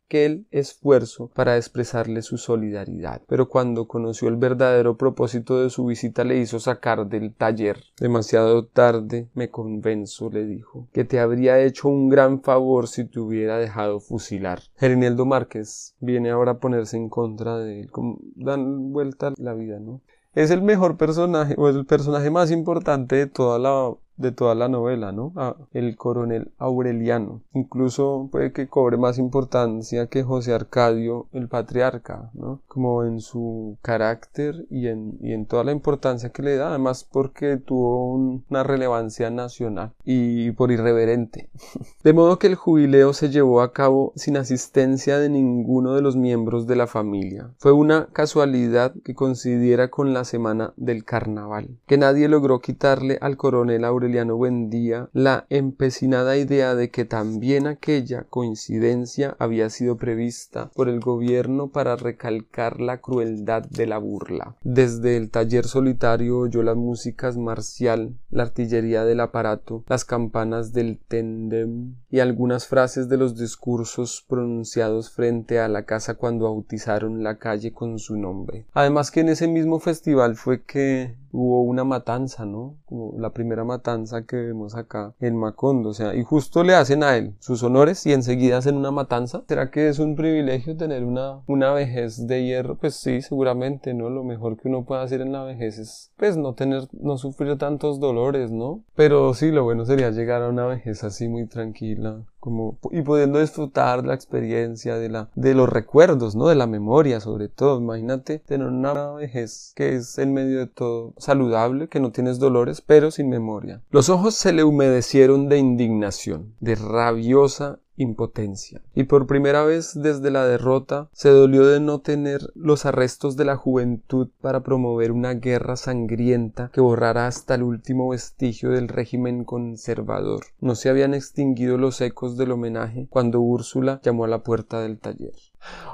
aquel 0.08 0.46
esfuerzo 0.50 1.30
para 1.34 1.58
expresarle 1.58 2.22
su 2.22 2.38
solidaridad. 2.38 3.20
Pero 3.28 3.48
cuando 3.48 3.86
conoció 3.86 4.28
el 4.28 4.36
verdadero 4.36 4.96
propósito 4.96 5.62
de 5.62 5.68
su 5.68 5.84
visita 5.84 6.24
le 6.24 6.38
hizo 6.38 6.58
sacar 6.60 7.06
del 7.06 7.34
taller. 7.34 7.84
Demasiado 8.00 8.64
tarde 8.64 9.28
me 9.34 9.50
convenzo, 9.50 10.30
le 10.30 10.46
dijo, 10.46 10.88
que 10.92 11.04
te 11.04 11.20
habría 11.20 11.60
hecho 11.60 11.88
un 11.88 12.08
gran 12.08 12.40
favor 12.40 12.88
si 12.88 13.04
te 13.04 13.20
hubiera 13.20 13.58
dejado 13.58 14.00
fusilar. 14.00 14.62
Gerineldo 14.76 15.26
Márquez 15.26 15.94
viene 16.00 16.30
ahora 16.30 16.52
a 16.52 16.58
ponerse 16.58 16.96
en 16.96 17.10
contra 17.10 17.58
de 17.58 17.80
él, 17.80 17.90
como 17.90 18.18
dan 18.34 18.92
vuelta 18.92 19.34
la 19.36 19.52
vida, 19.52 19.78
¿no? 19.78 20.00
Es 20.34 20.50
el 20.50 20.62
mejor 20.62 20.96
personaje, 20.96 21.54
o 21.58 21.68
el 21.68 21.84
personaje 21.84 22.30
más 22.30 22.50
importante 22.50 23.16
de 23.16 23.26
toda 23.26 23.58
la 23.58 23.92
de 24.18 24.32
toda 24.32 24.54
la 24.54 24.68
novela, 24.68 25.12
¿no? 25.12 25.32
El 25.72 25.96
coronel 25.96 26.50
Aureliano. 26.58 27.42
Incluso 27.54 28.28
puede 28.30 28.52
que 28.52 28.68
cobre 28.68 28.96
más 28.96 29.18
importancia 29.18 30.08
que 30.08 30.24
José 30.24 30.52
Arcadio, 30.52 31.28
el 31.32 31.48
patriarca, 31.48 32.30
¿no? 32.34 32.60
Como 32.66 33.04
en 33.04 33.20
su 33.20 33.78
carácter 33.80 34.66
y 34.70 34.88
en, 34.88 35.18
y 35.20 35.32
en 35.32 35.46
toda 35.46 35.64
la 35.64 35.72
importancia 35.72 36.30
que 36.30 36.42
le 36.42 36.56
da, 36.56 36.70
además 36.70 37.08
porque 37.10 37.56
tuvo 37.56 38.14
una 38.14 38.64
relevancia 38.64 39.30
nacional 39.30 39.92
y 40.04 40.50
por 40.52 40.72
irreverente. 40.72 41.48
De 42.02 42.12
modo 42.12 42.38
que 42.38 42.48
el 42.48 42.56
jubileo 42.56 43.12
se 43.12 43.30
llevó 43.30 43.60
a 43.60 43.72
cabo 43.72 44.12
sin 44.16 44.36
asistencia 44.36 45.18
de 45.18 45.28
ninguno 45.28 45.94
de 45.94 46.02
los 46.02 46.16
miembros 46.16 46.66
de 46.66 46.76
la 46.76 46.86
familia. 46.86 47.50
Fue 47.58 47.72
una 47.72 48.08
casualidad 48.12 48.94
que 49.04 49.14
coincidiera 49.14 49.88
con 49.88 50.12
la 50.12 50.24
semana 50.24 50.72
del 50.76 51.04
carnaval, 51.04 51.78
que 51.86 51.98
nadie 51.98 52.28
logró 52.28 52.60
quitarle 52.60 53.18
al 53.20 53.36
coronel 53.36 53.84
Aureliano 53.84 54.07
día 54.10 55.08
la 55.12 55.46
empecinada 55.50 56.36
idea 56.36 56.74
de 56.74 56.90
que 56.90 57.04
también 57.04 57.66
aquella 57.66 58.24
coincidencia 58.24 59.36
había 59.38 59.70
sido 59.70 59.96
prevista 59.96 60.70
por 60.74 60.88
el 60.88 61.00
gobierno 61.00 61.68
para 61.68 61.96
recalcar 61.96 62.80
la 62.80 63.00
crueldad 63.00 63.62
de 63.62 63.86
la 63.86 63.98
burla. 63.98 64.56
Desde 64.62 65.16
el 65.16 65.30
taller 65.30 65.66
solitario 65.66 66.38
oyó 66.38 66.62
las 66.62 66.76
músicas 66.76 67.36
marcial, 67.36 68.14
la 68.30 68.44
artillería 68.44 69.04
del 69.04 69.20
aparato, 69.20 69.84
las 69.88 70.04
campanas 70.04 70.72
del 70.72 70.98
tendem 70.98 71.94
y 72.10 72.20
algunas 72.20 72.66
frases 72.66 73.08
de 73.08 73.16
los 73.16 73.36
discursos 73.36 74.24
pronunciados 74.28 75.10
frente 75.10 75.58
a 75.58 75.68
la 75.68 75.84
casa 75.84 76.14
cuando 76.14 76.46
bautizaron 76.46 77.22
la 77.22 77.38
calle 77.38 77.72
con 77.72 77.98
su 77.98 78.16
nombre. 78.16 78.66
Además 78.72 79.10
que 79.10 79.20
en 79.20 79.28
ese 79.28 79.48
mismo 79.48 79.78
festival 79.80 80.36
fue 80.36 80.62
que 80.62 81.14
hubo 81.32 81.62
una 81.62 81.84
matanza, 81.84 82.46
¿no? 82.46 82.76
Como 82.86 83.14
la 83.18 83.30
primera 83.30 83.64
matanza 83.64 84.24
que 84.24 84.36
vemos 84.36 84.74
acá 84.74 85.14
en 85.20 85.36
Macondo, 85.36 85.90
o 85.90 85.94
sea, 85.94 86.14
y 86.14 86.22
justo 86.22 86.64
le 86.64 86.74
hacen 86.74 87.02
a 87.02 87.16
él 87.16 87.34
sus 87.38 87.62
honores 87.62 88.04
y 88.06 88.12
enseguida 88.12 88.58
hacen 88.58 88.76
una 88.76 88.90
matanza. 88.90 89.42
¿Será 89.48 89.70
que 89.70 89.88
es 89.88 89.98
un 89.98 90.16
privilegio 90.16 90.76
tener 90.76 91.04
una, 91.04 91.40
una 91.46 91.72
vejez 91.72 92.26
de 92.26 92.44
hierro? 92.44 92.76
Pues 92.76 92.94
sí, 92.94 93.22
seguramente, 93.22 93.94
¿no? 93.94 94.10
Lo 94.10 94.24
mejor 94.24 94.56
que 94.56 94.68
uno 94.68 94.84
puede 94.84 95.02
hacer 95.02 95.20
en 95.20 95.32
la 95.32 95.44
vejez 95.44 95.78
es, 95.78 96.12
pues, 96.16 96.36
no 96.36 96.54
tener, 96.54 96.88
no 96.92 97.18
sufrir 97.18 97.56
tantos 97.58 98.00
dolores, 98.00 98.50
¿no? 98.50 98.82
Pero 98.94 99.34
sí, 99.34 99.50
lo 99.50 99.64
bueno 99.64 99.84
sería 99.84 100.10
llegar 100.10 100.42
a 100.42 100.48
una 100.48 100.66
vejez 100.66 101.04
así 101.04 101.28
muy 101.28 101.46
tranquila, 101.46 102.22
como, 102.40 102.78
y 102.90 103.02
pudiendo 103.02 103.40
disfrutar 103.40 104.04
la 104.04 104.14
experiencia 104.14 104.96
de 104.96 105.08
la, 105.08 105.30
de 105.34 105.54
los 105.54 105.68
recuerdos, 105.68 106.34
¿no? 106.36 106.48
De 106.48 106.54
la 106.54 106.66
memoria, 106.66 107.20
sobre 107.20 107.48
todo. 107.48 107.80
Imagínate 107.80 108.38
tener 108.38 108.66
una 108.66 109.12
vejez 109.12 109.72
que 109.74 109.94
es 109.94 110.18
en 110.18 110.32
medio 110.32 110.58
de 110.58 110.66
todo 110.66 111.14
saludable, 111.18 111.88
que 111.88 112.00
no 112.00 112.12
tienes 112.12 112.38
dolores, 112.38 112.80
pero 112.80 113.10
sin 113.10 113.28
memoria. 113.28 113.82
Los 113.90 114.08
ojos 114.08 114.34
se 114.34 114.52
le 114.52 114.64
humedecieron 114.64 115.48
de 115.48 115.58
indignación, 115.58 116.54
de 116.60 116.74
rabiosa 116.74 117.80
impotencia. 117.98 118.80
Y 118.94 119.04
por 119.04 119.26
primera 119.26 119.64
vez 119.64 119.92
desde 119.94 120.30
la 120.30 120.46
derrota 120.46 121.08
se 121.12 121.28
dolió 121.28 121.66
de 121.66 121.80
no 121.80 122.00
tener 122.00 122.40
los 122.54 122.86
arrestos 122.86 123.36
de 123.36 123.44
la 123.44 123.56
juventud 123.56 124.28
para 124.40 124.62
promover 124.62 125.12
una 125.12 125.34
guerra 125.34 125.76
sangrienta 125.76 126.70
que 126.72 126.80
borrara 126.80 127.26
hasta 127.26 127.54
el 127.54 127.62
último 127.62 128.08
vestigio 128.08 128.70
del 128.70 128.88
régimen 128.88 129.44
conservador. 129.44 130.44
No 130.60 130.74
se 130.74 130.88
habían 130.88 131.14
extinguido 131.14 131.76
los 131.78 132.00
ecos 132.00 132.36
del 132.36 132.52
homenaje 132.52 133.06
cuando 133.10 133.40
Úrsula 133.40 134.00
llamó 134.02 134.24
a 134.24 134.28
la 134.28 134.42
puerta 134.42 134.80
del 134.80 134.98
taller. 134.98 135.34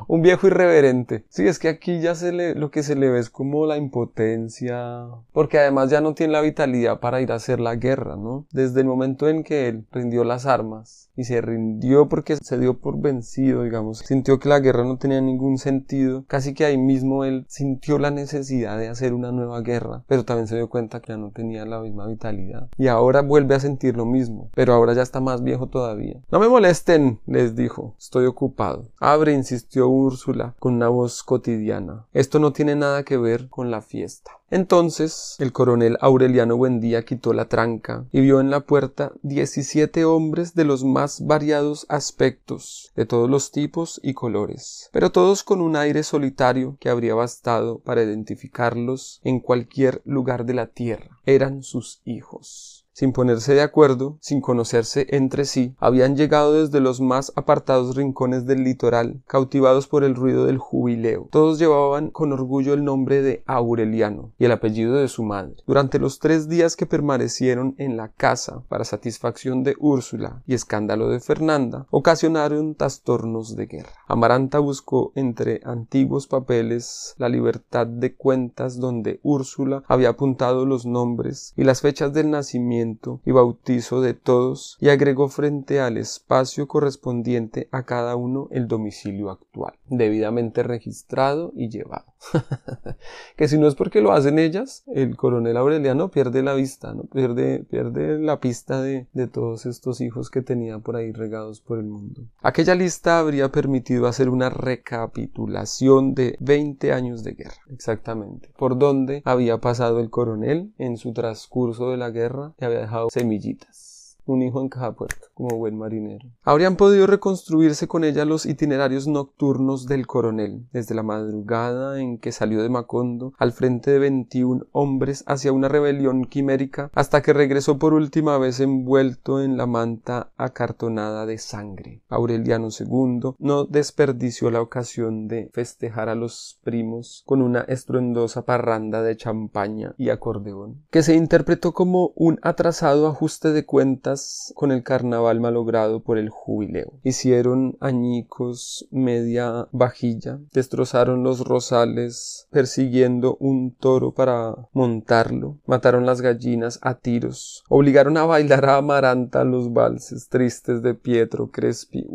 Un 0.07 0.21
viejo 0.21 0.47
irreverente. 0.47 1.25
Sí, 1.29 1.47
es 1.47 1.59
que 1.59 1.69
aquí 1.69 2.01
ya 2.01 2.15
se 2.15 2.33
le, 2.33 2.55
lo 2.55 2.71
que 2.71 2.83
se 2.83 2.95
le 2.95 3.09
ve 3.09 3.19
es 3.19 3.31
como 3.31 3.67
la 3.67 3.79
impotencia, 3.79 5.07
porque 5.33 5.59
además 5.59 5.91
ya 5.91 6.01
no 6.01 6.15
tiene 6.15 6.35
la 6.35 6.43
vitalidad 6.43 7.01
para 7.01 7.21
ir 7.23 7.33
a 7.33 7.37
hacer 7.37 7.61
la 7.61 7.77
guerra, 7.77 8.17
¿no? 8.17 8.47
Desde 8.53 8.81
el 8.81 8.87
momento 8.87 9.29
en 9.29 9.43
que 9.43 9.69
él 9.69 9.85
prendió 9.91 10.25
las 10.25 10.47
armas 10.47 11.11
y 11.17 11.25
se 11.25 11.41
rindió 11.41 12.09
porque 12.09 12.37
se 12.37 12.59
dio 12.59 12.79
por 12.79 13.01
vencido, 13.01 13.63
digamos, 13.63 13.99
sintió 13.99 14.39
que 14.39 14.49
la 14.49 14.61
guerra 14.61 14.85
no 14.85 14.99
tenía 14.99 15.21
ningún 15.21 15.59
sentido, 15.59 16.25
casi 16.27 16.55
que 16.55 16.65
ahí 16.65 16.79
mismo 16.79 17.25
él 17.25 17.45
sintió 17.49 17.99
la 17.99 18.11
necesidad 18.11 18.79
de 18.79 18.89
hacer 18.89 19.15
una 19.15 19.33
nueva 19.33 19.61
guerra, 19.61 20.03
pero 20.07 20.25
también 20.25 20.49
se 20.49 20.57
dio 20.57 20.69
cuenta 20.69 21.01
que 21.01 21.13
ya 21.13 21.17
no 21.17 21.31
tenía 21.31 21.65
la 21.65 21.81
misma 21.81 22.07
vitalidad. 22.07 22.69
Y 22.77 22.89
ahora 22.89 23.23
vuelve 23.23 23.55
a 23.55 23.61
sentir 23.61 23.97
lo 23.97 24.07
mismo, 24.07 24.51
pero 24.55 24.75
ahora 24.75 24.95
ya 24.95 25.03
está 25.03 25.21
más 25.21 25.43
viejo 25.43 25.69
todavía. 25.69 26.21
No 26.31 26.41
me 26.41 26.49
molesten, 26.49 27.21
les 27.27 27.55
dijo, 27.55 27.95
estoy 27.99 28.27
ocupado. 28.27 28.89
Abre, 28.99 29.33
insistió 29.33 29.89
Úrsula 29.89 30.55
con 30.59 30.75
una 30.75 30.89
voz 30.89 31.23
cotidiana. 31.23 32.07
Esto 32.13 32.39
no 32.39 32.53
tiene 32.53 32.77
nada 32.77 33.05
que 33.05 33.17
ver 33.17 33.49
con 33.49 33.71
la 33.71 33.81
fiesta. 33.81 34.33
Entonces 34.51 35.37
el 35.39 35.53
coronel 35.53 35.97
Aureliano 36.01 36.57
Buendía 36.57 37.05
quitó 37.05 37.33
la 37.33 37.47
tranca 37.47 38.07
y 38.13 38.21
vio 38.21 38.41
en 38.41 38.51
la 38.51 38.61
puerta 38.61 39.13
diecisiete 39.23 40.05
hombres 40.05 40.55
de 40.55 40.65
los 40.65 40.85
más 40.85 41.25
variados 41.27 41.87
aspectos, 41.89 42.93
de 42.95 43.07
todos 43.07 43.29
los 43.29 43.51
tipos 43.51 44.01
y 44.03 44.15
colores, 44.15 44.91
pero 44.93 45.11
todos 45.11 45.43
con 45.43 45.61
un 45.61 45.77
aire 45.77 46.03
solitario 46.03 46.77
que 46.79 46.91
habría 46.91 47.15
bastado 47.15 47.79
para 47.79 48.03
identificarlos 48.03 49.21
en 49.25 49.41
cualquier 49.41 50.03
lugar 50.05 50.45
de 50.45 50.55
la 50.55 50.67
tierra. 50.67 51.21
Eran 51.25 51.63
sus 51.63 52.01
hijos 52.05 52.84
sin 52.95 53.13
ponerse 53.13 53.55
de 53.55 53.61
acuerdo, 53.61 54.19
sin 54.21 54.41
conocerse 54.41 55.07
entre 55.11 55.45
sí, 55.45 55.75
habían 55.79 56.17
llegado 56.17 56.53
desde 56.55 56.79
los 56.79 57.01
más 57.01 57.33
apartados 57.35 57.97
rincones 57.97 58.47
del 58.47 58.63
litoral, 58.63 59.21
cautivados 59.27 59.89
por 59.89 60.05
el 60.05 60.15
ruido 60.15 60.47
del 60.47 60.59
jubileo. 60.59 61.29
Todos 61.31 61.59
llevaban 61.59 62.11
con 62.11 62.33
orgullo 62.33 62.73
el 62.73 62.85
nombre 62.85 63.21
de 63.21 63.43
Aureliano 63.47 64.33
y 64.39 64.45
el 64.45 64.53
apellido 64.53 64.95
de 64.95 65.09
su 65.09 65.25
madre. 65.25 65.57
Durante 65.67 65.99
los 65.99 66.21
tres 66.21 66.49
días 66.49 66.77
que 66.77 66.87
permanecieron 66.87 67.75
en 67.79 67.97
la 67.97 68.13
casa, 68.13 68.63
para 68.69 68.85
satisfacción 68.85 69.65
de 69.65 69.75
Úrsula 69.81 70.43
y 70.47 70.55
escándalo 70.55 71.09
de 71.09 71.19
Fernanda, 71.19 71.87
ocasionaron 71.91 72.77
trastornos 72.77 73.57
de 73.57 73.67
guerra. 73.67 73.91
Amaranta 74.07 74.61
buscó 74.61 75.11
entre 75.17 75.61
antiguos 75.65 76.29
papeles 76.29 77.17
la 77.19 77.29
libertad 77.29 77.89
de 77.89 78.15
cuentas 78.15 78.79
donde 78.79 79.19
Úrsula 79.25 79.83
había 79.89 80.11
apuntado 80.11 80.65
los 80.65 80.87
nombres 80.87 81.53
y 81.57 81.65
las 81.65 81.81
fechas 81.81 82.13
del 82.13 82.31
nacimiento 82.31 82.84
y 83.25 83.33
bautizo 83.33 84.01
de 84.01 84.15
todos 84.15 84.77
y 84.81 84.89
agregó 84.89 85.29
frente 85.29 85.81
al 85.81 85.97
espacio 85.97 86.69
correspondiente 86.69 87.69
a 87.73 87.85
cada 87.85 88.17
uno 88.17 88.49
el 88.51 88.69
domicilio 88.69 89.31
actual, 89.31 89.75
debidamente 89.89 90.63
registrado 90.63 91.53
y 91.55 91.69
llevado. 91.69 92.14
que 93.37 93.49
si 93.49 93.59
no 93.59 93.69
es 93.69 93.75
porque 93.75 94.01
lo 94.01 94.13
hacen 94.13 94.39
ellas, 94.39 94.85
el 94.87 95.17
coronel 95.17 95.57
Aureliano 95.57 96.11
pierde 96.11 96.43
la 96.43 96.55
vista, 96.55 96.95
¿no? 96.95 97.05
pierde, 97.05 97.65
pierde 97.65 98.19
la 98.19 98.41
pista 98.41 98.81
de, 98.81 99.07
todos 99.33 99.67
estos 99.67 100.01
hijos 100.01 100.31
que 100.31 100.43
tenía 100.43 100.79
por 100.79 100.97
ahí 100.97 101.13
regados 101.13 101.61
por 101.61 101.79
el 101.79 101.87
mundo. 101.87 102.23
Aquella 102.43 102.75
lista 102.75 103.19
habría 103.19 103.51
permitido 103.51 104.07
hacer 104.07 104.29
una 104.29 104.51
recapitulación 104.51 106.15
de 106.15 106.37
20 106.41 106.93
años 106.93 107.25
de 107.25 107.33
guerra, 107.33 107.63
exactamente, 107.71 108.51
por 108.57 108.79
donde 108.79 109.23
había 109.25 109.59
pasado 109.59 110.01
el 110.01 110.11
coronel 110.11 110.73
en 110.79 110.97
su 110.97 111.13
transcurso 111.13 111.91
de 111.91 111.97
la 111.97 112.11
guerra 112.11 112.55
y 112.61 112.65
había 112.65 112.81
dejado 112.81 113.09
semillitas 113.11 113.94
un 114.27 114.43
hijo 114.43 114.61
en 114.61 114.69
cada 114.69 114.95
como 115.35 115.57
buen 115.57 115.77
marinero. 115.77 116.29
Habrían 116.43 116.77
podido 116.77 117.07
reconstruirse 117.07 117.89
con 117.89 118.05
ella 118.05 118.25
los 118.25 118.47
itinerarios 118.47 119.07
nocturnos 119.07 119.87
del 119.87 120.07
coronel, 120.07 120.67
desde 120.73 120.95
la 120.95 121.03
madrugada 121.03 122.01
en 122.01 122.19
que 122.19 122.33
salió 122.33 122.63
de 122.63 122.69
Macondo 122.69 123.33
al 123.39 123.53
frente 123.53 123.91
de 123.91 123.99
veintiún 123.99 124.67
hombres 124.73 125.25
hacia 125.27 125.53
una 125.53 125.69
rebelión 125.69 126.25
quimérica, 126.25 126.91
hasta 126.95 127.23
que 127.23 127.33
regresó 127.33 127.79
por 127.79 127.95
última 127.95 128.39
vez 128.39 128.61
envuelto 128.61 129.43
en 129.43 129.57
la 129.57 129.67
manta 129.67 130.33
acartonada 130.37 131.27
de 131.27 131.39
sangre. 131.39 132.03
Aureliano 132.09 132.69
II 132.69 133.35
no 133.39 133.65
desperdició 133.65 134.51
la 134.51 134.61
ocasión 134.61 135.29
de 135.29 135.51
festejar 135.53 136.09
a 136.09 136.15
los 136.15 136.61
primos 136.63 137.23
con 137.27 137.43
una 137.43 137.61
estruendosa 137.63 138.45
parranda 138.45 139.03
de 139.03 139.17
champaña 139.17 139.95
y 139.99 140.11
acordeón, 140.11 140.85
que 140.91 141.03
se 141.03 141.15
interpretó 141.15 141.73
como 141.73 142.13
un 142.15 142.39
atrasado 142.43 143.09
ajuste 143.09 143.53
de 143.53 143.65
cuentas 143.65 144.14
con 144.55 144.73
el 144.73 144.83
carnaval 144.83 145.41
malogrado 145.41 146.01
por 146.01 146.19
el 146.19 146.29
jubileo. 146.29 146.93
Hicieron 147.03 147.77
añicos 147.81 148.87
media 148.91 149.69
vajilla, 149.73 150.39
destrozaron 150.53 151.23
los 151.23 151.41
rosales 151.41 152.47
persiguiendo 152.51 153.37
un 153.41 153.75
toro 153.75 154.13
para 154.13 154.55
montarlo, 154.73 155.59
mataron 155.67 156.07
las 156.07 156.21
gallinas 156.21 156.79
a 156.83 156.95
tiros, 156.95 157.65
obligaron 157.69 158.17
a 158.17 158.25
bailar 158.25 158.67
a 158.67 158.77
Amaranta 158.77 159.45
los 159.45 159.73
valses 159.73 160.29
tristes 160.29 160.83
de 160.83 160.95
Pietro 160.95 161.51
Crespi, 161.51 162.07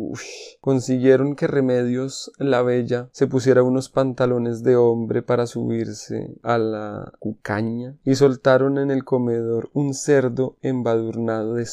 consiguieron 0.61 1.35
que 1.35 1.47
Remedios 1.47 2.31
la 2.37 2.61
Bella 2.61 3.09
se 3.11 3.27
pusiera 3.27 3.63
unos 3.63 3.89
pantalones 3.89 4.63
de 4.63 4.75
hombre 4.75 5.21
para 5.21 5.47
subirse 5.47 6.35
a 6.43 6.57
la 6.57 7.13
cucaña 7.19 7.95
y 8.03 8.15
soltaron 8.15 8.77
en 8.77 8.91
el 8.91 9.03
comedor 9.03 9.69
un 9.73 9.93
cerdo 9.93 10.57
embadurnado 10.61 11.55
de 11.55 11.65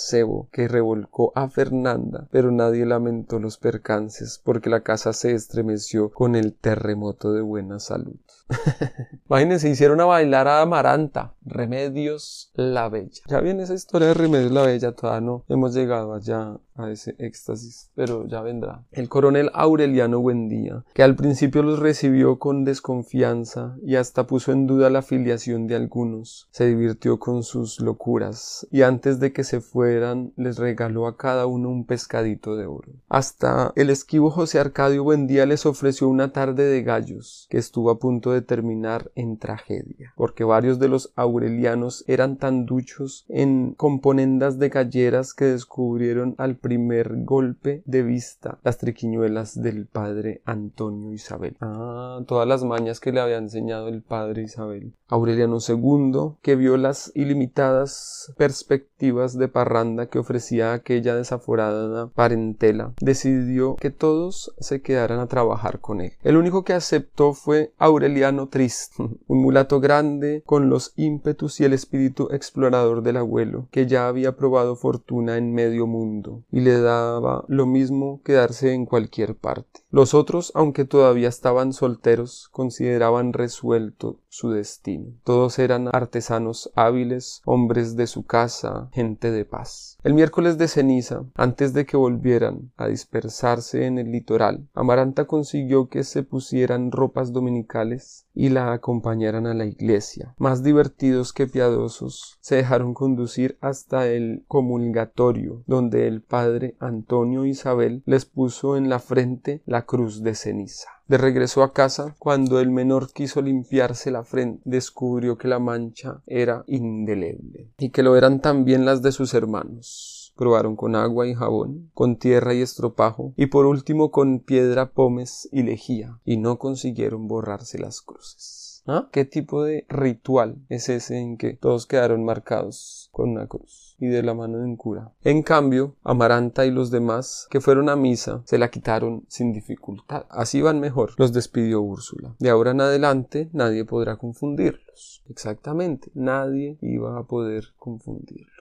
que 0.52 0.68
revolcó 0.68 1.32
a 1.34 1.48
Fernanda, 1.48 2.28
pero 2.30 2.50
nadie 2.50 2.86
lamentó 2.86 3.38
los 3.38 3.58
percances 3.58 4.40
porque 4.42 4.70
la 4.70 4.80
casa 4.80 5.12
se 5.12 5.32
estremeció 5.32 6.10
con 6.10 6.36
el 6.36 6.54
terremoto 6.54 7.32
de 7.32 7.42
buena 7.42 7.78
salud. 7.78 8.16
Imagínense, 9.28 9.68
hicieron 9.68 10.00
a 10.00 10.04
bailar 10.04 10.46
a 10.48 10.62
Amaranta, 10.62 11.34
Remedios 11.44 12.50
la 12.54 12.88
Bella. 12.88 13.22
Ya 13.26 13.40
viene 13.40 13.64
esa 13.64 13.74
historia 13.74 14.08
de 14.08 14.14
Remedios 14.14 14.52
la 14.52 14.62
Bella, 14.62 14.92
todavía 14.92 15.20
no 15.20 15.44
hemos 15.48 15.74
llegado 15.74 16.14
allá 16.14 16.58
a 16.76 16.90
ese 16.90 17.16
éxtasis, 17.18 17.90
pero 17.94 18.26
ya 18.26 18.42
vendrá. 18.42 18.84
El 18.92 19.08
coronel 19.08 19.50
Aureliano 19.54 20.20
Buendía, 20.20 20.84
que 20.94 21.02
al 21.02 21.16
principio 21.16 21.62
los 21.62 21.78
recibió 21.78 22.38
con 22.38 22.64
desconfianza 22.64 23.76
y 23.82 23.96
hasta 23.96 24.26
puso 24.26 24.52
en 24.52 24.66
duda 24.66 24.90
la 24.90 25.02
filiación 25.02 25.66
de 25.66 25.76
algunos, 25.76 26.48
se 26.50 26.66
divirtió 26.66 27.18
con 27.18 27.42
sus 27.42 27.80
locuras 27.80 28.66
y 28.70 28.82
antes 28.82 29.20
de 29.20 29.32
que 29.32 29.44
se 29.44 29.60
fueran 29.60 30.32
les 30.36 30.58
regaló 30.58 31.06
a 31.06 31.16
cada 31.16 31.46
uno 31.46 31.70
un 31.70 31.86
pescadito 31.86 32.56
de 32.56 32.66
oro. 32.66 32.92
Hasta 33.08 33.72
el 33.76 33.90
esquivo 33.90 34.30
José 34.30 34.58
Arcadio 34.58 35.04
Buendía 35.04 35.46
les 35.46 35.66
ofreció 35.66 36.08
una 36.08 36.32
tarde 36.32 36.64
de 36.64 36.82
gallos 36.82 37.46
que 37.50 37.58
estuvo 37.58 37.90
a 37.90 37.98
punto 37.98 38.32
de 38.32 38.35
terminar 38.42 39.10
en 39.14 39.38
tragedia, 39.38 40.12
porque 40.16 40.44
varios 40.44 40.78
de 40.78 40.88
los 40.88 41.12
aurelianos 41.16 42.04
eran 42.06 42.36
tan 42.36 42.66
duchos 42.66 43.24
en 43.28 43.74
componendas 43.74 44.58
de 44.58 44.68
galleras 44.68 45.34
que 45.34 45.46
descubrieron 45.46 46.34
al 46.38 46.56
primer 46.56 47.24
golpe 47.24 47.82
de 47.84 48.02
vista 48.02 48.58
las 48.62 48.78
triquiñuelas 48.78 49.60
del 49.60 49.86
padre 49.86 50.42
Antonio 50.44 51.12
Isabel. 51.12 51.56
Ah, 51.60 52.20
todas 52.26 52.46
las 52.46 52.64
mañas 52.64 53.00
que 53.00 53.12
le 53.12 53.20
había 53.20 53.38
enseñado 53.38 53.88
el 53.88 54.02
padre 54.02 54.42
Isabel. 54.42 54.94
Aureliano 55.08 55.58
II, 55.66 56.36
que 56.42 56.56
vio 56.56 56.76
las 56.76 57.12
ilimitadas 57.14 58.32
perspectivas 58.36 59.38
de 59.38 59.48
parranda 59.48 60.06
que 60.06 60.18
ofrecía 60.18 60.72
aquella 60.72 61.14
desaforada 61.14 62.08
parentela, 62.08 62.92
decidió 63.00 63.76
que 63.76 63.90
todos 63.90 64.54
se 64.58 64.82
quedaran 64.82 65.20
a 65.20 65.28
trabajar 65.28 65.80
con 65.80 66.00
él. 66.00 66.12
El 66.22 66.36
único 66.36 66.64
que 66.64 66.72
aceptó 66.72 67.34
fue 67.34 67.72
Aureliano 67.78 68.25
Trist, 68.50 68.94
un 68.98 69.42
mulato 69.42 69.80
grande 69.80 70.42
con 70.44 70.68
los 70.68 70.92
ímpetus 70.96 71.60
y 71.60 71.64
el 71.64 71.72
espíritu 71.72 72.28
explorador 72.32 73.02
del 73.02 73.18
abuelo, 73.18 73.68
que 73.70 73.86
ya 73.86 74.08
había 74.08 74.36
probado 74.36 74.74
fortuna 74.76 75.36
en 75.36 75.52
medio 75.52 75.86
mundo 75.86 76.42
y 76.50 76.60
le 76.60 76.80
daba 76.80 77.44
lo 77.48 77.66
mismo 77.66 78.20
quedarse 78.24 78.72
en 78.72 78.86
cualquier 78.86 79.36
parte. 79.36 79.80
Los 79.90 80.12
otros, 80.12 80.50
aunque 80.54 80.84
todavía 80.84 81.28
estaban 81.28 81.72
solteros, 81.72 82.48
consideraban 82.50 83.32
resuelto 83.32 84.18
su 84.36 84.50
destino. 84.50 85.14
Todos 85.24 85.58
eran 85.58 85.88
artesanos 85.92 86.70
hábiles, 86.74 87.40
hombres 87.46 87.96
de 87.96 88.06
su 88.06 88.24
casa, 88.24 88.90
gente 88.92 89.30
de 89.30 89.46
paz. 89.46 89.96
El 90.04 90.12
miércoles 90.12 90.58
de 90.58 90.68
ceniza, 90.68 91.24
antes 91.34 91.72
de 91.72 91.86
que 91.86 91.96
volvieran 91.96 92.70
a 92.76 92.86
dispersarse 92.86 93.86
en 93.86 93.98
el 93.98 94.12
litoral, 94.12 94.68
Amaranta 94.74 95.24
consiguió 95.24 95.88
que 95.88 96.04
se 96.04 96.22
pusieran 96.22 96.92
ropas 96.92 97.32
dominicales 97.32 98.26
y 98.34 98.50
la 98.50 98.74
acompañaran 98.74 99.46
a 99.46 99.54
la 99.54 99.64
iglesia. 99.64 100.34
Más 100.36 100.62
divertidos 100.62 101.32
que 101.32 101.46
piadosos, 101.46 102.36
se 102.40 102.56
dejaron 102.56 102.92
conducir 102.92 103.56
hasta 103.62 104.06
el 104.06 104.44
comulgatorio, 104.48 105.62
donde 105.66 106.06
el 106.06 106.20
padre 106.20 106.76
Antonio 106.78 107.46
Isabel 107.46 108.02
les 108.04 108.26
puso 108.26 108.76
en 108.76 108.90
la 108.90 108.98
frente 108.98 109.62
la 109.64 109.86
cruz 109.86 110.22
de 110.22 110.34
ceniza. 110.34 110.95
De 111.08 111.18
regreso 111.18 111.62
a 111.62 111.72
casa, 111.72 112.16
cuando 112.18 112.58
el 112.58 112.72
menor 112.72 113.12
quiso 113.12 113.40
limpiarse 113.40 114.10
la 114.10 114.24
frente, 114.24 114.60
descubrió 114.64 115.38
que 115.38 115.46
la 115.46 115.60
mancha 115.60 116.20
era 116.26 116.64
indeleble 116.66 117.70
y 117.78 117.90
que 117.90 118.02
lo 118.02 118.16
eran 118.16 118.40
también 118.40 118.84
las 118.84 119.02
de 119.02 119.12
sus 119.12 119.32
hermanos. 119.32 120.32
Probaron 120.36 120.74
con 120.74 120.96
agua 120.96 121.28
y 121.28 121.34
jabón, 121.34 121.92
con 121.94 122.16
tierra 122.16 122.54
y 122.54 122.60
estropajo, 122.60 123.34
y 123.36 123.46
por 123.46 123.66
último 123.66 124.10
con 124.10 124.40
piedra, 124.40 124.90
pomes 124.90 125.48
y 125.52 125.62
lejía, 125.62 126.18
y 126.24 126.38
no 126.38 126.58
consiguieron 126.58 127.28
borrarse 127.28 127.78
las 127.78 128.02
cruces. 128.02 128.82
¿Ah? 128.88 129.08
¿Qué 129.12 129.24
tipo 129.24 129.62
de 129.62 129.86
ritual 129.88 130.56
es 130.68 130.88
ese 130.88 131.18
en 131.18 131.36
que 131.36 131.54
todos 131.54 131.86
quedaron 131.86 132.24
marcados 132.24 133.10
con 133.12 133.30
una 133.30 133.46
cruz 133.46 133.85
y 133.98 134.06
de 134.08 134.22
la 134.22 134.34
mano 134.34 134.58
de 134.58 134.64
un 134.64 134.76
cura? 134.76 135.12
En 135.22 135.42
cambio, 135.42 135.94
Amaranta 136.04 136.66
y 136.66 136.70
los 136.70 136.90
demás 136.90 137.46
que 137.50 137.60
fueron 137.60 137.88
a 137.88 137.96
misa 137.96 138.42
se 138.44 138.58
la 138.58 138.70
quitaron 138.70 139.24
sin 139.28 139.52
dificultad. 139.52 140.26
Así 140.30 140.62
van 140.62 140.80
mejor, 140.80 141.12
los 141.18 141.32
despidió 141.32 141.80
Úrsula. 141.80 142.34
De 142.38 142.50
ahora 142.50 142.72
en 142.72 142.80
adelante 142.80 143.48
nadie 143.52 143.84
podrá 143.84 144.16
confundirlos. 144.16 145.22
Exactamente, 145.28 146.10
nadie 146.14 146.78
iba 146.80 147.18
a 147.18 147.24
poder 147.24 147.68
confundirlos. 147.78 148.56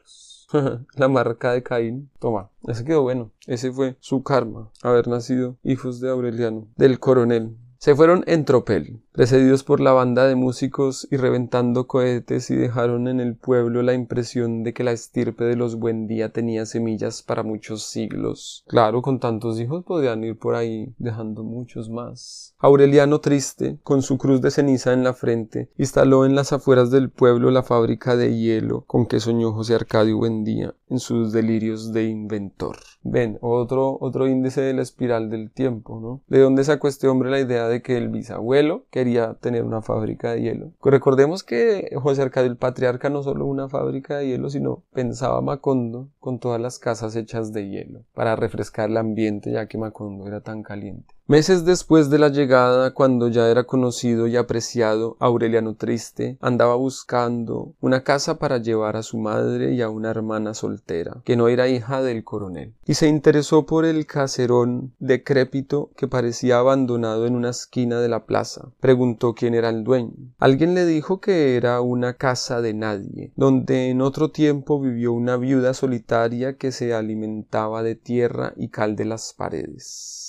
la 0.96 1.08
marca 1.08 1.54
de 1.54 1.64
Caín. 1.64 2.10
Toma, 2.20 2.50
ese 2.68 2.86
quedó 2.86 3.02
bueno. 3.02 3.32
Ese 3.48 3.72
fue 3.72 3.96
su 4.00 4.24
karma, 4.24 4.72
haber 4.82 5.08
nacido 5.08 5.58
hijos 5.64 6.00
de 6.00 6.10
Aureliano, 6.10 6.68
del 6.76 7.00
coronel. 7.00 7.58
Se 7.86 7.94
fueron 7.94 8.24
en 8.26 8.46
tropel, 8.46 9.04
precedidos 9.12 9.64
por 9.64 9.80
la 9.80 9.92
banda 9.92 10.26
de 10.26 10.34
músicos 10.34 11.08
y 11.12 11.18
reventando 11.18 11.86
cohetes 11.86 12.50
y 12.50 12.56
dejaron 12.56 13.08
en 13.08 13.20
el 13.20 13.36
pueblo 13.36 13.84
la 13.84 13.94
impresión 13.94 14.64
de 14.64 14.74
que 14.74 14.84
la 14.84 14.92
estirpe 14.92 15.44
de 15.44 15.56
los 15.56 15.76
Buendía 15.76 16.30
tenía 16.30 16.66
semillas 16.66 17.22
para 17.22 17.44
muchos 17.44 17.84
siglos. 17.84 18.64
Claro, 18.66 19.04
con 19.04 19.20
tantos 19.20 19.60
hijos 19.60 19.86
podían 19.86 20.24
ir 20.24 20.36
por 20.36 20.56
ahí 20.56 20.96
dejando 20.98 21.44
muchos 21.44 21.88
más. 21.92 22.56
Aureliano 22.58 23.22
triste, 23.22 23.78
con 23.84 24.02
su 24.02 24.18
cruz 24.18 24.42
de 24.42 24.50
ceniza 24.50 24.92
en 24.92 25.04
la 25.04 25.14
frente, 25.14 25.70
instaló 25.78 26.26
en 26.26 26.34
las 26.34 26.54
afueras 26.54 26.90
del 26.90 27.12
pueblo 27.12 27.52
la 27.52 27.62
fábrica 27.62 28.16
de 28.16 28.36
hielo 28.36 28.84
con 28.88 29.06
que 29.06 29.20
soñó 29.20 29.52
José 29.52 29.76
Arcadio 29.76 30.18
Buendía 30.18 30.74
en 30.90 30.98
sus 30.98 31.32
delirios 31.32 31.94
de 31.94 32.06
inventor. 32.06 32.78
Ven, 33.08 33.38
otro, 33.42 34.00
otro 34.02 34.28
índice 34.28 34.62
de 34.62 34.74
la 34.74 34.82
espiral 34.82 35.30
del 35.30 35.52
tiempo, 35.52 36.00
¿no? 36.00 36.22
¿De 36.28 36.40
dónde 36.40 36.64
sacó 36.64 36.88
este 36.88 37.08
hombre 37.08 37.30
la 37.30 37.40
idea 37.40 37.68
de 37.68 37.84
que 37.84 37.98
el 37.98 38.10
bisabuelo 38.10 38.86
quería 38.90 39.36
tener 39.36 39.64
una 39.64 39.84
fábrica 39.84 40.32
de 40.32 40.42
hielo? 40.42 40.72
Recordemos 40.84 41.44
que 41.44 41.92
José 42.02 42.24
Arcadio 42.24 42.50
el 42.50 42.58
Patriarca 42.58 43.12
no 43.12 43.22
solo 43.22 43.46
una 43.46 43.70
fábrica 43.70 44.18
de 44.18 44.30
hielo, 44.30 44.50
sino 44.50 44.84
pensaba 44.92 45.40
Macondo 45.42 46.10
con 46.20 46.40
todas 46.40 46.60
las 46.60 46.80
casas 46.80 47.16
hechas 47.16 47.54
de 47.54 47.70
hielo 47.70 48.02
para 48.16 48.36
refrescar 48.36 48.90
el 48.90 48.98
ambiente 48.98 49.52
ya 49.52 49.68
que 49.68 49.78
Macondo 49.78 50.28
era 50.28 50.42
tan 50.42 50.64
caliente. 50.64 51.15
Meses 51.28 51.66
después 51.66 52.12
de 52.12 52.20
la 52.20 52.30
llegada, 52.30 52.94
cuando 52.94 53.30
ya 53.30 53.50
era 53.50 53.64
conocido 53.64 54.28
y 54.28 54.38
apreciado, 54.38 55.18
Aureliano 55.20 55.74
Triste 55.74 56.38
andaba 56.40 56.76
buscando 56.76 57.74
una 57.82 58.04
casa 58.04 58.38
para 58.38 58.60
llevar 58.60 58.96
a 58.96 59.02
su 59.02 59.18
madre 59.18 59.74
y 59.74 59.82
a 59.82 59.90
una 59.90 60.12
hermana 60.12 60.54
soltera, 60.54 61.24
que 61.26 61.36
no 61.36 61.48
era 61.48 61.68
hija 61.68 62.04
del 62.04 62.24
coronel, 62.24 62.76
y 62.86 62.94
se 62.94 63.08
interesó 63.08 63.66
por 63.66 63.86
el 63.86 64.06
caserón 64.06 64.94
decrépito 65.00 65.90
que 65.98 66.08
parecía 66.08 66.60
abandonado 66.60 67.26
en 67.26 67.36
una 67.36 67.50
esquina 67.50 68.00
de 68.00 68.10
la 68.10 68.28
plaza. 68.28 68.70
Preguntó 68.80 69.34
quién 69.34 69.56
era 69.56 69.70
el 69.70 69.84
dueño. 69.84 70.14
Alguien 70.38 70.76
le 70.76 70.86
dijo 70.86 71.22
que 71.22 71.58
era 71.58 71.82
una 71.82 72.14
casa 72.14 72.62
de 72.62 72.76
nadie, 72.76 73.32
donde 73.36 73.90
en 73.90 74.02
otro 74.02 74.30
tiempo 74.30 74.80
vivió 74.80 75.12
una 75.12 75.38
viuda 75.38 75.74
solitaria 75.74 76.56
que 76.58 76.72
se 76.72 76.94
alimentaba 76.94 77.82
de 77.82 77.96
tierra 77.96 78.54
y 78.56 78.68
cal 78.70 78.96
de 78.96 79.06
las 79.06 79.34
paredes 79.34 80.25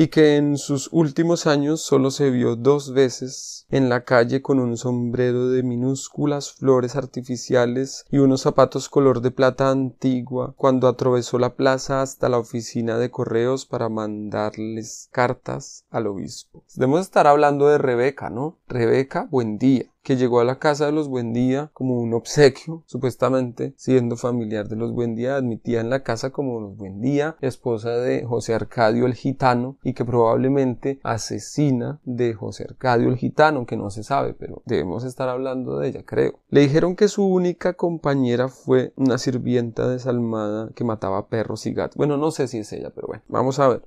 y 0.00 0.06
que 0.06 0.36
en 0.36 0.58
sus 0.58 0.88
últimos 0.92 1.48
años 1.48 1.82
solo 1.82 2.12
se 2.12 2.30
vio 2.30 2.54
dos 2.54 2.92
veces 2.92 3.66
en 3.68 3.88
la 3.88 4.04
calle 4.04 4.42
con 4.42 4.60
un 4.60 4.76
sombrero 4.76 5.48
de 5.48 5.64
minúsculas 5.64 6.52
flores 6.52 6.94
artificiales 6.94 8.04
y 8.08 8.18
unos 8.18 8.42
zapatos 8.42 8.88
color 8.88 9.22
de 9.22 9.32
plata 9.32 9.70
antigua 9.70 10.54
cuando 10.56 10.86
atravesó 10.86 11.40
la 11.40 11.56
plaza 11.56 12.00
hasta 12.00 12.28
la 12.28 12.38
oficina 12.38 12.96
de 12.96 13.10
correos 13.10 13.66
para 13.66 13.88
mandarles 13.88 15.08
cartas 15.10 15.84
al 15.90 16.06
obispo. 16.06 16.62
Debemos 16.76 17.00
estar 17.00 17.26
hablando 17.26 17.66
de 17.66 17.78
Rebeca, 17.78 18.30
¿no? 18.30 18.56
Rebeca, 18.68 19.26
buen 19.28 19.58
día 19.58 19.90
que 20.08 20.16
llegó 20.16 20.40
a 20.40 20.44
la 20.44 20.58
casa 20.58 20.86
de 20.86 20.92
los 20.92 21.06
Buendía 21.06 21.70
como 21.74 22.00
un 22.00 22.14
obsequio, 22.14 22.82
supuestamente 22.86 23.74
siendo 23.76 24.16
familiar 24.16 24.66
de 24.66 24.76
los 24.76 24.90
Buendía, 24.90 25.36
admitía 25.36 25.82
en 25.82 25.90
la 25.90 26.02
casa 26.02 26.30
como 26.30 26.60
los 26.60 26.78
Buendía, 26.78 27.36
esposa 27.42 27.90
de 27.90 28.24
José 28.24 28.54
Arcadio 28.54 29.04
el 29.04 29.12
Gitano, 29.12 29.76
y 29.82 29.92
que 29.92 30.06
probablemente 30.06 30.98
asesina 31.02 32.00
de 32.04 32.32
José 32.32 32.64
Arcadio 32.70 33.10
el 33.10 33.18
Gitano, 33.18 33.66
que 33.66 33.76
no 33.76 33.90
se 33.90 34.02
sabe, 34.02 34.32
pero 34.32 34.62
debemos 34.64 35.04
estar 35.04 35.28
hablando 35.28 35.78
de 35.78 35.88
ella, 35.88 36.02
creo. 36.06 36.40
Le 36.48 36.62
dijeron 36.62 36.96
que 36.96 37.08
su 37.08 37.26
única 37.26 37.74
compañera 37.74 38.48
fue 38.48 38.94
una 38.96 39.18
sirvienta 39.18 39.86
desalmada 39.88 40.70
que 40.74 40.84
mataba 40.84 41.28
perros 41.28 41.66
y 41.66 41.74
gatos. 41.74 41.98
Bueno, 41.98 42.16
no 42.16 42.30
sé 42.30 42.48
si 42.48 42.60
es 42.60 42.72
ella, 42.72 42.90
pero 42.94 43.08
bueno, 43.08 43.24
vamos 43.28 43.58
a 43.58 43.68
ver. 43.68 43.82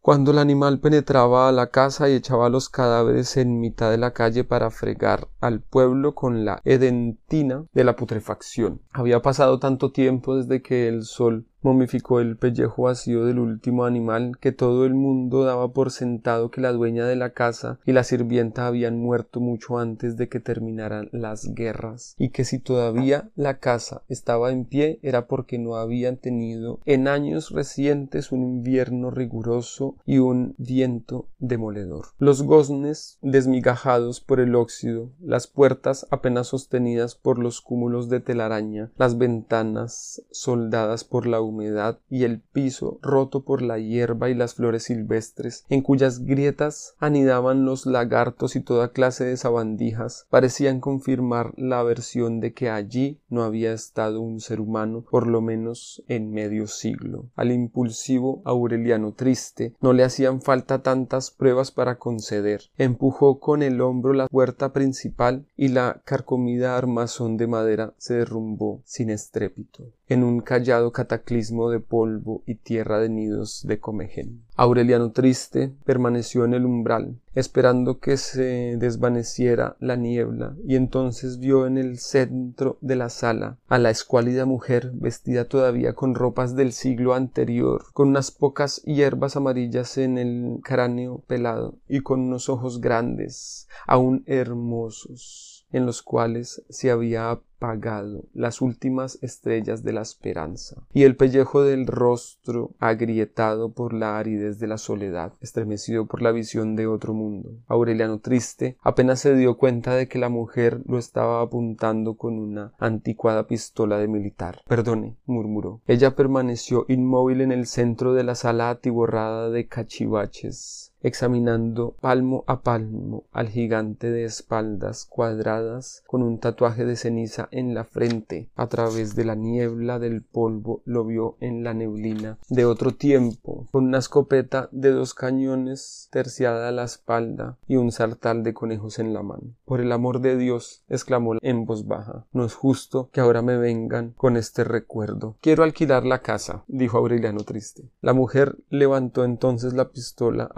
Cuando 0.00 0.30
el 0.30 0.38
animal 0.38 0.78
penetraba 0.78 1.48
a 1.48 1.52
la 1.52 1.70
casa 1.70 2.08
y 2.08 2.14
echaba 2.14 2.48
los 2.48 2.68
cadáveres 2.68 3.36
en 3.36 3.58
mitad 3.60 3.90
de 3.90 3.98
la 3.98 4.12
calle 4.12 4.44
para 4.44 4.70
fregar 4.70 5.28
al 5.40 5.60
pueblo 5.60 6.14
con 6.14 6.44
la 6.44 6.60
edentina 6.64 7.64
de 7.72 7.84
la 7.84 7.96
putrefacción. 7.96 8.80
Había 8.92 9.20
pasado 9.20 9.58
tanto 9.58 9.90
tiempo 9.90 10.36
desde 10.36 10.62
que 10.62 10.86
el 10.86 11.02
sol 11.02 11.47
momificó 11.62 12.20
el 12.20 12.36
pellejo 12.36 12.84
vacío 12.84 13.24
del 13.24 13.38
último 13.38 13.84
animal 13.84 14.38
que 14.40 14.52
todo 14.52 14.84
el 14.84 14.94
mundo 14.94 15.44
daba 15.44 15.72
por 15.72 15.90
sentado 15.90 16.50
que 16.50 16.60
la 16.60 16.72
dueña 16.72 17.06
de 17.06 17.16
la 17.16 17.30
casa 17.30 17.78
y 17.84 17.92
la 17.92 18.04
sirvienta 18.04 18.66
habían 18.66 18.98
muerto 18.98 19.40
mucho 19.40 19.78
antes 19.78 20.16
de 20.16 20.28
que 20.28 20.40
terminaran 20.40 21.08
las 21.12 21.54
guerras 21.54 22.14
y 22.18 22.30
que 22.30 22.44
si 22.44 22.58
todavía 22.58 23.30
la 23.34 23.58
casa 23.58 24.02
estaba 24.08 24.52
en 24.52 24.64
pie 24.64 24.98
era 25.02 25.26
porque 25.26 25.58
no 25.58 25.76
habían 25.76 26.16
tenido 26.16 26.80
en 26.84 27.08
años 27.08 27.50
recientes 27.50 28.32
un 28.32 28.42
invierno 28.42 29.10
riguroso 29.10 29.96
y 30.04 30.18
un 30.18 30.54
viento 30.58 31.28
demoledor. 31.38 32.06
Los 32.18 32.42
goznes 32.42 33.18
desmigajados 33.22 34.20
por 34.20 34.40
el 34.40 34.54
óxido, 34.54 35.10
las 35.20 35.46
puertas 35.46 36.06
apenas 36.10 36.48
sostenidas 36.48 37.14
por 37.14 37.38
los 37.38 37.60
cúmulos 37.60 38.08
de 38.08 38.20
telaraña, 38.20 38.90
las 38.96 39.18
ventanas 39.18 40.22
soldadas 40.30 41.04
por 41.04 41.26
la 41.26 41.40
humedad 41.48 41.98
y 42.08 42.24
el 42.24 42.40
piso 42.40 42.98
roto 43.02 43.44
por 43.44 43.62
la 43.62 43.78
hierba 43.78 44.30
y 44.30 44.34
las 44.34 44.54
flores 44.54 44.84
silvestres, 44.84 45.64
en 45.68 45.82
cuyas 45.82 46.24
grietas 46.24 46.94
anidaban 46.98 47.64
los 47.64 47.86
lagartos 47.86 48.56
y 48.56 48.60
toda 48.60 48.92
clase 48.92 49.24
de 49.24 49.36
sabandijas, 49.36 50.26
parecían 50.30 50.80
confirmar 50.80 51.52
la 51.56 51.82
versión 51.82 52.40
de 52.40 52.52
que 52.52 52.70
allí 52.70 53.18
no 53.28 53.42
había 53.42 53.72
estado 53.72 54.20
un 54.20 54.40
ser 54.40 54.60
humano 54.60 55.04
por 55.10 55.26
lo 55.26 55.40
menos 55.40 56.02
en 56.08 56.30
medio 56.30 56.66
siglo. 56.66 57.26
Al 57.36 57.52
impulsivo 57.52 58.42
Aureliano 58.44 59.12
triste 59.12 59.74
no 59.80 59.92
le 59.92 60.04
hacían 60.04 60.40
falta 60.42 60.82
tantas 60.82 61.30
pruebas 61.30 61.70
para 61.70 61.98
conceder. 61.98 62.62
Empujó 62.76 63.40
con 63.40 63.62
el 63.62 63.80
hombro 63.80 64.12
la 64.12 64.28
puerta 64.28 64.72
principal 64.72 65.46
y 65.56 65.68
la 65.68 66.00
carcomida 66.04 66.76
armazón 66.76 67.36
de 67.36 67.46
madera 67.46 67.94
se 67.98 68.14
derrumbó 68.14 68.82
sin 68.84 69.10
estrépito 69.10 69.92
en 70.08 70.24
un 70.24 70.40
callado 70.40 70.92
cataclismo 70.92 71.70
de 71.70 71.80
polvo 71.80 72.42
y 72.46 72.54
tierra 72.54 72.98
de 72.98 73.08
nidos 73.08 73.64
de 73.66 73.78
comején. 73.78 74.42
Aureliano 74.56 75.12
triste 75.12 75.72
permaneció 75.84 76.44
en 76.44 76.54
el 76.54 76.64
umbral, 76.64 77.20
esperando 77.34 78.00
que 78.00 78.16
se 78.16 78.76
desvaneciera 78.76 79.76
la 79.78 79.96
niebla, 79.96 80.56
y 80.66 80.76
entonces 80.76 81.38
vio 81.38 81.66
en 81.66 81.78
el 81.78 81.98
centro 81.98 82.78
de 82.80 82.96
la 82.96 83.10
sala 83.10 83.58
a 83.68 83.78
la 83.78 83.90
escuálida 83.90 84.46
mujer 84.46 84.90
vestida 84.94 85.44
todavía 85.44 85.92
con 85.92 86.14
ropas 86.14 86.56
del 86.56 86.72
siglo 86.72 87.14
anterior, 87.14 87.84
con 87.92 88.08
unas 88.08 88.30
pocas 88.30 88.82
hierbas 88.82 89.36
amarillas 89.36 89.98
en 89.98 90.18
el 90.18 90.60
cráneo 90.64 91.22
pelado 91.26 91.76
y 91.88 92.00
con 92.00 92.20
unos 92.20 92.48
ojos 92.48 92.80
grandes, 92.80 93.68
aún 93.86 94.24
hermosos, 94.26 95.66
en 95.70 95.86
los 95.86 96.02
cuales 96.02 96.64
se 96.68 96.90
había 96.90 97.38
apagado 97.58 98.24
las 98.34 98.60
últimas 98.60 99.18
estrellas 99.20 99.82
de 99.82 99.92
la 99.92 100.02
esperanza, 100.02 100.82
y 100.92 101.02
el 101.02 101.16
pellejo 101.16 101.62
del 101.62 101.88
rostro 101.88 102.70
agrietado 102.78 103.72
por 103.72 103.92
la 103.92 104.18
aridez 104.18 104.60
de 104.60 104.68
la 104.68 104.78
soledad, 104.78 105.32
estremecido 105.40 106.06
por 106.06 106.22
la 106.22 106.30
visión 106.30 106.76
de 106.76 106.86
otro 106.86 107.14
mundo. 107.14 107.50
Aureliano 107.66 108.20
triste 108.20 108.76
apenas 108.80 109.20
se 109.20 109.34
dio 109.34 109.56
cuenta 109.56 109.94
de 109.94 110.06
que 110.06 110.18
la 110.18 110.28
mujer 110.28 110.82
lo 110.86 110.98
estaba 110.98 111.42
apuntando 111.42 112.14
con 112.14 112.38
una 112.38 112.72
anticuada 112.78 113.48
pistola 113.48 113.98
de 113.98 114.06
militar. 114.06 114.62
Perdone, 114.68 115.16
murmuró. 115.26 115.80
Ella 115.88 116.14
permaneció 116.14 116.84
inmóvil 116.88 117.40
en 117.40 117.50
el 117.50 117.66
centro 117.66 118.14
de 118.14 118.22
la 118.22 118.36
sala 118.36 118.70
atiborrada 118.70 119.50
de 119.50 119.66
cachivaches 119.66 120.92
examinando 121.02 121.96
palmo 122.00 122.44
a 122.46 122.62
palmo 122.62 123.24
al 123.32 123.48
gigante 123.48 124.10
de 124.10 124.24
espaldas 124.24 125.06
cuadradas 125.06 126.02
con 126.06 126.22
un 126.22 126.38
tatuaje 126.38 126.84
de 126.84 126.96
ceniza 126.96 127.48
en 127.50 127.74
la 127.74 127.84
frente. 127.84 128.50
A 128.56 128.68
través 128.68 129.14
de 129.14 129.24
la 129.24 129.34
niebla 129.34 129.98
del 129.98 130.22
polvo 130.22 130.82
lo 130.84 131.04
vio 131.04 131.36
en 131.40 131.64
la 131.64 131.74
neblina 131.74 132.38
de 132.48 132.64
otro 132.64 132.94
tiempo, 132.94 133.66
con 133.70 133.84
una 133.84 133.98
escopeta 133.98 134.68
de 134.72 134.90
dos 134.90 135.14
cañones 135.14 136.08
terciada 136.10 136.68
a 136.68 136.72
la 136.72 136.84
espalda 136.84 137.58
y 137.66 137.76
un 137.76 137.92
sartal 137.92 138.42
de 138.42 138.54
conejos 138.54 138.98
en 138.98 139.14
la 139.14 139.22
mano. 139.22 139.54
Por 139.64 139.80
el 139.80 139.92
amor 139.92 140.20
de 140.20 140.36
Dios, 140.36 140.84
exclamó 140.88 141.34
en 141.42 141.64
voz 141.64 141.86
baja, 141.86 142.26
no 142.32 142.44
es 142.44 142.54
justo 142.54 143.10
que 143.12 143.20
ahora 143.20 143.42
me 143.42 143.56
vengan 143.56 144.14
con 144.16 144.36
este 144.36 144.64
recuerdo. 144.64 145.36
Quiero 145.40 145.62
alquilar 145.62 146.04
la 146.04 146.22
casa, 146.22 146.64
dijo 146.68 146.98
Aureliano 146.98 147.40
triste. 147.40 147.90
La 148.00 148.12
mujer 148.12 148.56
levantó 148.68 149.24
entonces 149.24 149.74
la 149.74 149.90
pistola 149.90 150.50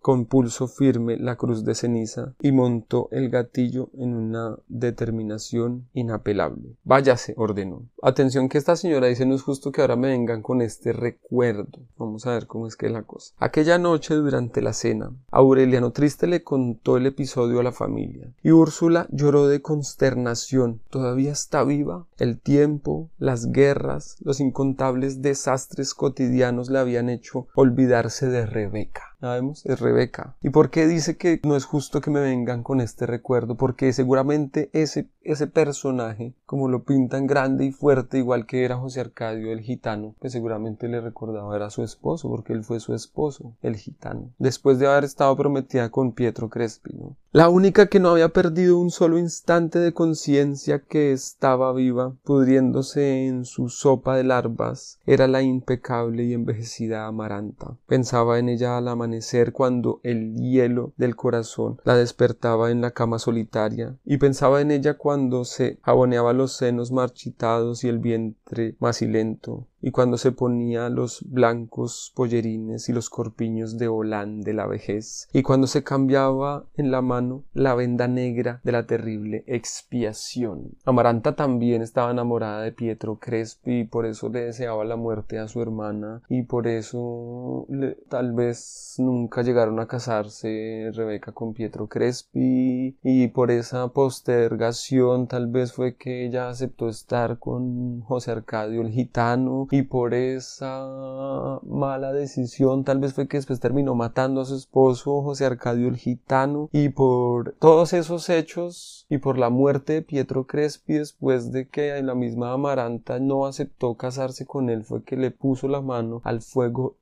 con 0.00 0.26
pulso 0.26 0.68
firme 0.68 1.16
la 1.16 1.36
cruz 1.36 1.64
de 1.64 1.74
ceniza 1.74 2.34
y 2.40 2.52
montó 2.52 3.08
el 3.10 3.30
gatillo 3.30 3.90
en 3.98 4.14
una 4.14 4.56
determinación 4.68 5.86
inapelable. 5.94 6.76
Váyase, 6.84 7.34
ordenó. 7.36 7.82
Atención 8.02 8.48
que 8.48 8.58
esta 8.58 8.76
señora 8.76 9.06
dice 9.06 9.26
no 9.26 9.34
es 9.34 9.42
justo 9.42 9.72
que 9.72 9.80
ahora 9.80 9.96
me 9.96 10.08
vengan 10.08 10.42
con 10.42 10.62
este 10.62 10.92
recuerdo. 10.92 11.80
Vamos 11.98 12.26
a 12.26 12.32
ver 12.32 12.46
cómo 12.46 12.66
es 12.66 12.76
que 12.76 12.86
es 12.86 12.92
la 12.92 13.02
cosa. 13.02 13.34
Aquella 13.38 13.78
noche 13.78 14.14
durante 14.14 14.62
la 14.62 14.72
cena, 14.72 15.12
Aureliano 15.30 15.92
Triste 15.92 16.26
le 16.26 16.42
contó 16.42 16.96
el 16.96 17.06
episodio 17.06 17.60
a 17.60 17.62
la 17.62 17.72
familia 17.72 18.32
y 18.42 18.50
Úrsula 18.50 19.06
lloró 19.10 19.48
de 19.48 19.62
consternación. 19.62 20.80
¿Todavía 20.90 21.32
está 21.32 21.64
viva? 21.64 22.06
El 22.18 22.38
tiempo, 22.40 23.10
las 23.18 23.50
guerras, 23.52 24.16
los 24.20 24.40
incontables 24.40 25.22
desastres 25.22 25.94
cotidianos 25.94 26.70
le 26.70 26.78
habían 26.78 27.08
hecho 27.08 27.48
olvidarse 27.54 28.28
de 28.28 28.46
Rebeca. 28.46 29.15
Sabemos, 29.20 29.64
es 29.64 29.80
Rebeca. 29.80 30.36
¿Y 30.42 30.50
por 30.50 30.70
qué 30.70 30.86
dice 30.86 31.16
que 31.16 31.40
no 31.44 31.56
es 31.56 31.64
justo 31.64 32.00
que 32.00 32.10
me 32.10 32.20
vengan 32.20 32.62
con 32.62 32.80
este 32.80 33.06
recuerdo? 33.06 33.56
Porque 33.56 33.92
seguramente 33.92 34.70
ese, 34.72 35.08
ese 35.22 35.46
personaje, 35.46 36.34
como 36.44 36.68
lo 36.68 36.84
pintan 36.84 37.26
grande 37.26 37.64
y 37.64 37.72
fuerte, 37.72 38.18
igual 38.18 38.46
que 38.46 38.64
era 38.64 38.76
José 38.76 39.00
Arcadio 39.00 39.52
el 39.52 39.60
gitano, 39.60 40.14
pues 40.18 40.32
seguramente 40.32 40.88
le 40.88 41.00
recordaba 41.00 41.56
era 41.56 41.70
su 41.70 41.82
esposo, 41.82 42.28
porque 42.28 42.52
él 42.52 42.62
fue 42.62 42.80
su 42.80 42.94
esposo, 42.94 43.54
el 43.62 43.76
gitano, 43.76 44.32
después 44.38 44.78
de 44.78 44.86
haber 44.86 45.04
estado 45.04 45.34
prometida 45.36 45.90
con 45.90 46.12
Pietro 46.12 46.48
Crespi, 46.48 46.92
¿no? 46.94 47.16
La 47.36 47.50
única 47.50 47.88
que 47.88 48.00
no 48.00 48.08
había 48.08 48.30
perdido 48.30 48.78
un 48.78 48.90
solo 48.90 49.18
instante 49.18 49.78
de 49.78 49.92
conciencia 49.92 50.78
que 50.78 51.12
estaba 51.12 51.70
viva, 51.74 52.14
pudriéndose 52.24 53.26
en 53.26 53.44
su 53.44 53.68
sopa 53.68 54.16
de 54.16 54.24
larvas, 54.24 55.00
era 55.04 55.28
la 55.28 55.42
impecable 55.42 56.24
y 56.24 56.32
envejecida 56.32 57.06
Amaranta. 57.06 57.76
Pensaba 57.86 58.38
en 58.38 58.48
ella 58.48 58.78
al 58.78 58.88
amanecer 59.06 59.52
cuando 59.52 60.00
el 60.02 60.34
hielo 60.34 60.92
del 60.96 61.16
corazón 61.16 61.80
la 61.84 61.96
despertaba 61.96 62.70
en 62.70 62.80
la 62.80 62.90
cama 62.90 63.18
solitaria, 63.18 63.96
y 64.04 64.18
pensaba 64.18 64.60
en 64.60 64.70
ella 64.70 64.94
cuando 64.94 65.44
se 65.44 65.78
jaboneaba 65.82 66.32
los 66.32 66.52
senos 66.52 66.92
marchitados 66.92 67.84
y 67.84 67.88
el 67.88 67.98
vientre 67.98 68.76
macilento, 68.80 69.68
y 69.80 69.90
cuando 69.90 70.18
se 70.18 70.32
ponía 70.32 70.88
los 70.88 71.22
blancos 71.28 72.12
pollerines 72.14 72.88
y 72.88 72.92
los 72.92 73.10
corpiños 73.10 73.78
de 73.78 73.88
holán 73.88 74.40
de 74.40 74.54
la 74.54 74.66
vejez, 74.66 75.28
y 75.32 75.42
cuando 75.42 75.66
se 75.66 75.84
cambiaba 75.84 76.66
en 76.76 76.90
la 76.90 77.02
mano 77.02 77.44
la 77.52 77.74
venda 77.74 78.08
negra 78.08 78.60
de 78.64 78.72
la 78.72 78.86
terrible 78.86 79.44
expiación. 79.46 80.72
Amaranta 80.84 81.36
también 81.36 81.82
estaba 81.82 82.10
enamorada 82.10 82.62
de 82.62 82.72
Pietro 82.72 83.18
Crespi 83.18 83.80
y 83.80 83.84
por 83.84 84.06
eso 84.06 84.28
le 84.28 84.40
deseaba 84.40 84.84
la 84.84 84.96
muerte 84.96 85.38
a 85.38 85.48
su 85.48 85.60
hermana 85.62 86.22
y 86.28 86.42
por 86.42 86.66
eso 86.66 87.66
tal 88.08 88.32
vez 88.32 88.96
nunca 88.98 89.42
llegaron 89.42 89.78
a 89.80 89.86
casarse 89.86 90.90
Rebeca 90.94 91.32
con 91.32 91.54
Pietro 91.54 91.86
Crespi 91.88 92.96
y 93.02 93.28
por 93.28 93.50
esa 93.50 93.88
postergación 93.88 95.26
tal 95.26 95.46
vez 95.48 95.72
fue 95.72 95.96
que 95.96 96.26
ella 96.26 96.48
aceptó 96.48 96.88
estar 96.88 97.38
con 97.38 98.00
José 98.02 98.30
Arcadio 98.30 98.82
el 98.82 98.90
gitano 98.90 99.65
y 99.70 99.82
por 99.82 100.14
esa 100.14 101.60
mala 101.62 102.12
decisión 102.12 102.84
tal 102.84 102.98
vez 102.98 103.14
fue 103.14 103.28
que 103.28 103.36
después 103.36 103.60
terminó 103.60 103.94
matando 103.94 104.40
a 104.40 104.44
su 104.44 104.56
esposo 104.56 105.22
José 105.22 105.46
Arcadio 105.46 105.88
el 105.88 105.96
Gitano 105.96 106.68
y 106.72 106.90
por 106.90 107.54
todos 107.58 107.92
esos 107.92 108.28
hechos 108.28 109.06
y 109.08 109.18
por 109.18 109.38
la 109.38 109.50
muerte 109.50 109.94
de 109.94 110.02
Pietro 110.02 110.46
Crespi 110.46 110.94
después 110.94 111.52
de 111.52 111.68
que 111.68 112.02
la 112.02 112.14
misma 112.14 112.52
Amaranta 112.52 113.18
no 113.20 113.46
aceptó 113.46 113.94
casarse 113.94 114.46
con 114.46 114.70
él 114.70 114.84
fue 114.84 115.02
que 115.02 115.16
le 115.16 115.30
puso 115.30 115.68
la 115.68 115.80
mano 115.80 116.20
al 116.24 116.42
fuego 116.42 116.96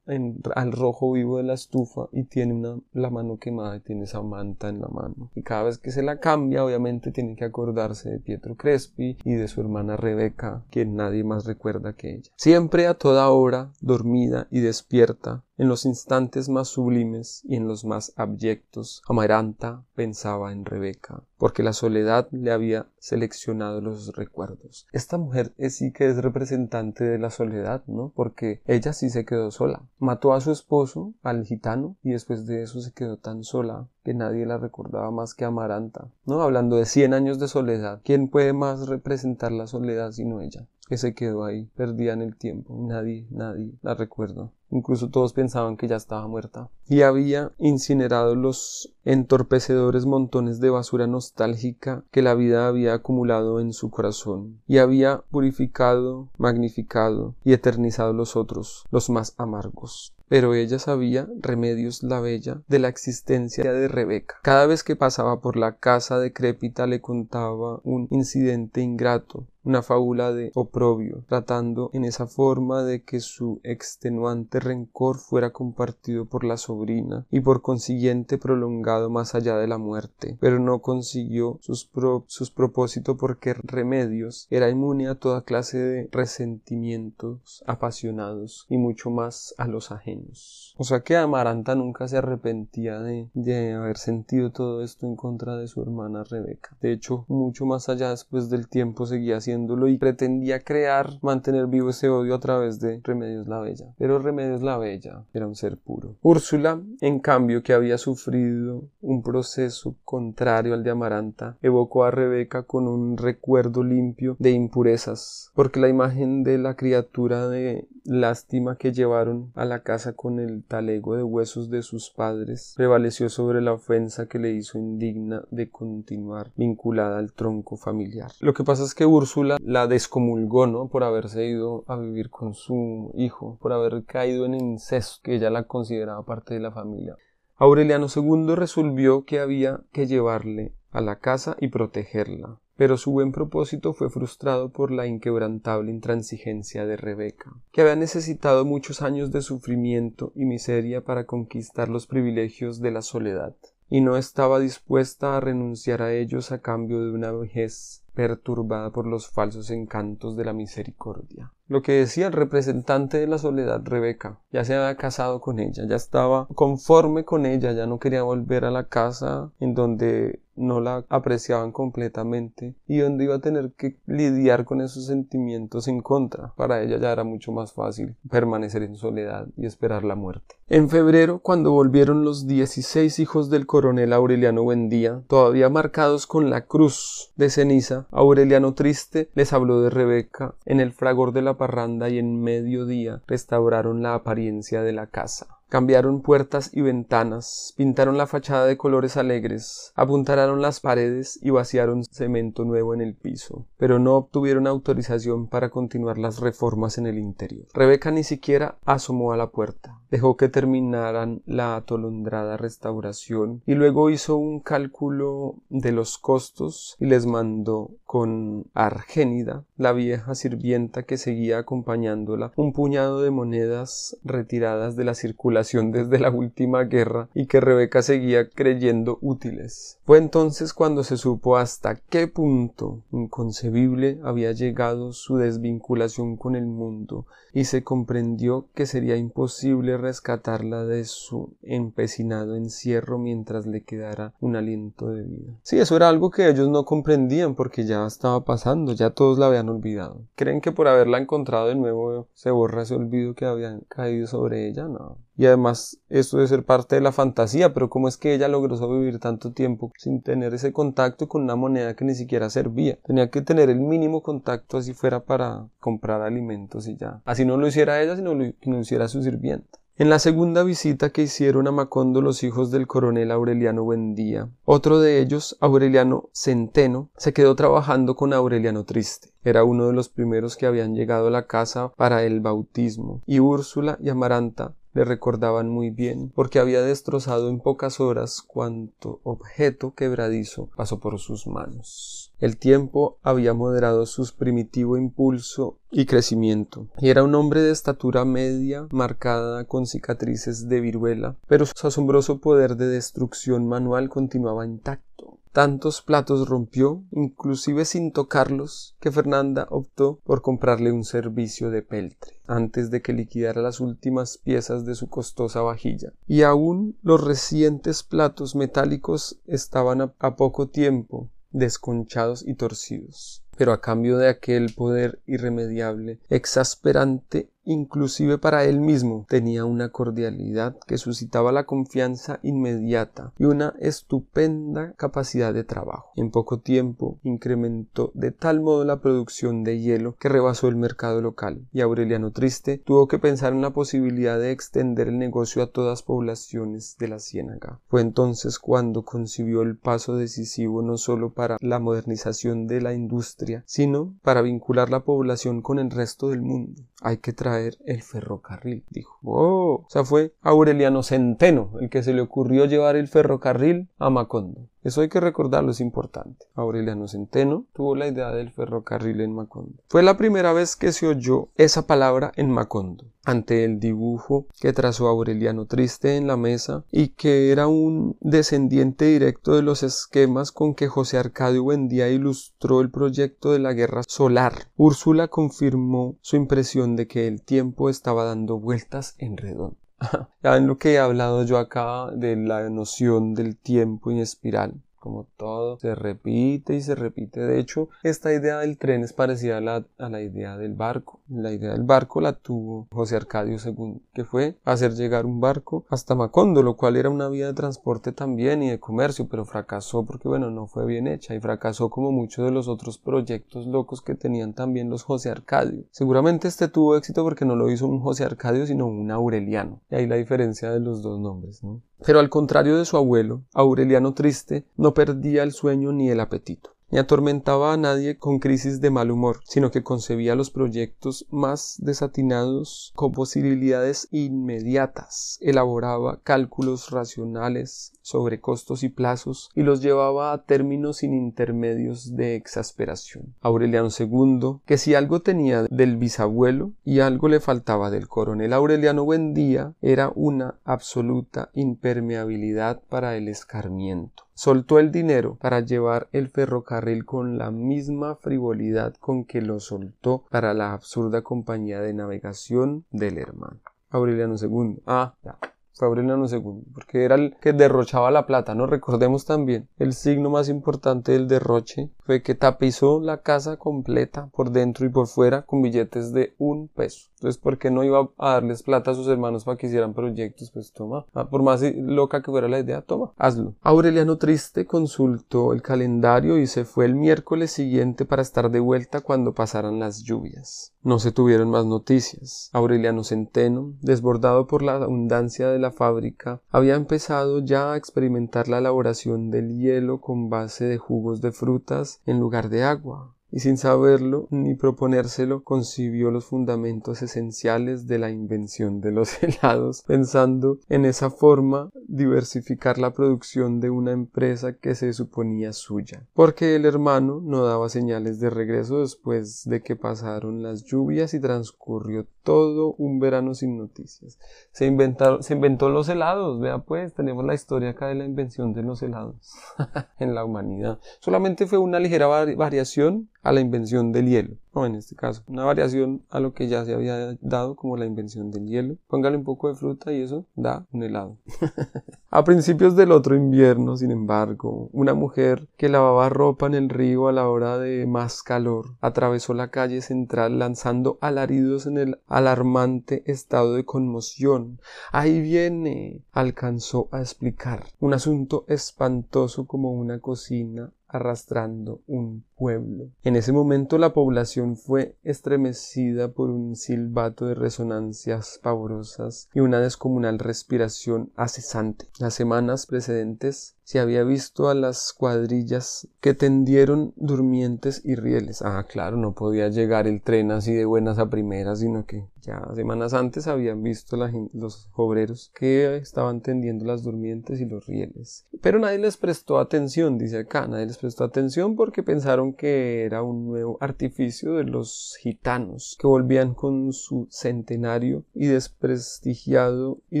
al 0.54 0.72
rojo 0.72 1.12
vivo 1.12 1.38
de 1.38 1.44
la 1.44 1.54
estufa 1.54 2.08
y 2.12 2.24
tiene 2.24 2.54
una, 2.54 2.78
la 2.92 3.10
mano 3.10 3.38
quemada 3.38 3.76
y 3.76 3.80
tiene 3.80 4.04
esa 4.04 4.22
manta 4.22 4.68
en 4.68 4.80
la 4.80 4.88
mano. 4.88 5.30
Y 5.34 5.42
cada 5.42 5.64
vez 5.64 5.78
que 5.78 5.90
se 5.90 6.02
la 6.02 6.20
cambia 6.20 6.64
obviamente 6.64 7.10
tiene 7.10 7.36
que 7.36 7.44
acordarse 7.44 8.10
de 8.10 8.18
Pietro 8.18 8.56
Crespi 8.56 9.16
y 9.24 9.34
de 9.34 9.48
su 9.48 9.60
hermana 9.60 9.96
Rebeca 9.96 10.64
quien 10.70 10.96
nadie 10.96 11.24
más 11.24 11.46
recuerda 11.46 11.94
que 11.94 12.14
ella 12.14 12.30
siempre 12.54 12.86
a 12.86 12.94
toda 12.94 13.28
hora 13.30 13.72
dormida 13.80 14.46
y 14.48 14.60
despierta 14.60 15.42
en 15.56 15.68
los 15.68 15.84
instantes 15.84 16.48
más 16.48 16.68
sublimes 16.68 17.42
y 17.44 17.54
en 17.54 17.68
los 17.68 17.84
más 17.84 18.12
abyectos, 18.16 19.02
Amaranta 19.08 19.84
pensaba 19.94 20.50
en 20.52 20.64
Rebeca, 20.64 21.22
porque 21.36 21.62
la 21.62 21.72
soledad 21.72 22.28
le 22.32 22.50
había 22.50 22.88
seleccionado 22.98 23.80
los 23.80 24.16
recuerdos. 24.16 24.88
Esta 24.92 25.16
mujer 25.16 25.52
sí 25.70 25.92
que 25.92 26.08
es 26.08 26.16
representante 26.16 27.04
de 27.04 27.18
la 27.18 27.30
soledad, 27.30 27.84
¿no? 27.86 28.12
Porque 28.16 28.62
ella 28.66 28.92
sí 28.92 29.10
se 29.10 29.24
quedó 29.24 29.52
sola. 29.52 29.82
Mató 29.98 30.32
a 30.32 30.40
su 30.40 30.50
esposo, 30.50 31.14
al 31.22 31.44
gitano, 31.44 31.96
y 32.02 32.10
después 32.10 32.46
de 32.46 32.62
eso 32.62 32.80
se 32.80 32.92
quedó 32.92 33.16
tan 33.16 33.44
sola 33.44 33.86
que 34.02 34.12
nadie 34.12 34.46
la 34.46 34.58
recordaba 34.58 35.10
más 35.12 35.34
que 35.34 35.44
Amaranta, 35.44 36.08
¿no? 36.26 36.42
Hablando 36.42 36.76
de 36.76 36.84
cien 36.84 37.14
años 37.14 37.38
de 37.38 37.46
soledad, 37.46 38.00
¿quién 38.04 38.28
puede 38.28 38.52
más 38.52 38.88
representar 38.88 39.52
la 39.52 39.68
soledad 39.68 40.10
sino 40.10 40.40
ella? 40.40 40.66
Que 40.86 40.96
se 40.98 41.14
quedó 41.14 41.44
ahí, 41.44 41.68
perdida 41.76 42.12
en 42.12 42.22
el 42.22 42.36
tiempo. 42.36 42.76
Nadie, 42.88 43.26
nadie 43.30 43.72
la 43.82 43.94
recuerda. 43.94 44.50
Incluso 44.70 45.08
todos 45.08 45.32
pensaban 45.32 45.76
que 45.76 45.88
ya 45.88 45.96
estaba 45.96 46.26
muerta. 46.26 46.68
Y 46.88 47.02
había 47.02 47.52
incinerado 47.58 48.34
los 48.34 48.92
entorpecedores 49.04 50.06
montones 50.06 50.60
de 50.60 50.70
basura 50.70 51.06
nostálgica 51.06 52.04
que 52.10 52.22
la 52.22 52.34
vida 52.34 52.66
había 52.66 52.94
acumulado 52.94 53.60
en 53.60 53.72
su 53.72 53.90
corazón. 53.90 54.60
Y 54.66 54.78
había 54.78 55.22
purificado, 55.30 56.28
magnificado 56.38 57.34
y 57.44 57.52
eternizado 57.52 58.12
los 58.12 58.36
otros, 58.36 58.84
los 58.90 59.10
más 59.10 59.34
amargos 59.38 60.14
pero 60.28 60.54
ella 60.54 60.78
sabía, 60.78 61.28
Remedios 61.38 62.02
la 62.02 62.20
Bella, 62.20 62.62
de 62.66 62.78
la 62.78 62.88
existencia 62.88 63.72
de 63.72 63.88
Rebeca. 63.88 64.36
Cada 64.42 64.66
vez 64.66 64.82
que 64.82 64.96
pasaba 64.96 65.40
por 65.40 65.56
la 65.56 65.76
casa 65.76 66.18
decrépita 66.18 66.86
le 66.86 67.00
contaba 67.00 67.80
un 67.84 68.08
incidente 68.10 68.80
ingrato, 68.80 69.46
una 69.62 69.82
fábula 69.82 70.32
de 70.32 70.50
oprobio, 70.54 71.24
tratando 71.28 71.90
en 71.92 72.04
esa 72.04 72.26
forma 72.26 72.82
de 72.84 73.02
que 73.02 73.20
su 73.20 73.60
extenuante 73.62 74.53
rencor 74.60 75.18
fuera 75.18 75.50
compartido 75.50 76.24
por 76.24 76.44
la 76.44 76.56
sobrina 76.56 77.26
y 77.30 77.40
por 77.40 77.62
consiguiente 77.62 78.38
prolongado 78.38 79.10
más 79.10 79.34
allá 79.34 79.56
de 79.56 79.66
la 79.66 79.78
muerte, 79.78 80.36
pero 80.40 80.58
no 80.58 80.80
consiguió 80.80 81.58
sus, 81.60 81.90
sus 82.26 82.50
propósitos 82.50 83.16
porque 83.18 83.54
Remedios 83.54 84.46
era 84.50 84.70
inmune 84.70 85.08
a 85.08 85.16
toda 85.16 85.42
clase 85.42 85.78
de 85.78 86.08
resentimientos 86.10 87.62
apasionados 87.66 88.66
y 88.68 88.78
mucho 88.78 89.10
más 89.10 89.54
a 89.58 89.66
los 89.66 89.92
ajenos. 89.92 90.74
O 90.78 90.84
sea 90.84 91.00
que 91.00 91.16
Amaranta 91.16 91.74
nunca 91.74 92.08
se 92.08 92.16
arrepentía 92.16 93.00
de, 93.00 93.28
de 93.34 93.74
haber 93.74 93.98
sentido 93.98 94.50
todo 94.50 94.82
esto 94.82 95.06
en 95.06 95.16
contra 95.16 95.56
de 95.56 95.68
su 95.68 95.82
hermana 95.82 96.24
Rebeca. 96.24 96.76
De 96.80 96.92
hecho, 96.92 97.24
mucho 97.28 97.66
más 97.66 97.88
allá 97.88 98.10
después 98.10 98.50
del 98.50 98.68
tiempo 98.68 99.06
seguía 99.06 99.40
siendo 99.40 99.74
y 99.88 99.98
pretendía 99.98 100.60
crear, 100.60 101.18
mantener 101.20 101.66
vivo 101.66 101.90
ese 101.90 102.08
odio 102.08 102.34
a 102.34 102.40
través 102.40 102.80
de 102.80 103.00
Remedios 103.02 103.48
la 103.48 103.60
Bella. 103.60 103.92
Pero 103.98 104.18
Remedios 104.18 104.43
la 104.48 104.78
Bella 104.78 105.24
era 105.32 105.46
un 105.46 105.54
ser 105.54 105.76
puro. 105.76 106.16
Úrsula, 106.22 106.80
en 107.00 107.18
cambio, 107.20 107.62
que 107.62 107.72
había 107.72 107.98
sufrido 107.98 108.84
un 109.00 109.22
proceso 109.22 109.96
contrario 110.04 110.74
al 110.74 110.84
de 110.84 110.90
Amaranta, 110.90 111.56
evocó 111.62 112.04
a 112.04 112.10
Rebeca 112.10 112.62
con 112.62 112.86
un 112.88 113.16
recuerdo 113.16 113.82
limpio 113.82 114.36
de 114.38 114.50
impurezas, 114.50 115.50
porque 115.54 115.80
la 115.80 115.88
imagen 115.88 116.44
de 116.44 116.58
la 116.58 116.76
criatura 116.76 117.48
de 117.48 117.86
lástima 118.04 118.76
que 118.76 118.92
llevaron 118.92 119.50
a 119.54 119.64
la 119.64 119.82
casa 119.82 120.12
con 120.12 120.38
el 120.38 120.62
talego 120.62 121.16
de 121.16 121.22
huesos 121.22 121.70
de 121.70 121.82
sus 121.82 122.10
padres 122.10 122.74
prevaleció 122.76 123.28
sobre 123.28 123.62
la 123.62 123.72
ofensa 123.72 124.26
que 124.26 124.38
le 124.38 124.52
hizo 124.52 124.78
indigna 124.78 125.42
de 125.50 125.70
continuar 125.70 126.52
vinculada 126.56 127.18
al 127.18 127.32
tronco 127.32 127.76
familiar. 127.76 128.30
Lo 128.40 128.52
que 128.52 128.64
pasa 128.64 128.84
es 128.84 128.94
que 128.94 129.06
Úrsula 129.06 129.56
la 129.62 129.86
descomulgó, 129.86 130.66
¿no? 130.66 130.88
Por 130.88 131.02
haberse 131.02 131.46
ido 131.46 131.84
a 131.86 131.96
vivir 131.96 132.30
con 132.30 132.54
su 132.54 133.12
hijo, 133.16 133.58
por 133.60 133.72
haber 133.72 134.04
caído 134.04 134.33
en 134.42 134.54
incesto, 134.54 135.20
que 135.22 135.36
ella 135.36 135.50
la 135.50 135.64
consideraba 135.64 136.24
parte 136.24 136.54
de 136.54 136.60
la 136.60 136.72
familia. 136.72 137.16
Aureliano 137.56 138.06
II 138.14 138.54
resolvió 138.54 139.24
que 139.24 139.38
había 139.38 139.80
que 139.92 140.06
llevarle 140.06 140.74
a 140.90 141.00
la 141.00 141.20
casa 141.20 141.56
y 141.60 141.68
protegerla 141.68 142.58
pero 142.76 142.96
su 142.96 143.12
buen 143.12 143.32
propósito 143.32 143.92
fue 143.92 144.10
frustrado 144.10 144.70
por 144.70 144.90
la 144.90 145.06
inquebrantable 145.06 145.90
intransigencia 145.90 146.86
de 146.86 146.96
Rebeca, 146.96 147.52
que 147.72 147.82
había 147.82 147.96
necesitado 147.96 148.64
muchos 148.64 149.00
años 149.02 149.30
de 149.30 149.42
sufrimiento 149.42 150.32
y 150.34 150.44
miseria 150.44 151.04
para 151.04 151.24
conquistar 151.24 151.88
los 151.88 152.06
privilegios 152.06 152.80
de 152.80 152.90
la 152.90 153.02
soledad, 153.02 153.54
y 153.88 154.00
no 154.00 154.16
estaba 154.16 154.58
dispuesta 154.58 155.36
a 155.36 155.40
renunciar 155.40 156.02
a 156.02 156.12
ellos 156.12 156.50
a 156.50 156.60
cambio 156.60 157.04
de 157.04 157.12
una 157.12 157.30
vejez 157.30 158.02
perturbada 158.12 158.90
por 158.90 159.06
los 159.06 159.28
falsos 159.28 159.70
encantos 159.70 160.36
de 160.36 160.44
la 160.44 160.52
misericordia. 160.52 161.52
Lo 161.66 161.80
que 161.82 161.92
decía 161.92 162.26
el 162.26 162.32
representante 162.32 163.18
de 163.18 163.26
la 163.26 163.38
soledad, 163.38 163.80
Rebeca, 163.84 164.38
ya 164.52 164.64
se 164.64 164.74
había 164.74 164.96
casado 164.96 165.40
con 165.40 165.58
ella, 165.58 165.84
ya 165.88 165.96
estaba 165.96 166.46
conforme 166.54 167.24
con 167.24 167.46
ella, 167.46 167.72
ya 167.72 167.86
no 167.86 167.98
quería 167.98 168.22
volver 168.22 168.66
a 168.66 168.70
la 168.70 168.88
casa 168.88 169.50
en 169.60 169.74
donde 169.74 170.42
no 170.56 170.80
la 170.80 171.04
apreciaban 171.08 171.72
completamente 171.72 172.74
y 172.86 172.98
donde 172.98 173.24
iba 173.24 173.36
a 173.36 173.40
tener 173.40 173.72
que 173.72 173.96
lidiar 174.06 174.64
con 174.64 174.80
esos 174.80 175.06
sentimientos 175.06 175.88
en 175.88 176.00
contra. 176.00 176.52
Para 176.56 176.82
ella 176.82 176.98
ya 176.98 177.12
era 177.12 177.24
mucho 177.24 177.52
más 177.52 177.72
fácil 177.72 178.16
permanecer 178.30 178.82
en 178.82 178.96
soledad 178.96 179.48
y 179.56 179.66
esperar 179.66 180.04
la 180.04 180.14
muerte. 180.14 180.56
En 180.68 180.88
febrero, 180.88 181.40
cuando 181.40 181.72
volvieron 181.72 182.24
los 182.24 182.46
16 182.46 183.18
hijos 183.18 183.50
del 183.50 183.66
coronel 183.66 184.12
Aureliano 184.12 184.62
Buendía, 184.62 185.22
todavía 185.28 185.68
marcados 185.68 186.26
con 186.26 186.48
la 186.48 186.62
cruz 186.66 187.32
de 187.36 187.50
ceniza, 187.50 188.06
Aureliano 188.10 188.74
triste 188.74 189.30
les 189.34 189.52
habló 189.52 189.82
de 189.82 189.90
Rebeca 189.90 190.54
en 190.64 190.80
el 190.80 190.92
fragor 190.92 191.32
de 191.32 191.42
la 191.42 191.53
parranda 191.56 192.08
y 192.08 192.18
en 192.18 192.40
mediodía 192.40 193.22
restauraron 193.26 194.02
la 194.02 194.14
apariencia 194.14 194.82
de 194.82 194.92
la 194.92 195.06
casa. 195.06 195.58
Cambiaron 195.74 196.22
puertas 196.22 196.70
y 196.72 196.82
ventanas, 196.82 197.74
pintaron 197.76 198.16
la 198.16 198.28
fachada 198.28 198.64
de 198.64 198.76
colores 198.76 199.16
alegres, 199.16 199.92
apuntalaron 199.96 200.62
las 200.62 200.78
paredes 200.78 201.36
y 201.42 201.50
vaciaron 201.50 202.04
cemento 202.04 202.64
nuevo 202.64 202.94
en 202.94 203.00
el 203.00 203.16
piso, 203.16 203.66
pero 203.76 203.98
no 203.98 204.14
obtuvieron 204.14 204.68
autorización 204.68 205.48
para 205.48 205.70
continuar 205.70 206.16
las 206.16 206.38
reformas 206.38 206.96
en 206.96 207.08
el 207.08 207.18
interior. 207.18 207.66
Rebeca 207.74 208.12
ni 208.12 208.22
siquiera 208.22 208.78
asomó 208.84 209.32
a 209.32 209.36
la 209.36 209.48
puerta, 209.50 209.98
dejó 210.12 210.36
que 210.36 210.48
terminaran 210.48 211.42
la 211.44 211.74
atolondrada 211.74 212.56
restauración 212.56 213.64
y 213.66 213.74
luego 213.74 214.10
hizo 214.10 214.36
un 214.36 214.60
cálculo 214.60 215.56
de 215.70 215.90
los 215.90 216.18
costos 216.18 216.94
y 217.00 217.06
les 217.06 217.26
mandó 217.26 217.90
con 218.04 218.70
Argénida, 218.74 219.64
la 219.76 219.92
vieja 219.92 220.36
sirvienta 220.36 221.02
que 221.02 221.16
seguía 221.16 221.58
acompañándola, 221.58 222.52
un 222.54 222.72
puñado 222.72 223.22
de 223.22 223.32
monedas 223.32 224.16
retiradas 224.22 224.94
de 224.94 225.02
la 225.02 225.14
circulación 225.14 225.63
desde 225.72 226.18
la 226.18 226.30
última 226.30 226.84
guerra 226.84 227.28
y 227.34 227.46
que 227.46 227.60
Rebeca 227.60 228.02
seguía 228.02 228.48
creyendo 228.48 229.18
útiles. 229.20 229.98
Fue 230.04 230.18
entonces 230.18 230.72
cuando 230.72 231.02
se 231.02 231.16
supo 231.16 231.56
hasta 231.56 231.96
qué 231.96 232.28
punto 232.28 233.02
inconcebible 233.10 234.20
había 234.22 234.52
llegado 234.52 235.12
su 235.12 235.36
desvinculación 235.36 236.36
con 236.36 236.54
el 236.54 236.66
mundo 236.66 237.26
y 237.54 237.64
se 237.64 237.84
comprendió 237.84 238.66
que 238.74 238.84
sería 238.84 239.16
imposible 239.16 239.96
rescatarla 239.96 240.84
de 240.84 241.04
su 241.04 241.54
empecinado 241.62 242.56
encierro 242.56 243.18
mientras 243.18 243.66
le 243.66 243.82
quedara 243.84 244.34
un 244.40 244.56
aliento 244.56 245.10
de 245.10 245.22
vida. 245.22 245.52
Sí, 245.62 245.78
eso 245.78 245.96
era 245.96 246.08
algo 246.08 246.30
que 246.30 246.48
ellos 246.48 246.68
no 246.68 246.84
comprendían 246.84 247.54
porque 247.54 247.84
ya 247.84 248.04
estaba 248.06 248.44
pasando, 248.44 248.92
ya 248.92 249.10
todos 249.10 249.38
la 249.38 249.46
habían 249.46 249.68
olvidado. 249.68 250.22
¿Creen 250.34 250.60
que 250.60 250.72
por 250.72 250.88
haberla 250.88 251.18
encontrado 251.18 251.68
de 251.68 251.76
nuevo 251.76 252.26
se 252.34 252.50
borra 252.50 252.82
ese 252.82 252.96
olvido 252.96 253.34
que 253.34 253.46
habían 253.46 253.80
caído 253.88 254.26
sobre 254.26 254.68
ella? 254.68 254.88
No. 254.88 255.18
Y 255.36 255.46
además 255.46 255.98
esto 256.08 256.36
debe 256.36 256.48
ser 256.48 256.64
parte 256.64 256.94
de 256.94 257.00
la 257.00 257.12
fantasía, 257.12 257.74
pero 257.74 257.90
¿cómo 257.90 258.08
es 258.08 258.16
que 258.16 258.34
ella 258.34 258.48
logró 258.48 258.76
sobrevivir 258.76 259.18
tanto 259.18 259.52
tiempo 259.52 259.92
sin 259.98 260.22
tener 260.22 260.54
ese 260.54 260.72
contacto 260.72 261.28
con 261.28 261.42
una 261.42 261.56
moneda 261.56 261.94
que 261.96 262.04
ni 262.04 262.14
siquiera 262.14 262.50
servía? 262.50 262.98
Tenía 263.04 263.30
que 263.30 263.42
tener 263.42 263.68
el 263.68 263.80
mínimo 263.80 264.22
contacto 264.22 264.78
así 264.78 264.94
fuera 264.94 265.24
para 265.24 265.68
comprar 265.80 266.22
alimentos 266.22 266.86
y 266.86 266.96
ya. 266.96 267.20
Así 267.24 267.44
no 267.44 267.56
lo 267.56 267.66
hiciera 267.66 268.00
ella, 268.00 268.16
sino 268.16 268.36
que 268.38 268.70
lo 268.70 268.78
hiciera 268.78 269.08
su 269.08 269.22
sirvienta. 269.22 269.78
En 269.96 270.10
la 270.10 270.18
segunda 270.18 270.64
visita 270.64 271.10
que 271.10 271.22
hicieron 271.22 271.68
a 271.68 271.70
Macondo 271.70 272.20
los 272.20 272.42
hijos 272.42 272.72
del 272.72 272.88
coronel 272.88 273.30
Aureliano 273.30 273.84
Buendía, 273.84 274.48
otro 274.64 274.98
de 274.98 275.20
ellos, 275.20 275.56
Aureliano 275.60 276.30
Centeno, 276.32 277.10
se 277.16 277.32
quedó 277.32 277.54
trabajando 277.54 278.16
con 278.16 278.32
Aureliano 278.32 278.82
Triste. 278.82 279.28
Era 279.44 279.62
uno 279.62 279.86
de 279.86 279.92
los 279.92 280.08
primeros 280.08 280.56
que 280.56 280.66
habían 280.66 280.96
llegado 280.96 281.28
a 281.28 281.30
la 281.30 281.46
casa 281.46 281.92
para 281.96 282.24
el 282.24 282.40
bautismo, 282.40 283.22
y 283.24 283.38
Úrsula 283.38 283.96
y 284.00 284.08
Amaranta 284.08 284.74
le 284.94 285.04
recordaban 285.04 285.68
muy 285.68 285.90
bien, 285.90 286.32
porque 286.34 286.60
había 286.60 286.80
destrozado 286.82 287.50
en 287.50 287.60
pocas 287.60 288.00
horas 288.00 288.42
cuanto 288.42 289.20
objeto 289.24 289.94
quebradizo 289.94 290.70
pasó 290.76 291.00
por 291.00 291.18
sus 291.18 291.46
manos. 291.46 292.32
El 292.38 292.56
tiempo 292.56 293.18
había 293.22 293.54
moderado 293.54 294.06
su 294.06 294.26
primitivo 294.36 294.96
impulso 294.96 295.78
y 295.90 296.06
crecimiento, 296.06 296.88
y 296.98 297.08
era 297.08 297.22
un 297.22 297.34
hombre 297.34 297.60
de 297.60 297.70
estatura 297.70 298.24
media, 298.24 298.86
marcada 298.90 299.64
con 299.64 299.86
cicatrices 299.86 300.68
de 300.68 300.80
viruela, 300.80 301.36
pero 301.46 301.66
su 301.66 301.86
asombroso 301.86 302.40
poder 302.40 302.76
de 302.76 302.86
destrucción 302.86 303.68
manual 303.68 304.08
continuaba 304.08 304.66
intacto. 304.66 305.13
Tantos 305.54 306.02
platos 306.02 306.48
rompió, 306.48 307.04
inclusive 307.12 307.84
sin 307.84 308.10
tocarlos, 308.10 308.96
que 308.98 309.12
Fernanda 309.12 309.68
optó 309.70 310.18
por 310.24 310.42
comprarle 310.42 310.90
un 310.90 311.04
servicio 311.04 311.70
de 311.70 311.80
peltre, 311.80 312.40
antes 312.48 312.90
de 312.90 313.02
que 313.02 313.12
liquidara 313.12 313.62
las 313.62 313.78
últimas 313.78 314.36
piezas 314.38 314.84
de 314.84 314.96
su 314.96 315.08
costosa 315.08 315.62
vajilla. 315.62 316.12
Y 316.26 316.42
aún 316.42 316.98
los 317.02 317.22
recientes 317.22 318.02
platos 318.02 318.56
metálicos 318.56 319.38
estaban 319.46 320.00
a, 320.00 320.12
a 320.18 320.34
poco 320.34 320.70
tiempo 320.70 321.30
desconchados 321.52 322.44
y 322.44 322.54
torcidos. 322.54 323.44
Pero 323.56 323.72
a 323.72 323.80
cambio 323.80 324.18
de 324.18 324.30
aquel 324.30 324.74
poder 324.74 325.22
irremediable, 325.24 326.18
exasperante 326.30 327.48
inclusive 327.64 328.38
para 328.38 328.64
él 328.64 328.80
mismo, 328.80 329.26
tenía 329.28 329.64
una 329.64 329.90
cordialidad 329.90 330.76
que 330.86 330.98
suscitaba 330.98 331.52
la 331.52 331.64
confianza 331.64 332.40
inmediata 332.42 333.32
y 333.38 333.44
una 333.44 333.74
estupenda 333.78 334.92
capacidad 334.92 335.52
de 335.54 335.64
trabajo. 335.64 336.10
En 336.16 336.30
poco 336.30 336.60
tiempo 336.60 337.18
incrementó 337.22 338.10
de 338.14 338.30
tal 338.30 338.60
modo 338.60 338.84
la 338.84 339.00
producción 339.00 339.64
de 339.64 339.80
hielo 339.80 340.16
que 340.18 340.28
rebasó 340.28 340.68
el 340.68 340.76
mercado 340.76 341.20
local, 341.20 341.66
y 341.72 341.80
Aureliano 341.80 342.30
Triste 342.32 342.78
tuvo 342.78 343.08
que 343.08 343.18
pensar 343.18 343.52
en 343.52 343.62
la 343.62 343.72
posibilidad 343.72 344.38
de 344.38 344.50
extender 344.50 345.08
el 345.08 345.18
negocio 345.18 345.62
a 345.62 345.70
todas 345.70 346.02
poblaciones 346.02 346.96
de 346.98 347.08
la 347.08 347.18
ciénaga. 347.18 347.80
Fue 347.88 348.00
entonces 348.00 348.58
cuando 348.58 349.04
concibió 349.04 349.62
el 349.62 349.76
paso 349.76 350.16
decisivo 350.16 350.82
no 350.82 350.96
solo 350.96 351.32
para 351.32 351.56
la 351.60 351.78
modernización 351.78 352.66
de 352.66 352.80
la 352.80 352.94
industria, 352.94 353.62
sino 353.66 354.14
para 354.22 354.42
vincular 354.42 354.90
la 354.90 355.04
población 355.04 355.62
con 355.62 355.78
el 355.78 355.90
resto 355.90 356.28
del 356.28 356.42
mundo. 356.42 356.82
Hay 357.04 357.18
que 357.18 357.34
traer 357.34 357.76
el 357.84 358.02
ferrocarril, 358.02 358.84
dijo. 358.88 359.18
Oh, 359.22 359.84
o 359.84 359.90
sea, 359.90 360.04
fue 360.04 360.34
Aureliano 360.40 361.02
Centeno 361.02 361.72
el 361.80 361.90
que 361.90 362.02
se 362.02 362.14
le 362.14 362.22
ocurrió 362.22 362.64
llevar 362.64 362.96
el 362.96 363.08
ferrocarril 363.08 363.90
a 363.98 364.08
Macondo. 364.08 364.70
Eso 364.84 365.00
hay 365.00 365.08
que 365.08 365.18
recordarlo, 365.18 365.70
es 365.70 365.80
importante. 365.80 366.46
Aureliano 366.54 367.08
Centeno 367.08 367.64
tuvo 367.72 367.96
la 367.96 368.06
idea 368.06 368.30
del 368.30 368.52
ferrocarril 368.52 369.22
en 369.22 369.34
Macondo. 369.34 369.82
Fue 369.88 370.02
la 370.02 370.18
primera 370.18 370.52
vez 370.52 370.76
que 370.76 370.92
se 370.92 371.06
oyó 371.06 371.48
esa 371.56 371.86
palabra 371.86 372.32
en 372.36 372.50
Macondo, 372.50 373.06
ante 373.24 373.64
el 373.64 373.80
dibujo 373.80 374.46
que 374.60 374.74
trazó 374.74 375.08
Aureliano 375.08 375.64
Triste 375.64 376.18
en 376.18 376.26
la 376.26 376.36
mesa 376.36 376.84
y 376.92 377.08
que 377.08 377.50
era 377.50 377.66
un 377.66 378.18
descendiente 378.20 379.06
directo 379.06 379.56
de 379.56 379.62
los 379.62 379.82
esquemas 379.82 380.52
con 380.52 380.74
que 380.74 380.86
José 380.86 381.16
Arcadio 381.16 381.64
Buendía 381.64 382.10
ilustró 382.10 382.82
el 382.82 382.90
proyecto 382.90 383.52
de 383.52 383.60
la 383.60 383.72
guerra 383.72 384.02
solar. 384.06 384.68
Úrsula 384.76 385.28
confirmó 385.28 386.18
su 386.20 386.36
impresión 386.36 386.94
de 386.94 387.06
que 387.06 387.26
el 387.26 387.42
tiempo 387.42 387.88
estaba 387.88 388.24
dando 388.24 388.60
vueltas 388.60 389.14
en 389.16 389.38
redondo. 389.38 389.78
ya 390.42 390.56
en 390.56 390.66
lo 390.66 390.78
que 390.78 390.94
he 390.94 390.98
hablado 390.98 391.44
yo 391.44 391.58
acá 391.58 392.10
de 392.12 392.36
la 392.36 392.68
noción 392.70 393.34
del 393.34 393.56
tiempo 393.56 394.10
en 394.10 394.18
espiral 394.18 394.83
como 395.04 395.26
todo 395.36 395.78
se 395.80 395.94
repite 395.94 396.74
y 396.74 396.80
se 396.80 396.94
repite. 396.94 397.40
De 397.40 397.60
hecho, 397.60 397.90
esta 398.02 398.32
idea 398.32 398.60
del 398.60 398.78
tren 398.78 399.04
es 399.04 399.12
parecida 399.12 399.58
a 399.58 399.60
la, 399.60 399.84
a 399.98 400.08
la, 400.08 400.22
idea 400.22 400.56
del 400.56 400.72
barco. 400.72 401.20
La 401.28 401.52
idea 401.52 401.72
del 401.72 401.82
barco 401.82 402.22
la 402.22 402.32
tuvo 402.32 402.88
José 402.90 403.16
Arcadio 403.16 403.58
II, 403.62 404.00
que 404.14 404.24
fue 404.24 404.56
hacer 404.64 404.94
llegar 404.94 405.26
un 405.26 405.42
barco 405.42 405.84
hasta 405.90 406.14
Macondo, 406.14 406.62
lo 406.62 406.78
cual 406.78 406.96
era 406.96 407.10
una 407.10 407.28
vía 407.28 407.48
de 407.48 407.52
transporte 407.52 408.12
también 408.12 408.62
y 408.62 408.70
de 408.70 408.80
comercio, 408.80 409.28
pero 409.28 409.44
fracasó 409.44 410.06
porque, 410.06 410.26
bueno, 410.26 410.50
no 410.50 410.68
fue 410.68 410.86
bien 410.86 411.06
hecha 411.06 411.34
y 411.34 411.40
fracasó 411.40 411.90
como 411.90 412.10
muchos 412.10 412.46
de 412.46 412.50
los 412.50 412.66
otros 412.66 412.96
proyectos 412.96 413.66
locos 413.66 414.00
que 414.00 414.14
tenían 414.14 414.54
también 414.54 414.88
los 414.88 415.02
José 415.02 415.28
Arcadio. 415.28 415.84
Seguramente 415.90 416.48
este 416.48 416.68
tuvo 416.68 416.96
éxito 416.96 417.22
porque 417.24 417.44
no 417.44 417.56
lo 417.56 417.70
hizo 417.70 417.86
un 417.86 418.00
José 418.00 418.24
Arcadio, 418.24 418.66
sino 418.66 418.86
un 418.86 419.10
Aureliano. 419.10 419.82
Y 419.90 419.96
ahí 419.96 420.06
la 420.06 420.16
diferencia 420.16 420.70
de 420.70 420.80
los 420.80 421.02
dos 421.02 421.20
nombres, 421.20 421.62
¿no? 421.62 421.82
Pero 422.04 422.20
al 422.20 422.28
contrario 422.28 422.76
de 422.76 422.84
su 422.84 422.96
abuelo, 422.96 423.44
Aureliano 423.54 424.12
Triste 424.14 424.66
no 424.76 424.92
perdía 424.92 425.42
el 425.42 425.52
sueño 425.52 425.92
ni 425.92 426.10
el 426.10 426.20
apetito 426.20 426.73
ni 426.94 427.00
atormentaba 427.00 427.72
a 427.72 427.76
nadie 427.76 428.18
con 428.18 428.38
crisis 428.38 428.80
de 428.80 428.88
mal 428.88 429.10
humor, 429.10 429.40
sino 429.42 429.72
que 429.72 429.82
concebía 429.82 430.36
los 430.36 430.52
proyectos 430.52 431.26
más 431.28 431.74
desatinados 431.80 432.92
con 432.94 433.10
posibilidades 433.10 434.06
inmediatas, 434.12 435.36
elaboraba 435.40 436.20
cálculos 436.22 436.92
racionales 436.92 437.94
sobre 438.00 438.40
costos 438.40 438.84
y 438.84 438.90
plazos 438.90 439.50
y 439.56 439.64
los 439.64 439.82
llevaba 439.82 440.32
a 440.32 440.44
términos 440.44 440.98
sin 440.98 441.14
intermedios 441.14 442.14
de 442.14 442.36
exasperación. 442.36 443.34
Aureliano 443.40 443.88
II, 443.98 444.60
que 444.64 444.78
si 444.78 444.94
algo 444.94 445.20
tenía 445.20 445.64
del 445.64 445.96
bisabuelo 445.96 446.74
y 446.84 447.00
algo 447.00 447.26
le 447.26 447.40
faltaba 447.40 447.90
del 447.90 448.06
coronel 448.06 448.52
Aureliano 448.52 449.04
Buendía, 449.04 449.74
era 449.82 450.12
una 450.14 450.60
absoluta 450.64 451.50
impermeabilidad 451.54 452.82
para 452.88 453.16
el 453.16 453.26
escarmiento 453.26 454.23
soltó 454.34 454.78
el 454.78 454.90
dinero 454.90 455.36
para 455.40 455.60
llevar 455.60 456.08
el 456.12 456.28
ferrocarril 456.28 457.04
con 457.04 457.38
la 457.38 457.50
misma 457.50 458.16
frivolidad 458.16 458.94
con 458.94 459.24
que 459.24 459.40
lo 459.40 459.60
soltó 459.60 460.24
para 460.30 460.54
la 460.54 460.72
absurda 460.72 461.22
compañía 461.22 461.80
de 461.80 461.94
navegación 461.94 462.84
del 462.90 463.18
hermano. 463.18 463.60
Aureliano 463.90 464.34
II. 464.40 464.82
Ah, 464.86 465.14
ya. 465.22 465.38
Fue 465.76 465.88
Aureliano 465.88 466.26
II, 466.28 466.62
porque 466.72 467.04
era 467.04 467.16
el 467.16 467.36
que 467.40 467.52
derrochaba 467.52 468.12
la 468.12 468.26
plata, 468.26 468.54
¿no? 468.54 468.66
Recordemos 468.66 469.24
también, 469.24 469.68
el 469.76 469.92
signo 469.92 470.30
más 470.30 470.48
importante 470.48 471.10
del 471.10 471.26
derroche 471.26 471.90
fue 472.06 472.22
que 472.22 472.36
tapizó 472.36 473.00
la 473.00 473.22
casa 473.22 473.56
completa 473.56 474.28
por 474.32 474.52
dentro 474.52 474.86
y 474.86 474.88
por 474.88 475.08
fuera 475.08 475.42
con 475.42 475.62
billetes 475.62 476.12
de 476.12 476.34
un 476.38 476.68
peso. 476.68 477.10
Entonces, 477.24 477.40
¿por 477.40 477.56
qué 477.56 477.70
no 477.70 477.82
iba 477.84 478.10
a 478.18 478.32
darles 478.32 478.62
plata 478.62 478.90
a 478.90 478.94
sus 478.94 479.08
hermanos 479.08 479.44
para 479.44 479.56
que 479.56 479.66
hicieran 479.66 479.94
proyectos? 479.94 480.50
Pues 480.50 480.74
toma. 480.74 481.06
Ah, 481.14 481.30
por 481.30 481.42
más 481.42 481.62
loca 481.62 482.20
que 482.20 482.30
fuera 482.30 482.48
la 482.50 482.58
idea, 482.58 482.82
toma, 482.82 483.12
hazlo. 483.16 483.54
Aureliano 483.62 484.18
Triste 484.18 484.66
consultó 484.66 485.54
el 485.54 485.62
calendario 485.62 486.38
y 486.38 486.46
se 486.46 486.66
fue 486.66 486.84
el 486.84 486.94
miércoles 486.94 487.50
siguiente 487.50 488.04
para 488.04 488.20
estar 488.20 488.50
de 488.50 488.60
vuelta 488.60 489.00
cuando 489.00 489.32
pasaran 489.32 489.80
las 489.80 490.02
lluvias. 490.02 490.74
No 490.82 490.98
se 490.98 491.12
tuvieron 491.12 491.48
más 491.48 491.64
noticias. 491.64 492.50
Aureliano 492.52 493.04
Centeno, 493.04 493.72
desbordado 493.80 494.46
por 494.46 494.62
la 494.62 494.74
abundancia 494.74 495.48
de 495.48 495.58
la 495.58 495.70
fábrica, 495.70 496.42
había 496.50 496.74
empezado 496.74 497.38
ya 497.38 497.72
a 497.72 497.78
experimentar 497.78 498.48
la 498.48 498.58
elaboración 498.58 499.30
del 499.30 499.56
hielo 499.56 500.02
con 500.02 500.28
base 500.28 500.66
de 500.66 500.76
jugos 500.76 501.22
de 501.22 501.32
frutas 501.32 502.02
en 502.04 502.20
lugar 502.20 502.50
de 502.50 502.64
agua 502.64 503.13
y 503.34 503.40
sin 503.40 503.56
saberlo 503.56 504.28
ni 504.30 504.54
proponérselo 504.54 505.42
concibió 505.42 506.12
los 506.12 506.24
fundamentos 506.24 507.02
esenciales 507.02 507.88
de 507.88 507.98
la 507.98 508.08
invención 508.10 508.80
de 508.80 508.92
los 508.92 509.20
helados, 509.24 509.82
pensando 509.82 510.60
en 510.68 510.84
esa 510.84 511.10
forma 511.10 511.70
diversificar 511.88 512.78
la 512.78 512.92
producción 512.92 513.58
de 513.58 513.70
una 513.70 513.90
empresa 513.90 514.52
que 514.52 514.76
se 514.76 514.92
suponía 514.92 515.52
suya, 515.52 516.06
porque 516.14 516.54
el 516.54 516.64
hermano 516.64 517.20
no 517.24 517.44
daba 517.44 517.68
señales 517.68 518.20
de 518.20 518.30
regreso 518.30 518.78
después 518.78 519.42
de 519.46 519.62
que 519.62 519.74
pasaron 519.74 520.44
las 520.44 520.62
lluvias 520.62 521.12
y 521.12 521.18
transcurrió 521.20 522.06
todo 522.24 522.74
un 522.78 522.98
verano 522.98 523.34
sin 523.34 523.56
noticias. 523.56 524.18
Se 524.50 524.66
inventaron, 524.66 525.22
se 525.22 525.34
inventó 525.34 525.68
los 525.68 525.88
helados, 525.88 526.40
vea 526.40 526.58
pues, 526.58 526.94
tenemos 526.94 527.24
la 527.24 527.34
historia 527.34 527.70
acá 527.70 527.86
de 527.86 527.94
la 527.94 528.04
invención 528.04 528.52
de 528.54 528.62
los 528.62 528.82
helados 528.82 529.16
en 530.00 530.14
la 530.14 530.24
humanidad. 530.24 530.80
Solamente 531.00 531.46
fue 531.46 531.58
una 531.58 531.78
ligera 531.78 532.06
variación 532.06 533.10
a 533.22 533.32
la 533.32 533.40
invención 533.40 533.92
del 533.92 534.08
hielo, 534.08 534.36
o 534.54 534.66
en 534.66 534.76
este 534.76 534.94
caso, 534.94 535.22
una 535.26 535.44
variación 535.44 536.02
a 536.10 536.20
lo 536.20 536.32
que 536.32 536.48
ya 536.48 536.64
se 536.64 536.74
había 536.74 537.16
dado 537.20 537.56
como 537.56 537.76
la 537.76 537.86
invención 537.86 538.30
del 538.30 538.46
hielo. 538.46 538.76
Póngale 538.88 539.16
un 539.16 539.24
poco 539.24 539.48
de 539.48 539.54
fruta 539.54 539.92
y 539.92 540.02
eso 540.02 540.26
da 540.34 540.66
un 540.72 540.82
helado. 540.82 541.18
a 542.10 542.24
principios 542.24 542.76
del 542.76 542.92
otro 542.92 543.16
invierno, 543.16 543.76
sin 543.76 543.90
embargo, 543.90 544.68
una 544.72 544.94
mujer 544.94 545.48
que 545.56 545.68
lavaba 545.68 546.08
ropa 546.08 546.46
en 546.46 546.54
el 546.54 546.68
río 546.68 547.08
a 547.08 547.12
la 547.12 547.28
hora 547.28 547.58
de 547.58 547.86
más 547.86 548.22
calor 548.22 548.76
atravesó 548.80 549.34
la 549.34 549.50
calle 549.50 549.82
central 549.82 550.38
lanzando 550.38 550.98
alaridos 551.00 551.66
en 551.66 551.78
el 551.78 551.98
alarmante 552.06 553.02
estado 553.06 553.54
de 553.54 553.64
conmoción. 553.64 554.60
Ahí 554.92 555.20
viene, 555.20 556.02
alcanzó 556.12 556.88
a 556.92 557.00
explicar, 557.00 557.64
un 557.80 557.94
asunto 557.94 558.44
espantoso 558.48 559.46
como 559.46 559.72
una 559.72 559.98
cocina 559.98 560.70
arrastrando 560.94 561.82
un 561.86 562.24
pueblo. 562.36 562.90
En 563.02 563.16
ese 563.16 563.32
momento 563.32 563.78
la 563.78 563.92
población 563.92 564.56
fue 564.56 564.96
estremecida 565.02 566.12
por 566.12 566.30
un 566.30 566.56
silbato 566.56 567.26
de 567.26 567.34
resonancias 567.34 568.40
pavorosas 568.42 569.28
y 569.34 569.40
una 569.40 569.60
descomunal 569.60 570.18
respiración 570.18 571.12
acesante. 571.16 571.88
Las 571.98 572.14
semanas 572.14 572.66
precedentes 572.66 573.53
se 573.64 573.80
había 573.80 574.04
visto 574.04 574.48
a 574.48 574.54
las 574.54 574.92
cuadrillas 574.92 575.88
que 576.00 576.12
tendieron 576.12 576.92
durmientes 576.96 577.80
y 577.84 577.94
rieles. 577.94 578.42
Ah, 578.42 578.66
claro, 578.68 578.98
no 578.98 579.14
podía 579.14 579.48
llegar 579.48 579.86
el 579.86 580.02
tren 580.02 580.30
así 580.30 580.52
de 580.52 580.66
buenas 580.66 580.98
a 580.98 581.08
primeras, 581.08 581.60
sino 581.60 581.86
que 581.86 582.06
ya 582.20 582.42
semanas 582.54 582.94
antes 582.94 583.26
habían 583.26 583.62
visto 583.62 583.98
los 584.32 584.70
obreros 584.74 585.30
que 585.34 585.76
estaban 585.76 586.20
tendiendo 586.20 586.64
las 586.64 586.82
durmientes 586.82 587.40
y 587.40 587.46
los 587.46 587.66
rieles. 587.66 588.26
Pero 588.40 588.58
nadie 588.58 588.78
les 588.78 588.96
prestó 588.96 589.38
atención, 589.38 589.98
dice 589.98 590.18
acá, 590.18 590.46
nadie 590.46 590.66
les 590.66 590.78
prestó 590.78 591.04
atención 591.04 591.56
porque 591.56 591.82
pensaron 591.82 592.34
que 592.34 592.84
era 592.84 593.02
un 593.02 593.26
nuevo 593.26 593.58
artificio 593.60 594.34
de 594.34 594.44
los 594.44 594.96
gitanos 595.00 595.76
que 595.78 595.86
volvían 595.86 596.34
con 596.34 596.72
su 596.72 597.06
centenario 597.10 598.04
y 598.14 598.26
desprestigiado 598.26 599.78
y 599.90 600.00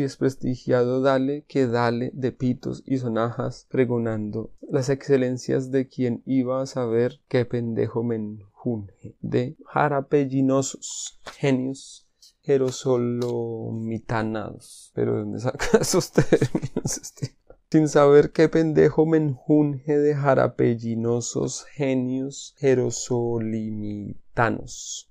desprestigiado 0.00 1.00
dale 1.00 1.44
que 1.46 1.66
dale 1.66 2.10
de 2.14 2.32
pitos 2.32 2.82
y 2.86 2.98
sonajas 2.98 3.53
pregonando 3.62 4.50
las 4.60 4.88
excelencias 4.88 5.70
de 5.70 5.86
quien 5.88 6.24
iba 6.26 6.60
a 6.60 6.66
saber 6.66 7.20
qué 7.28 7.44
pendejo 7.44 8.02
menjunje 8.02 9.14
de 9.20 9.56
jarapellinosos 9.66 11.20
genios 11.38 12.08
jerosolomitanados. 12.42 14.90
Pero 14.94 15.14
¿de 15.14 15.20
dónde 15.20 15.38
saca 15.40 15.78
esos 15.80 16.10
términos? 16.12 16.98
Este? 17.00 17.36
Sin 17.70 17.88
saber 17.88 18.32
qué 18.32 18.48
pendejo 18.48 19.06
menjunje 19.06 19.98
de 19.98 20.14
jarapellinosos 20.14 21.64
genios 21.72 22.54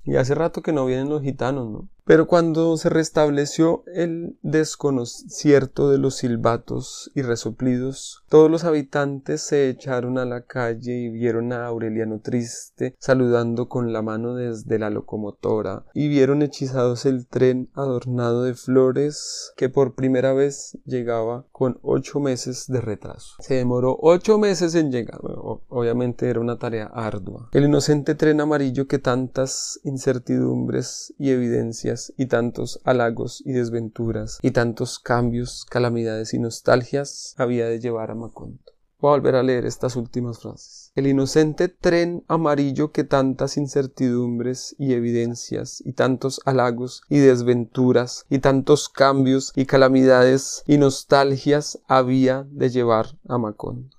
Y 0.03 0.17
hace 0.17 0.36
rato 0.36 0.61
que 0.61 0.74
no 0.74 0.86
vienen 0.86 1.09
los 1.09 1.21
gitanos, 1.21 1.69
¿no? 1.69 1.89
Pero 2.05 2.28
cuando 2.28 2.76
se 2.76 2.89
restableció 2.89 3.86
el 3.88 4.38
desconocierto 4.41 5.89
de 5.89 5.97
los 5.97 6.17
silbatos 6.17 7.09
y 7.15 7.21
resoplidos, 7.21 8.26
todos 8.28 8.51
los 8.51 8.65
habitantes 8.65 9.41
se 9.41 9.69
echaron 9.69 10.17
a 10.17 10.26
la 10.26 10.41
calle 10.41 10.93
y 10.93 11.09
vieron 11.09 11.53
a 11.53 11.65
Aureliano 11.65 12.19
triste, 12.19 12.95
saludando 12.99 13.69
con 13.69 13.93
la 13.93 14.01
mano 14.01 14.36
desde 14.36 14.80
la 14.80 14.89
locomotora, 14.89 15.86
y 15.93 16.09
vieron 16.09 16.41
hechizados 16.41 17.05
el 17.05 17.26
tren 17.26 17.69
adornado 17.74 18.43
de 18.43 18.55
flores 18.55 19.53
que 19.55 19.69
por 19.69 19.95
primera 19.95 20.34
vez 20.34 20.78
llegaba 20.84 21.45
con 21.53 21.80
ocho 21.84 22.19
meses 22.19 22.65
de 22.67 22.82
retraso. 22.82 23.36
Se 23.39 23.53
demoró 23.53 23.97
ocho 24.01 24.38
meses 24.38 24.76
en 24.76 24.91
llegar. 24.91 25.21
obviamente 25.24 26.30
era 26.30 26.41
una 26.41 26.59
tarea 26.59 26.88
ardua. 26.88 27.47
El 27.53 27.63
inocente 27.63 28.15
tren 28.15 28.41
amarillo 28.41 28.88
que 28.88 28.99
tantas 29.14 29.80
incertidumbres 29.84 31.14
y 31.20 31.30
evidencias 31.30 32.11
y 32.18 32.26
tantos 32.26 32.82
halagos 32.84 33.43
y 33.45 33.51
desventuras 33.51 34.39
y 34.41 34.49
tantos 34.49 34.97
cambios, 34.97 35.68
calamidades 35.70 36.34
y 36.34 36.39
nostalgias 36.39 37.36
había 37.38 37.68
de 37.68 37.80
llevar 37.80 38.09
a 38.09 38.16
Macondo. 38.16 38.57
Voy 38.99 39.09
a 39.09 39.11
volver 39.11 39.36
a 39.36 39.43
leer 39.43 39.68
estas 39.68 39.95
últimas 39.97 40.39
frases. 40.39 40.91
El 40.95 41.05
inocente 41.05 41.68
tren 41.68 42.24
amarillo 42.28 42.91
que 42.91 43.03
tantas 43.03 43.55
incertidumbres 43.55 44.76
y 44.80 44.93
evidencias 44.93 45.84
y 45.86 45.93
tantos 45.93 46.41
halagos 46.45 47.03
y 47.07 47.20
desventuras 47.20 48.26
y 48.32 48.39
tantos 48.39 48.89
cambios 48.89 49.53
y 49.55 49.68
calamidades 49.68 50.64
y 50.66 50.80
nostalgias 50.80 51.78
había 51.88 52.47
de 52.49 52.72
llevar 52.72 53.20
a 53.30 53.38
Macondo. 53.38 53.95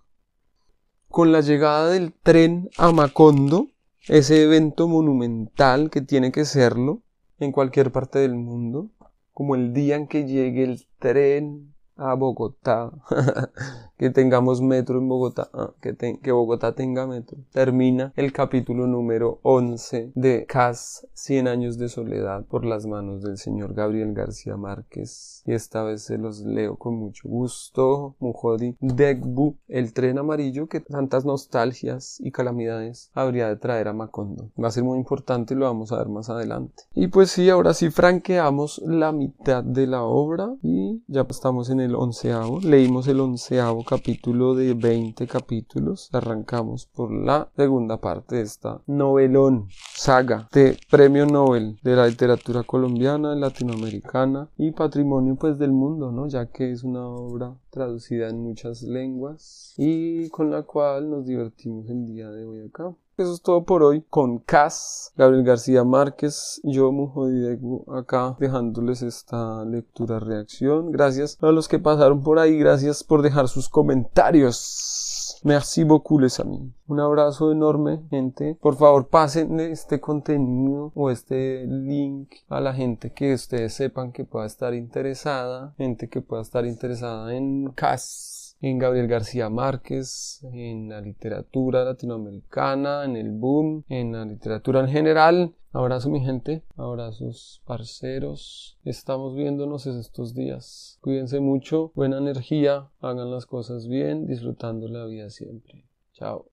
Con 1.08 1.30
la 1.30 1.40
llegada 1.40 1.90
del 1.90 2.12
tren 2.12 2.68
a 2.76 2.90
Macondo, 2.90 3.68
ese 4.08 4.42
evento 4.42 4.88
monumental 4.88 5.90
que 5.90 6.00
tiene 6.00 6.32
que 6.32 6.44
serlo, 6.44 7.02
en 7.38 7.52
cualquier 7.52 7.90
parte 7.90 8.18
del 8.18 8.34
mundo, 8.34 8.90
como 9.32 9.54
el 9.54 9.72
día 9.72 9.96
en 9.96 10.06
que 10.06 10.26
llegue 10.26 10.64
el 10.64 10.86
tren 10.98 11.73
a 11.96 12.14
Bogotá, 12.14 12.90
que 13.96 14.10
tengamos 14.10 14.60
metro 14.60 14.98
en 14.98 15.08
Bogotá, 15.08 15.48
ah, 15.52 15.72
que, 15.80 15.96
que, 15.96 16.32
Bogotá 16.32 16.74
tenga 16.74 17.06
metro. 17.06 17.38
Termina 17.52 18.12
el 18.16 18.32
capítulo 18.32 18.86
número 18.86 19.38
11 19.42 20.12
de 20.14 20.46
CAS 20.46 21.06
100 21.14 21.48
años 21.48 21.78
de 21.78 21.88
soledad 21.88 22.44
por 22.44 22.64
las 22.64 22.86
manos 22.86 23.22
del 23.22 23.38
señor 23.38 23.74
Gabriel 23.74 24.12
García 24.14 24.56
Márquez. 24.56 25.42
Y 25.46 25.52
esta 25.52 25.82
vez 25.82 26.02
se 26.02 26.18
los 26.18 26.40
leo 26.40 26.76
con 26.76 26.96
mucho 26.96 27.28
gusto. 27.28 28.16
Mujodi 28.18 28.76
Degbu, 28.80 29.56
el 29.68 29.92
tren 29.92 30.18
amarillo 30.18 30.68
que 30.68 30.80
tantas 30.80 31.24
nostalgias 31.24 32.18
y 32.20 32.32
calamidades 32.32 33.10
habría 33.14 33.48
de 33.48 33.56
traer 33.56 33.88
a 33.88 33.92
Macondo. 33.92 34.50
Va 34.62 34.68
a 34.68 34.72
ser 34.72 34.84
muy 34.84 34.98
importante 34.98 35.54
y 35.54 35.56
lo 35.56 35.66
vamos 35.66 35.92
a 35.92 35.98
ver 35.98 36.08
más 36.08 36.30
adelante. 36.30 36.84
Y 36.94 37.08
pues 37.08 37.30
sí, 37.30 37.48
ahora 37.50 37.74
sí 37.74 37.90
franqueamos 37.90 38.82
la 38.84 39.12
mitad 39.12 39.62
de 39.62 39.86
la 39.86 40.02
obra 40.02 40.54
y 40.62 41.02
ya 41.06 41.26
estamos 41.28 41.70
en 41.70 41.80
el 41.80 41.83
onceavo. 41.92 42.60
Leímos 42.60 43.08
el 43.08 43.18
onceavo 43.18 43.84
capítulo 43.84 44.54
de 44.54 44.74
20 44.74 45.26
capítulos. 45.26 46.08
Arrancamos 46.12 46.86
por 46.86 47.12
la 47.12 47.50
segunda 47.56 48.00
parte 48.00 48.36
de 48.36 48.42
esta 48.42 48.80
novelón, 48.86 49.66
saga 49.94 50.48
de 50.52 50.78
Premio 50.88 51.26
Nobel 51.26 51.80
de 51.82 51.96
la 51.96 52.06
literatura 52.06 52.62
colombiana, 52.62 53.34
latinoamericana 53.34 54.48
y 54.56 54.70
patrimonio 54.70 55.34
pues 55.34 55.58
del 55.58 55.72
mundo, 55.72 56.12
¿no? 56.12 56.28
Ya 56.28 56.46
que 56.46 56.70
es 56.70 56.84
una 56.84 57.06
obra 57.06 57.54
traducida 57.70 58.28
en 58.28 58.40
muchas 58.40 58.82
lenguas 58.82 59.74
y 59.76 60.28
con 60.28 60.50
la 60.50 60.62
cual 60.62 61.10
nos 61.10 61.26
divertimos 61.26 61.90
el 61.90 62.06
día 62.06 62.30
de 62.30 62.44
hoy 62.44 62.68
acá. 62.68 62.94
Eso 63.16 63.32
es 63.32 63.42
todo 63.42 63.62
por 63.62 63.84
hoy 63.84 64.04
con 64.10 64.40
Cas, 64.40 65.12
Gabriel 65.16 65.44
García 65.44 65.84
Márquez, 65.84 66.60
yo 66.64 66.90
Mujodidegu 66.90 67.84
acá 67.92 68.36
dejándoles 68.40 69.02
esta 69.02 69.64
lectura 69.64 70.18
reacción. 70.18 70.90
Gracias 70.90 71.38
a 71.40 71.52
los 71.52 71.68
que 71.68 71.78
pasaron 71.78 72.24
por 72.24 72.40
ahí, 72.40 72.58
gracias 72.58 73.04
por 73.04 73.22
dejar 73.22 73.46
sus 73.46 73.68
comentarios. 73.68 75.40
Merci 75.44 75.84
beaucoup 75.84 76.18
les 76.18 76.40
amis. 76.40 76.72
Un 76.88 76.98
abrazo 76.98 77.52
enorme, 77.52 78.00
gente. 78.10 78.58
Por 78.60 78.74
favor, 78.74 79.06
pasen 79.06 79.60
este 79.60 80.00
contenido 80.00 80.90
o 80.96 81.08
este 81.08 81.66
link 81.68 82.30
a 82.48 82.60
la 82.60 82.74
gente 82.74 83.12
que 83.12 83.34
ustedes 83.34 83.74
sepan 83.74 84.10
que 84.10 84.24
pueda 84.24 84.46
estar 84.46 84.74
interesada, 84.74 85.72
gente 85.76 86.08
que 86.08 86.20
pueda 86.20 86.42
estar 86.42 86.66
interesada 86.66 87.32
en 87.32 87.70
CAS 87.76 88.33
en 88.70 88.78
Gabriel 88.78 89.08
García 89.08 89.50
Márquez, 89.50 90.42
en 90.54 90.88
la 90.88 91.02
literatura 91.02 91.84
latinoamericana, 91.84 93.04
en 93.04 93.14
el 93.14 93.30
boom, 93.30 93.84
en 93.90 94.12
la 94.12 94.24
literatura 94.24 94.80
en 94.80 94.88
general. 94.88 95.54
Abrazo 95.72 96.08
mi 96.08 96.24
gente, 96.24 96.62
abrazos 96.76 97.60
parceros. 97.66 98.78
Estamos 98.82 99.34
viéndonos 99.34 99.86
estos 99.86 100.34
días. 100.34 100.98
Cuídense 101.02 101.40
mucho, 101.40 101.92
buena 101.94 102.16
energía, 102.16 102.88
hagan 103.00 103.30
las 103.30 103.44
cosas 103.44 103.86
bien, 103.86 104.26
disfrutando 104.26 104.88
la 104.88 105.04
vida 105.04 105.28
siempre. 105.28 105.84
Chao. 106.14 106.42